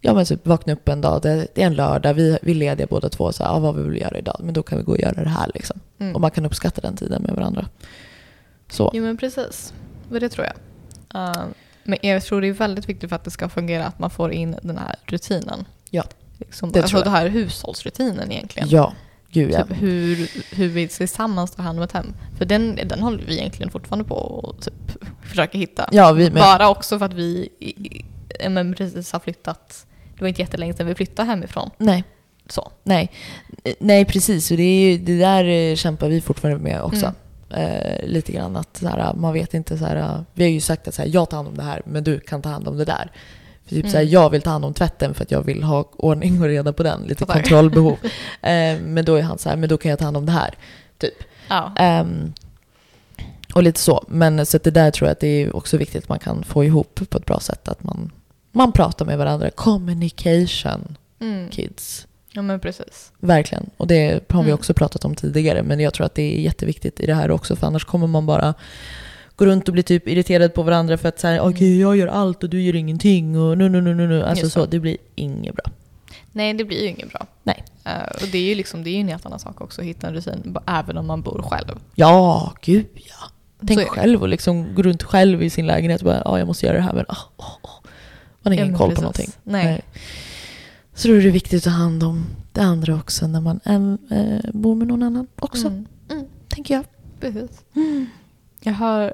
Ja 0.00 0.14
men 0.14 0.24
typ 0.24 0.46
vakna 0.46 0.72
upp 0.72 0.88
en 0.88 1.00
dag, 1.00 1.22
det, 1.22 1.58
är 1.58 1.66
en 1.66 1.74
lördag, 1.74 2.14
vi, 2.14 2.38
vi 2.42 2.52
är 2.52 2.54
lediga 2.54 2.86
båda 2.86 3.08
två, 3.08 3.32
så 3.32 3.44
här, 3.44 3.50
ah, 3.50 3.58
vad 3.58 3.74
vill 3.74 3.90
vi 3.90 4.00
göra 4.00 4.18
idag? 4.18 4.36
Men 4.40 4.54
då 4.54 4.62
kan 4.62 4.78
vi 4.78 4.84
gå 4.84 4.92
och 4.92 5.00
göra 5.00 5.24
det 5.24 5.28
här 5.28 5.50
liksom. 5.54 5.80
Mm. 5.98 6.14
Och 6.14 6.20
man 6.20 6.30
kan 6.30 6.46
uppskatta 6.46 6.80
den 6.80 6.96
tiden 6.96 7.22
med 7.22 7.34
varandra. 7.34 7.66
Så. 8.68 8.90
Jo 8.94 9.02
men 9.02 9.16
precis. 9.16 9.74
Det 10.08 10.28
tror 10.28 10.46
jag. 10.46 10.56
Eh, 11.22 11.44
men 11.84 11.98
jag 12.02 12.22
tror 12.22 12.40
det 12.40 12.48
är 12.48 12.52
väldigt 12.52 12.88
viktigt 12.88 13.08
för 13.08 13.16
att 13.16 13.24
det 13.24 13.30
ska 13.30 13.48
fungera 13.48 13.86
att 13.86 13.98
man 13.98 14.10
får 14.10 14.32
in 14.32 14.56
den 14.62 14.78
här 14.78 14.96
rutinen. 15.04 15.64
Ja, 15.90 16.04
Liksom, 16.38 16.72
det 16.72 16.82
alltså 16.82 17.02
det 17.02 17.10
här 17.10 17.28
hushållsrutinen 17.28 18.32
egentligen. 18.32 18.68
Ja, 18.68 18.92
gud 19.30 19.50
ja. 19.52 19.66
Typ 19.66 19.82
hur, 19.82 20.30
hur 20.56 20.68
vi 20.68 20.88
tillsammans 20.88 21.50
tar 21.50 21.62
hand 21.62 21.78
om 21.78 21.84
ett 21.84 21.92
hem. 21.92 22.14
För 22.38 22.44
den, 22.44 22.80
den 22.84 23.00
håller 23.00 23.24
vi 23.24 23.38
egentligen 23.38 23.70
fortfarande 23.70 24.04
på 24.04 24.14
och 24.14 24.60
typ 24.60 24.74
försöker 25.22 25.58
hitta. 25.58 25.88
Ja, 25.92 26.12
vi 26.12 26.30
med. 26.30 26.42
Bara 26.42 26.68
också 26.68 26.98
för 26.98 27.06
att 27.06 27.14
vi 27.14 27.48
men 28.48 28.74
precis 28.74 29.12
har 29.12 29.20
flyttat. 29.20 29.86
Det 30.14 30.20
var 30.20 30.28
inte 30.28 30.40
jättelänge 30.40 30.74
sedan 30.74 30.86
vi 30.86 30.94
flyttade 30.94 31.28
hemifrån. 31.28 31.70
Nej, 31.78 32.04
Så. 32.48 32.72
nej. 32.82 33.10
Nej, 33.78 34.04
precis. 34.04 34.50
Och 34.50 34.56
det, 34.56 34.62
är 34.62 34.90
ju, 34.90 34.98
det 34.98 35.18
där 35.18 35.44
eh, 35.44 35.74
kämpar 35.76 36.08
vi 36.08 36.20
fortfarande 36.20 36.62
med 36.62 36.82
också. 36.82 37.12
Eh, 37.50 38.06
lite 38.06 38.32
grann 38.32 38.56
att 38.56 38.76
så 38.76 38.88
här, 38.88 39.14
man 39.14 39.32
vet 39.32 39.54
inte 39.54 39.78
så 39.78 39.84
här, 39.84 39.96
eh, 39.96 40.20
vi 40.34 40.44
har 40.44 40.50
ju 40.50 40.60
sagt 40.60 40.88
att 40.88 40.94
så 40.94 41.02
här, 41.02 41.08
jag 41.08 41.30
tar 41.30 41.36
hand 41.36 41.48
om 41.48 41.56
det 41.56 41.62
här 41.62 41.82
men 41.84 42.04
du 42.04 42.20
kan 42.20 42.42
ta 42.42 42.48
hand 42.48 42.68
om 42.68 42.76
det 42.76 42.84
där. 42.84 43.10
För 43.68 43.74
typ 43.74 43.84
så 43.86 43.92
här, 43.96 44.00
Mm. 44.02 44.12
jag 44.12 44.30
vill 44.30 44.42
ta 44.42 44.50
hand 44.50 44.64
om 44.64 44.74
tvätten 44.74 45.14
för 45.14 45.22
att 45.22 45.30
jag 45.30 45.42
vill 45.42 45.62
ha 45.62 45.90
ordning 45.96 46.40
och 46.42 46.46
reda 46.46 46.72
på 46.72 46.82
den, 46.82 47.02
lite 47.02 47.26
Fattar. 47.26 47.34
kontrollbehov. 47.40 47.98
eh, 48.42 48.78
men 48.80 49.04
då 49.04 49.14
är 49.14 49.22
han 49.22 49.38
så 49.38 49.48
här, 49.48 49.56
men 49.56 49.68
då 49.68 49.78
kan 49.78 49.90
jag 49.90 49.98
ta 49.98 50.04
hand 50.04 50.16
om 50.16 50.26
det 50.26 50.32
här. 50.32 50.54
Typ. 50.98 51.14
Ja. 51.48 51.72
Ehm, 51.78 52.32
och 53.54 53.62
lite 53.62 53.80
så. 53.80 54.04
Men 54.08 54.46
så 54.46 54.58
det 54.58 54.70
där 54.70 54.90
tror 54.90 55.06
jag 55.08 55.12
att 55.12 55.20
det 55.20 55.26
är 55.42 55.56
också 55.56 55.76
viktigt 55.76 56.02
att 56.02 56.08
man 56.08 56.18
kan 56.18 56.44
få 56.44 56.64
ihop 56.64 57.00
på 57.10 57.18
ett 57.18 57.24
bra 57.26 57.40
sätt. 57.40 57.68
Att 57.68 57.82
man, 57.84 58.12
man 58.52 58.72
pratar 58.72 59.04
med 59.04 59.18
varandra. 59.18 59.50
Communication, 59.50 60.96
Mm. 61.20 61.48
kids. 61.50 62.06
Ja 62.32 62.42
men 62.42 62.60
precis. 62.60 63.12
Verkligen. 63.20 63.70
Och 63.76 63.86
det 63.86 64.30
har 64.32 64.42
vi 64.42 64.48
Mm. 64.48 64.54
också 64.54 64.74
pratat 64.74 65.04
om 65.04 65.14
tidigare. 65.14 65.62
Men 65.62 65.80
jag 65.80 65.94
tror 65.94 66.06
att 66.06 66.14
det 66.14 66.36
är 66.36 66.40
jätteviktigt 66.40 67.00
i 67.00 67.06
det 67.06 67.14
här 67.14 67.30
också. 67.30 67.56
För 67.56 67.66
annars 67.66 67.84
kommer 67.84 68.06
man 68.06 68.26
bara 68.26 68.54
gå 69.36 69.46
runt 69.46 69.68
och 69.68 69.72
bli 69.74 69.82
typ 69.82 70.08
irriterad 70.08 70.54
på 70.54 70.62
varandra 70.62 70.96
för 70.98 71.08
att 71.08 71.20
så 71.20 71.26
här, 71.26 71.34
Mm. 71.38 71.48
okej 71.52 71.80
jag 71.80 71.96
gör 71.96 72.06
allt 72.06 72.42
och 72.44 72.50
du 72.50 72.62
gör 72.62 72.74
ingenting 72.74 73.38
och 73.40 73.58
nu, 73.58 73.68
nu, 73.68 73.80
nu, 73.80 73.94
nu, 73.94 74.08
nu. 74.08 74.22
Alltså 74.24 74.44
så, 74.46 74.50
så. 74.60 74.66
det 74.66 74.80
blir 74.80 74.96
inget 75.14 75.54
bra. 75.54 75.64
Nej 76.32 76.54
det 76.54 76.64
blir 76.64 76.82
ju 76.82 76.88
inget 76.88 77.10
bra. 77.12 77.26
Nej. 77.42 77.64
Eh, 77.84 77.92
och 78.22 78.28
det 78.32 78.38
är 78.38 78.42
ju 78.42 78.54
liksom, 78.54 78.84
det 78.84 78.90
är 78.90 78.94
ju 78.94 79.00
en 79.00 79.08
helt 79.08 79.26
annan 79.26 79.38
sak 79.38 79.60
också 79.60 79.80
att 79.80 79.86
hitta 79.86 80.06
en 80.08 80.14
rutin 80.14 80.56
även 80.66 80.96
om 80.98 81.06
man 81.06 81.22
bor 81.22 81.42
själv. 81.42 81.78
Ja, 81.94 82.52
gud 82.62 82.86
ja. 82.94 83.30
Tänk 83.66 83.88
själv 83.88 84.22
och 84.22 84.28
liksom 84.28 84.74
gå 84.74 84.82
runt 84.82 85.02
själv 85.02 85.42
i 85.42 85.50
sin 85.50 85.66
lägenhet 85.66 86.00
och 86.00 86.04
bara, 86.04 86.22
ja 86.24 86.38
jag 86.38 86.46
måste 86.46 86.66
göra 86.66 86.76
det 86.76 86.82
här 86.82 86.92
men 86.92 87.04
ah, 87.08 87.16
ah, 87.36 87.44
ah. 87.62 87.68
Man 88.42 88.52
har 88.52 88.52
Ja, 88.52 88.54
ingen 88.54 88.66
men 88.68 88.78
koll 88.78 88.88
precis. 88.88 88.96
på 88.96 89.02
någonting. 89.02 89.30
Nej. 89.44 89.82
Så 90.94 91.08
då 91.08 91.14
är 91.14 91.20
det 91.22 91.30
viktigt 91.30 91.58
att 91.58 91.64
ta 91.64 91.70
hand 91.70 92.02
om 92.02 92.26
det 92.52 92.60
andra 92.60 92.94
också 92.94 93.26
när 93.26 93.40
man 93.40 93.60
äh, 94.10 94.50
bor 94.52 94.74
med 94.74 94.88
någon 94.88 95.02
annan 95.02 95.26
också, 95.38 95.66
Mm. 95.66 95.86
Mm. 96.10 96.24
tänker 96.48 96.74
jag. 96.74 96.84
Precis. 97.20 97.50
Jag 98.66 98.72
har, 98.72 99.12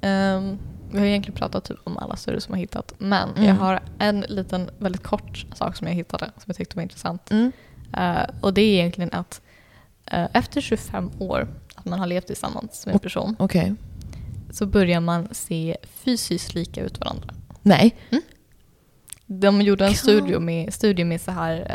ehm, 0.00 0.58
vi 0.90 0.98
har 0.98 1.06
egentligen 1.06 1.38
pratat 1.38 1.64
typ 1.64 1.78
om 1.84 1.98
alla 1.98 2.16
studier 2.16 2.40
som 2.40 2.52
jag 2.52 2.56
har 2.56 2.60
hittat. 2.60 2.94
Men 2.98 3.28
Mm. 3.30 3.44
jag 3.44 3.54
har 3.54 3.80
en 3.98 4.20
liten 4.20 4.70
väldigt 4.78 5.02
kort 5.02 5.46
sak 5.54 5.76
som 5.76 5.86
jag 5.86 5.94
hittade 5.94 6.24
som 6.26 6.42
jag 6.46 6.56
tyckte 6.56 6.76
var 6.76 6.82
intressant. 6.82 7.30
Mm. 7.30 7.52
Eh, 7.96 8.26
och 8.40 8.54
det 8.54 8.60
är 8.62 8.72
egentligen 8.78 9.10
att 9.12 9.40
eh, 10.06 10.26
efter 10.32 10.60
25 10.60 11.10
år 11.18 11.48
att 11.74 11.84
man 11.84 11.98
har 11.98 12.06
levt 12.06 12.26
tillsammans 12.26 12.86
med 12.86 12.92
en 12.92 12.98
person 12.98 13.36
Okej. 13.38 13.74
så 14.50 14.66
börjar 14.66 15.00
man 15.00 15.28
se 15.32 15.76
fysiskt 15.84 16.54
lika 16.54 16.80
ut 16.82 17.00
varandra. 17.00 17.28
Nej. 17.62 17.96
De 19.26 19.62
gjorde 19.62 19.86
en 19.86 19.94
studie 19.94 20.38
med, 20.38 20.74
studie 20.74 21.04
med 21.04 21.20
så 21.20 21.30
här 21.30 21.66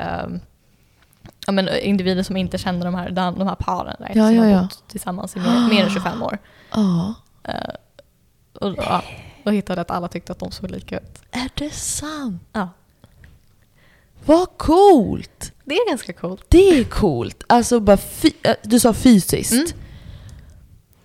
ja, 1.45 1.51
men 1.51 1.69
individer 1.81 2.23
som 2.23 2.37
inte 2.37 2.57
känner 2.57 2.85
de 2.85 2.95
här, 2.95 3.09
de 3.11 3.47
här 3.47 3.55
paren 3.55 3.95
right, 3.99 4.15
Ja, 4.15 4.25
som 4.27 4.35
ja, 4.35 4.41
har 4.43 4.49
ja. 4.49 4.61
bott 4.61 4.83
tillsammans 4.87 5.35
i 5.35 5.39
mer, 5.39 5.69
mer 5.69 5.83
än 5.83 5.89
25 5.89 6.23
år. 6.23 6.37
Ja. 6.71 7.15
Eh, 7.43 7.73
och, 8.53 8.75
ja, 8.77 9.03
och 9.45 9.53
hittade 9.53 9.81
att 9.81 9.91
alla 9.91 10.07
tyckte 10.07 10.31
att 10.31 10.39
de 10.39 10.51
såg 10.51 10.71
lika 10.71 10.97
ut. 10.97 11.21
Är 11.31 11.49
det 11.55 11.73
sant? 11.73 12.43
Ja. 12.53 12.69
Vad 14.25 14.57
coolt! 14.57 15.53
Det 15.65 15.75
är 15.75 15.89
ganska 15.89 16.13
coolt. 16.13 16.45
Det 16.47 16.69
är 16.79 16.83
coolt. 16.83 17.43
Alltså 17.47 17.79
bara 17.79 17.97
äh, 18.43 18.55
du 18.63 18.79
sa 18.79 18.93
fysiskt. 18.93 19.51
Mm. 19.51 19.67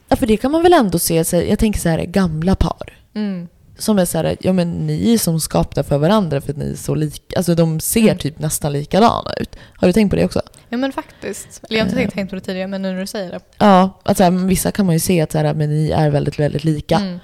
Ja, 0.09 0.17
för 0.17 0.27
det 0.27 0.37
kan 0.37 0.51
man 0.51 0.63
väl 0.63 0.73
ändå 0.73 0.99
se, 0.99 1.15
jag 1.33 1.59
tänker 1.59 1.81
så 1.81 1.89
här 1.89 2.05
gamla 2.05 2.55
par. 2.55 2.99
Mm. 3.15 3.49
Som 3.79 3.99
är 3.99 4.05
så 4.05 4.19
här, 4.19 4.37
ja 4.41 4.53
men 4.53 4.87
ni 4.87 5.15
är 5.15 5.19
som 5.19 5.41
skapta 5.41 5.83
för 5.83 5.99
varandra 5.99 6.41
för 6.41 6.51
att 6.53 6.57
ni 6.59 6.71
är 6.73 6.77
så 6.77 6.95
lika, 6.95 7.37
alltså 7.37 7.55
de 7.55 7.81
ser 7.81 8.01
Mm. 8.01 8.19
typ 8.19 8.39
nästan 8.39 8.73
likadana 8.73 9.33
ut. 9.41 9.57
Har 9.77 9.87
du 9.89 9.93
tänkt 9.93 10.11
på 10.11 10.17
det 10.17 10.25
också? 10.25 10.43
Ja 10.69 10.77
men 10.77 10.93
faktiskt. 10.93 11.61
Eller 11.69 11.79
jag 11.79 11.85
har 11.85 11.91
inte 11.91 12.03
Eh. 12.03 12.09
tänkt, 12.11 12.31
på 12.31 12.37
det 12.37 12.41
tidigare 12.41 12.67
men 12.69 12.83
nu 12.83 12.93
när 12.93 13.01
du 13.01 13.07
säger 13.07 13.31
det. 13.31 13.41
Ja, 13.59 14.01
att 14.03 14.17
så 14.17 14.23
här, 14.25 14.31
vissa 14.31 14.73
kan 14.73 14.87
man 14.87 14.95
ju 14.95 14.99
se 14.99 15.21
att 15.21 15.33
så 15.33 15.39
här, 15.39 15.55
men 15.55 15.69
ni 15.71 15.91
är 15.91 16.11
väldigt, 16.11 16.39
väldigt 16.39 16.65
lika. 16.65 16.97
Mm. 16.97 17.19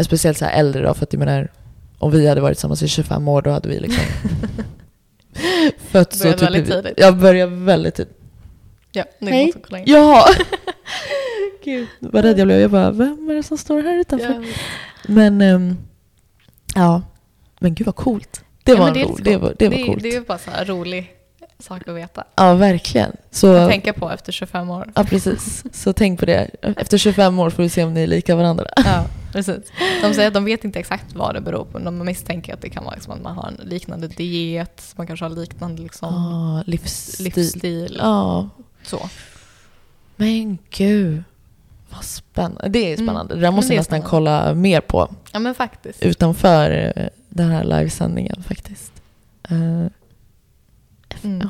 Speciellt 0.00 0.38
så 0.38 0.44
här 0.44 0.52
äldre 0.60 0.82
då, 0.82 0.94
för 0.94 1.04
att 1.04 1.12
jag 1.12 1.20
menar, 1.20 1.52
om 1.98 2.10
vi 2.10 2.28
hade 2.28 2.40
varit 2.40 2.56
tillsammans 2.56 2.82
i 2.82 2.88
25 2.88 3.28
år 3.28 3.42
då 3.42 3.50
hade 3.50 3.68
vi 3.68 3.80
liksom 3.80 4.04
fötts 5.90 6.24
och 6.24 6.32
typ... 6.32 6.42
väldigt 6.42 6.66
tidigt. 6.66 6.94
Jag 6.96 7.16
började 7.16 7.56
väldigt 7.56 7.94
tidigt. 7.94 8.16
Ja, 8.92 9.04
nu 9.18 9.30
Hej. 9.30 9.44
måste 9.46 9.58
jag 9.58 9.64
kolla 9.68 9.78
in. 9.78 9.84
Ja! 9.86 10.26
Gud, 11.64 11.88
vad 12.00 12.24
rädd 12.24 12.38
jag 12.38 12.46
blev. 12.46 12.60
Jag 12.60 12.70
bara, 12.70 12.90
vem 12.90 13.30
är 13.30 13.34
det 13.34 13.42
som 13.42 13.58
står 13.58 13.82
här 13.82 13.98
utanför? 13.98 14.26
Ja. 14.28 14.42
Men, 15.08 15.40
ehm, 15.40 15.76
ja. 16.74 17.02
Men 17.60 17.74
gud 17.74 17.86
vad 17.86 17.96
coolt. 17.96 18.44
Det 18.64 18.72
Ja, 18.72 18.78
var, 18.78 18.86
men 18.86 18.96
är 18.96 19.04
ro, 19.04 19.16
det 19.16 19.36
var, 19.36 19.54
det 19.58 19.68
var 19.68 19.76
det, 19.76 19.84
coolt. 19.84 20.02
Det 20.02 20.14
är 20.16 20.20
bara 20.20 20.38
så 20.38 20.50
här 20.50 20.64
rolig 20.64 21.10
sak 21.58 21.88
att 21.88 21.94
veta. 21.94 22.24
Ja, 22.36 22.54
verkligen. 22.54 23.10
Att 23.10 23.34
Så, 23.36 23.68
tänka 23.68 23.92
på 23.92 24.10
efter 24.10 24.32
25 24.32 24.70
år. 24.70 24.92
ja, 24.94 25.04
precis. 25.04 25.64
Så 25.72 25.92
tänk 25.92 26.20
på 26.20 26.26
det. 26.26 26.50
Efter 26.62 26.98
25 26.98 27.38
år 27.38 27.50
får 27.50 27.62
vi 27.62 27.68
se 27.68 27.84
om 27.84 27.94
ni 27.94 28.02
är 28.02 28.06
lika 28.06 28.36
varandra. 28.36 28.66
Ja, 28.84 29.04
precis. 29.32 29.72
De 30.02 30.14
säger 30.14 30.28
att 30.28 30.34
de 30.34 30.44
vet 30.44 30.64
inte 30.64 30.78
exakt 30.78 31.14
vad 31.14 31.34
det 31.34 31.40
beror 31.40 31.64
på. 31.64 31.78
De 31.78 31.98
misstänker 32.04 32.54
att 32.54 32.60
det 32.62 32.68
kan 32.70 32.84
vara 32.84 32.94
liksom 32.94 33.12
att 33.12 33.22
man 33.22 33.36
har 33.36 33.48
en 33.48 33.68
liknande 33.68 34.08
diet, 34.08 34.82
man 34.96 35.06
kanske 35.06 35.24
har 35.24 35.30
liknande 35.30 35.82
liksom 35.82 36.14
Ja, 36.14 36.62
livsstil. 36.66 37.24
livsstil. 37.24 37.96
Ja, 38.00 38.48
Så. 38.82 39.08
men 40.16 40.58
gud. 40.70 41.22
Vad 41.90 42.04
spännande. 42.04 42.68
Det 42.68 42.78
är 42.78 42.94
Mm. 42.94 43.06
spännande. 43.06 43.34
Det 43.34 43.40
där 43.40 43.50
måste 43.50 43.72
jag 43.74 43.80
nästan 43.80 44.02
kolla 44.02 44.54
mer 44.54 44.80
på 44.80 45.08
Ja 45.32 45.38
men 45.38 45.54
faktiskt. 45.54 46.02
utanför 46.02 46.92
eh, 46.96 47.06
den 47.28 47.48
här 47.50 47.64
livesändningen 47.64 48.42
faktiskt. 48.48 48.92
Eh, 49.50 49.86
Mm. 51.24 51.48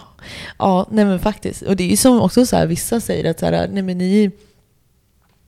Ja, 0.58 0.86
nej 0.90 1.04
men 1.04 1.18
faktiskt. 1.20 1.62
Och 1.62 1.76
det 1.76 1.84
är 1.84 1.88
ju 1.88 1.96
som 1.96 2.20
också 2.20 2.46
så 2.46 2.56
här, 2.56 2.66
vissa 2.66 3.00
säger 3.00 3.30
att 3.30 3.38
så 3.38 3.46
här, 3.46 3.68
nej 3.72 3.82
men 3.82 3.98
ni, 3.98 4.30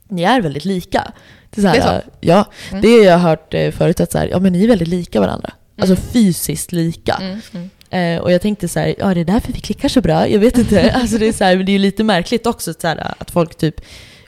ni 0.09 0.23
är 0.23 0.41
väldigt 0.41 0.65
lika. 0.65 1.13
Det 1.51 1.61
är, 1.61 1.63
så 1.63 1.69
här, 1.69 1.75
Det 1.77 1.83
är 1.83 2.01
så? 2.01 2.07
Ja, 2.21 2.45
Mm. 2.71 2.83
det 2.83 2.89
har 2.89 3.05
jag 3.05 3.19
hört 3.19 3.55
eh, 3.55 3.71
förut 3.73 4.01
att 4.01 4.13
så 4.13 4.19
här, 4.19 4.27
ja 4.27 4.39
men 4.39 4.53
ni 4.53 4.65
är 4.65 4.69
väldigt 4.69 4.89
lika 4.89 5.21
varandra. 5.21 5.53
Alltså 5.79 5.97
fysiskt 5.97 6.73
lika. 6.73 7.15
Mm, 7.15 7.41
mm. 7.53 7.71
Eh, 8.17 8.23
och 8.23 8.33
jag 8.33 8.41
tänkte 8.43 8.69
så 8.69 8.81
här, 8.81 8.95
ja 8.99 9.15
det 9.15 9.21
är 9.21 9.25
därför 9.25 9.53
vi 9.53 9.61
klickar 9.61 9.89
så 9.89 10.01
bra. 10.01 10.29
Jag 10.29 10.39
vet 10.41 10.59
inte. 10.59 10.93
alltså 10.95 11.19
det 11.19 11.29
är 11.29 11.33
så 11.33 11.45
här, 11.45 11.57
men 11.57 11.67
det 11.67 11.71
är 11.73 11.75
ju 11.75 11.79
lite 11.79 12.05
märkligt 12.05 12.47
också 12.47 12.75
så 12.79 12.87
här, 12.89 13.15
att 13.19 13.31
folk 13.31 13.55
typ, 13.55 13.81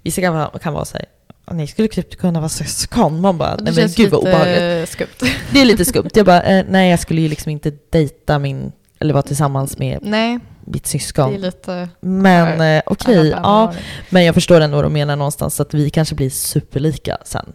vissa 0.05 0.21
kan 0.21 0.35
vara, 0.35 0.59
kan 0.59 0.73
vara 0.75 0.85
så 0.85 0.97
här, 0.97 1.07
"Ja, 1.47 1.53
ni 1.53 1.67
skulle 1.67 1.89
typ 1.89 2.19
kunna 2.19 2.41
vara 2.41 2.49
syskon. 2.49 3.21
Man 3.21 3.39
bara, 3.39 3.57
Det 3.57 3.65
nej 3.65 3.75
men 3.75 3.89
gud 3.97 4.11
vad 4.11 4.25
lite 4.25 4.37
obehagligt. 4.37 4.89
skumt. 4.89 5.31
Det 5.53 5.61
är 5.61 5.65
lite 5.65 5.85
skumt. 5.93 6.11
Jag 6.15 6.27
bara, 6.27 6.43
eh, 6.43 6.65
nej 6.69 6.91
jag 6.91 7.01
skulle 7.01 7.21
ju 7.21 7.29
liksom 7.29 7.51
inte 7.51 7.73
dejta 7.91 8.39
min, 8.39 8.73
eller 9.01 9.15
vara 9.15 9.23
tillsammans 9.23 9.79
med 9.79 9.99
Nej, 10.03 10.39
mitt 10.65 10.83
det 10.83 10.89
syskon. 10.89 11.35
är 11.35 11.39
lite... 11.39 11.89
Men 12.01 12.61
eh, 12.77 12.83
okej, 12.87 13.33
alla 13.33 13.41
ja. 13.43 13.75
Men 14.11 14.25
jag 14.25 14.35
förstår 14.35 14.61
ändå 14.61 14.77
vad 14.77 14.85
de 14.85 14.93
menar 14.93 15.17
någonstans, 15.17 15.61
att 15.61 15.75
vi 15.75 15.91
kanske 15.91 16.15
blir 16.15 16.31
superlika 16.31 17.19
sen. 17.25 17.53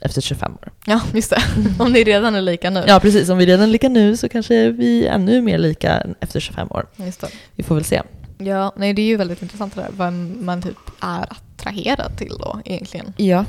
Efter 0.00 0.20
25 0.20 0.52
år. 0.52 0.72
Ja, 0.86 1.00
just 1.14 1.30
det. 1.30 1.42
Om 1.78 1.92
ni 1.92 2.04
redan 2.04 2.34
är 2.34 2.40
lika 2.40 2.70
nu. 2.70 2.84
Ja 2.86 3.00
precis, 3.00 3.28
om 3.28 3.38
vi 3.38 3.46
redan 3.46 3.62
är 3.62 3.66
lika 3.66 3.88
nu 3.88 4.16
så 4.16 4.28
kanske 4.28 4.70
vi 4.70 5.06
är 5.06 5.12
ännu 5.12 5.42
mer 5.42 5.58
lika 5.58 6.02
efter 6.20 6.40
25 6.40 6.68
år. 6.70 6.86
Just 6.96 7.20
det. 7.20 7.28
Vi 7.54 7.62
får 7.62 7.74
väl 7.74 7.84
se. 7.84 8.02
Ja, 8.38 8.72
nej 8.76 8.92
det 8.94 9.02
är 9.02 9.06
ju 9.06 9.16
väldigt 9.16 9.42
intressant 9.42 9.74
det 9.74 9.80
där. 9.80 9.88
Vad 9.96 10.12
man 10.12 10.62
typ 10.62 10.76
är 11.00 11.28
attraherad 11.68 12.18
till 12.18 12.34
då 12.38 12.60
egentligen. 12.64 13.12
Ja. 13.16 13.44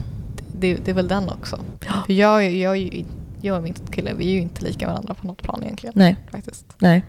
Det, 0.60 0.76
det 0.76 0.92
är 0.92 0.96
väl 0.96 1.08
den 1.08 1.30
också. 1.30 1.60
För 2.06 2.14
jag, 2.14 2.52
jag, 2.56 3.06
jag 3.42 3.58
och 3.58 3.64
min 3.64 3.74
kille, 3.92 4.14
vi 4.18 4.26
är 4.28 4.32
ju 4.32 4.40
inte 4.42 4.66
lika 4.66 4.88
varandra 4.88 5.14
på 5.14 5.28
något 5.28 5.42
plan 5.42 5.64
egentligen. 5.64 5.94
Nej, 5.96 6.16
Faktiskt. 6.32 6.66
nej. 6.78 7.04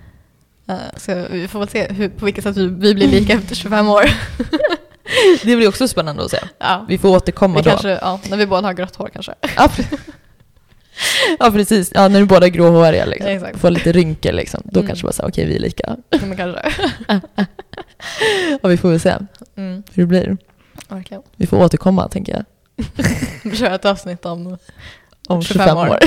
Eh, 0.69 0.77
så 0.97 1.27
vi 1.31 1.49
får 1.49 1.59
väl 1.59 1.69
se 1.69 1.93
hur, 1.93 2.09
på 2.09 2.25
vilket 2.25 2.45
sätt 2.45 2.57
vi, 2.57 2.67
vi 2.67 2.95
blir 2.95 3.09
lika 3.09 3.33
efter 3.33 3.55
25 3.55 3.89
år. 3.89 4.03
Det 5.45 5.57
blir 5.57 5.69
också 5.69 5.89
spännande 5.89 6.25
att 6.25 6.31
se. 6.31 6.39
ja. 6.59 6.85
Vi 6.89 6.99
får 6.99 7.09
återkomma 7.09 7.57
Vi 7.57 7.63
då. 7.63 7.71
kanske, 7.71 7.89
ja, 7.91 8.21
när 8.31 8.37
vi 8.37 8.47
båda 8.47 8.69
har 8.69 8.73
grått 8.73 8.97
hår 8.97 9.11
kanske. 9.13 9.35
Ja, 9.57 9.67
pre- 9.77 9.99
ja 11.39 11.51
precis, 11.51 11.93
ja, 11.95 12.09
när 12.09 12.21
du 12.21 12.27
båda 12.27 12.47
är 12.47 12.51
gråhåriga 12.51 13.05
liksom. 13.05 13.31
Ja, 13.31 13.37
exakt. 13.37 13.59
Får 13.59 13.71
lite 13.71 13.93
rynkor 13.93 14.33
liksom. 14.33 14.61
Då 14.65 14.81
Mm. 14.81 14.89
kanske 14.89 15.05
bara 15.07 15.13
så, 15.13 15.23
okej 15.29 15.47
vi 15.47 15.57
är 15.57 15.61
lika. 15.61 15.97
Men 16.21 16.37
kanske. 16.37 16.73
Ja 18.63 18.69
vi 18.69 18.77
får 18.77 18.91
väl 18.91 19.01
se 19.01 19.15
Mm, 19.57 19.83
hur 19.93 20.03
det 20.03 20.07
blir. 20.07 20.37
Verkligen. 20.89 21.23
Vi 21.37 21.47
får 21.47 21.57
återkomma 21.65 22.09
tänker 22.09 22.33
jag. 22.33 22.45
Vi 23.45 23.57
kör 23.57 23.71
ett 23.71 23.85
avsnitt 23.85 24.25
om, 24.25 24.59
Om 25.29 25.43
25 25.43 25.77
år. 25.77 25.99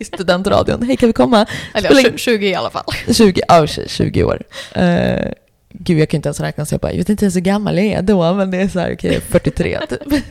I 0.00 0.04
studentradion. 0.04 0.82
Hej 0.82 0.96
kan 0.96 1.06
vi 1.06 1.12
komma? 1.12 1.46
eller 1.74 1.90
ing- 1.90 2.16
20 2.16 2.46
i 2.48 2.54
alla 2.54 2.70
fall. 2.70 2.84
20, 3.14 3.42
ja, 3.48 3.66
20 3.66 4.24
år. 4.24 4.42
Uh, 4.76 5.32
gud, 5.72 5.98
jag 5.98 6.08
kan 6.08 6.18
inte 6.18 6.28
ens 6.28 6.40
räkna 6.40 6.66
så 6.66 6.74
jag 6.74 6.80
bara, 6.80 6.92
jag 6.92 6.98
vet 6.98 7.08
inte 7.08 7.24
ens 7.24 7.36
hur 7.36 7.40
gammal 7.40 7.76
jag 7.78 7.86
är 7.86 8.02
då, 8.02 8.34
men 8.34 8.50
det 8.50 8.58
är 8.58 8.68
så 8.68 8.80
här, 8.80 8.94
okej, 8.94 9.20
43 9.20 9.78
typ. 9.88 10.24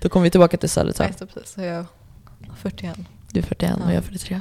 Då 0.00 0.08
kommer 0.08 0.24
vi 0.24 0.30
tillbaka 0.30 0.56
till 0.56 0.68
Södertörn. 0.68 1.12
Precis. 1.34 1.54
Så 1.54 1.60
jag 1.60 1.68
är 1.76 1.84
41. 2.62 2.96
Du 3.32 3.40
är 3.40 3.44
41 3.44 3.72
och 3.74 3.80
Ja. 3.80 3.84
jag 3.86 3.94
är 3.96 4.00
43. 4.00 4.40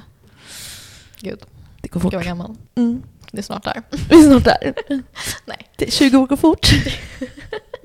Gud, 1.20 1.40
Det 1.82 1.88
går 1.88 2.00
fort. 2.00 2.14
jag 2.14 2.20
vara 2.20 2.28
gammal. 2.28 2.56
Mm. 2.76 3.02
Det 3.32 3.38
är 3.38 3.44
snart 3.44 3.64
där. 3.64 3.82
Vi 4.10 4.20
är 4.26 4.30
snart 4.30 4.44
där. 4.44 4.74
Nej. 5.46 5.68
Det, 5.76 5.94
20 5.94 6.18
år 6.18 6.28
går 6.28 6.38
fort. 6.38 6.68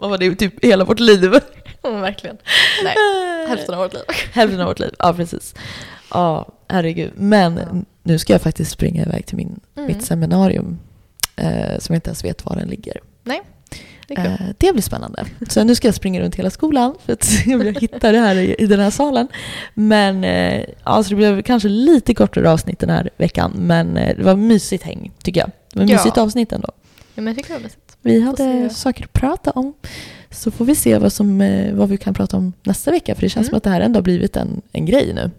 Vad 0.03 0.11
var 0.11 0.19
det? 0.19 0.35
Typ 0.35 0.65
hela 0.65 0.85
vårt 0.85 1.01
liv. 1.01 1.33
Mm, 1.85 2.01
verkligen. 2.01 2.37
Nej, 2.85 2.95
hälften 3.49 3.75
av 3.75 3.81
vårt 3.81 3.93
liv. 3.93 4.03
Hälften 4.33 4.61
av 4.61 4.67
vårt 4.67 4.79
liv, 4.81 4.91
ja 4.99 5.13
precis. 5.15 5.55
Ja, 6.11 6.49
herregud. 6.69 7.11
Men 7.17 7.57
Ja. 7.57 7.65
nu 8.03 8.19
ska 8.19 8.33
jag 8.33 8.43
faktiskt 8.43 8.71
springa 8.71 9.03
iväg 9.03 9.27
till 9.27 9.37
min, 9.37 9.61
Mm. 9.77 9.87
mitt 9.87 10.03
seminarium. 10.05 10.79
Eh, 11.37 11.79
som 11.79 11.93
jag 11.93 11.97
inte 11.97 12.09
ens 12.11 12.25
vet 12.25 12.45
var 12.45 12.57
den 12.57 12.69
ligger. 12.69 12.97
Det 13.25 14.15
är 14.15 14.17
kul. 14.25 14.27
Eh, 14.27 14.47
det 14.59 14.73
blir 14.73 14.83
spännande. 14.83 15.25
Så 15.49 15.65
nu 15.65 15.75
ska 15.75 15.89
jag 15.89 15.95
springa 15.95 16.21
runt 16.21 16.35
hela 16.35 16.51
skolan 16.51 16.95
för 17.07 17.13
att 17.13 17.25
se 17.25 17.55
om 17.55 17.67
jag 17.67 17.81
hittar 17.81 18.13
det 18.13 18.19
här 18.19 18.37
i, 18.37 18.55
i 18.59 18.67
den 18.67 18.81
här 18.81 18.91
salen. 18.91 19.29
Men 19.75 20.25
eh, 20.25 20.65
ja, 20.85 21.03
så 21.03 21.09
det 21.11 21.17
blev 21.17 21.43
kanske 21.43 21.69
lite 21.69 22.15
kortare 22.15 22.51
avsnitt 22.51 22.79
den 22.79 22.91
här 22.91 23.11
veckan. 23.17 23.53
Men 23.57 23.97
eh, 23.97 24.17
det 24.17 24.23
var 24.23 24.37
mysigt 24.37 24.85
häng, 24.85 25.13
tycker 25.23 25.41
jag. 25.41 25.51
Det 25.73 25.79
var 25.81 25.87
Ja. 25.87 25.97
mysigt 25.97 26.19
avsnitt 26.19 26.53
ändå. 26.53 26.69
Ja, 27.15 27.23
men 27.23 27.27
jag 27.27 27.37
tycker 27.37 27.49
det 27.49 27.55
var 27.55 27.63
mysigt. 27.65 27.82
Vi 28.03 28.21
hade 28.21 28.71
saker 28.71 29.05
att 29.05 29.13
prata 29.13 29.51
om. 29.51 29.75
Så 30.31 30.51
får 30.51 30.65
vi 30.65 30.75
se 30.75 30.99
vad, 30.99 31.13
som, 31.13 31.41
eh, 31.41 31.75
vad 31.75 31.89
vi 31.89 31.97
kan 31.97 32.15
prata 32.15 32.37
om 32.37 32.53
nästa 32.63 32.91
vecka. 32.91 33.15
För 33.15 33.23
det 33.23 33.29
känns 33.29 33.45
Mm. 33.45 33.51
som 33.51 33.57
att 33.57 33.63
det 33.63 33.71
här 33.71 33.81
ändå 33.81 33.97
har 33.97 34.03
blivit 34.03 34.37
en, 34.37 34.63
en 34.73 34.87
grej 34.87 35.13
nu. 35.15 35.31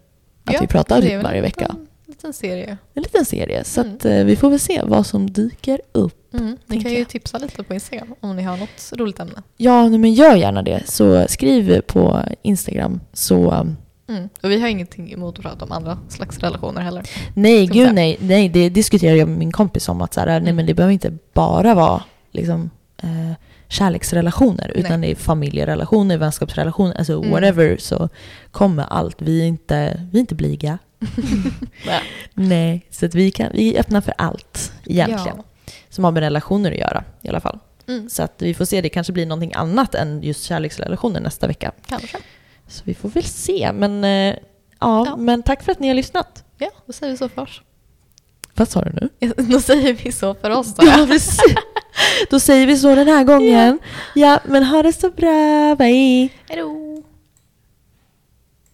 Att 0.46 0.54
Ja, 0.54 0.60
vi 0.62 0.68
pratar 0.68 1.02
det 1.02 1.08
typ 1.10 1.24
varje 1.24 1.38
en 1.38 1.44
vecka. 1.44 1.62
liten- 1.68 1.88
liten 2.08 2.34
serie. 2.34 2.78
En 2.94 3.04
liten 3.04 3.26
serie. 3.26 3.64
Så 3.64 3.82
Mm. 3.82 3.94
att, 3.96 4.06
eh, 4.06 4.24
vi 4.24 4.36
får 4.36 4.50
väl 4.50 4.60
se 4.60 4.82
vad 4.84 5.06
som 5.06 5.30
dyker 5.34 5.82
upp. 5.92 6.34
Mm. 6.34 6.58
Ni 6.66 6.82
kan 6.82 6.92
ju 6.92 6.98
jag. 7.00 7.08
tipsa 7.10 7.38
lite 7.38 7.64
på 7.64 7.74
Instagram 7.74 8.16
om 8.20 8.36
ni 8.36 8.44
har 8.44 8.58
något 8.58 8.94
roligt 8.98 9.20
ämne. 9.20 9.44
Ja, 9.58 9.90
men 9.90 10.14
gör 10.14 10.36
gärna 10.36 10.64
det. 10.64 10.82
Så 10.86 11.26
skriv 11.30 11.82
på 11.82 12.20
Instagram. 12.42 13.00
Så 13.14 13.52
um, 13.52 13.78
Mm. 14.08 14.30
Och 14.44 14.52
vi 14.52 14.62
har 14.62 14.68
ingenting 14.68 15.14
emot 15.14 15.38
att 15.38 15.44
prata 15.44 15.66
om 15.66 15.72
andra 15.72 15.98
slags 16.10 16.40
relationer 16.40 16.82
heller. 16.82 17.04
nej, 17.34 17.68
gud 17.68 17.94
nej. 17.94 18.18
Nej, 18.20 18.50
det 18.50 18.70
diskuterar 18.70 19.16
jag 19.16 19.28
med 19.30 19.38
min 19.38 19.52
kompis 19.52 19.90
om. 19.90 20.02
Att 20.02 20.14
så 20.14 20.20
här, 20.20 20.28
nej, 20.28 20.38
Mm. 20.38 20.56
men 20.56 20.66
det 20.66 20.74
behöver 20.74 20.94
inte 20.94 21.14
bara 21.34 21.74
vara 21.76 22.04
liksom, 22.34 22.70
eh, 23.04 23.32
kärleksrelationer. 23.68 24.72
Utan 24.76 25.02
det 25.02 25.12
är 25.12 25.16
familjerelationer, 25.16 26.18
vänskapsrelationer, 26.18 26.96
alltså 26.98 27.14
Mm. 27.14 27.32
whatever. 27.32 27.78
Så 27.78 28.10
kommer 28.52 28.84
allt. 28.84 29.22
Vi 29.22 29.42
är 29.42 29.46
inte, 29.46 30.08
vi 30.12 30.18
är 30.18 30.20
inte 30.20 30.36
blyga. 30.36 30.78
Nej. 31.86 32.02
Nej, 32.34 32.86
så 32.90 33.06
att 33.06 33.16
vi, 33.16 33.32
kan, 33.32 33.50
vi 33.54 33.76
är 33.76 33.80
öppna 33.80 34.02
för 34.02 34.14
allt 34.18 34.74
egentligen. 34.86 35.38
Ja. 35.38 35.44
Som 35.90 36.04
har 36.04 36.12
med 36.12 36.22
relationer 36.24 36.72
att 36.72 36.78
göra 36.78 37.04
i 37.22 37.30
alla 37.30 37.40
fall. 37.40 37.60
Mm. 37.88 38.10
Så 38.10 38.24
att 38.24 38.34
vi 38.38 38.54
får 38.54 38.66
se, 38.66 38.82
det 38.82 38.90
kanske 38.90 39.14
blir 39.14 39.26
någonting 39.26 39.54
annat 39.54 39.96
än 39.96 40.22
just 40.24 40.44
kärleksrelationer 40.44 41.20
nästa 41.20 41.48
vecka. 41.48 41.72
Kanske. 41.88 42.18
Så 42.68 42.82
vi 42.86 42.94
får 42.94 43.10
väl 43.10 43.24
se. 43.24 43.72
Men, 43.74 44.04
eh, 44.04 44.10
ja, 44.80 45.06
Ja. 45.06 45.16
men 45.16 45.44
tack 45.44 45.64
för 45.64 45.72
att 45.72 45.80
ni 45.80 45.88
har 45.88 45.96
lyssnat. 45.96 46.44
Ja, 46.58 46.70
då 46.86 46.94
säger 46.94 47.12
vi 47.14 47.18
så 47.18 47.30
för 47.30 47.42
oss. 47.42 47.62
Vad 48.56 48.70
sa 48.70 48.82
du 48.82 48.92
nu? 49.02 49.34
Då 49.38 49.60
säger 49.60 49.94
vi 49.94 50.12
så 50.12 50.34
för 50.36 50.50
oss 50.50 50.76
då. 50.76 50.86
Ja, 50.88 51.06
precis. 51.08 51.38
Då 52.30 52.40
säger 52.40 52.68
vi 52.68 52.78
så 52.78 52.96
den 52.96 53.08
här 53.08 53.24
gången. 53.24 53.80
Ja, 54.16 54.40
men 54.46 54.64
ha 54.64 54.84
det 54.84 54.94
så 54.94 55.10
bra. 55.10 55.76
Bye! 55.76 56.30
Hejdå! 56.50 56.93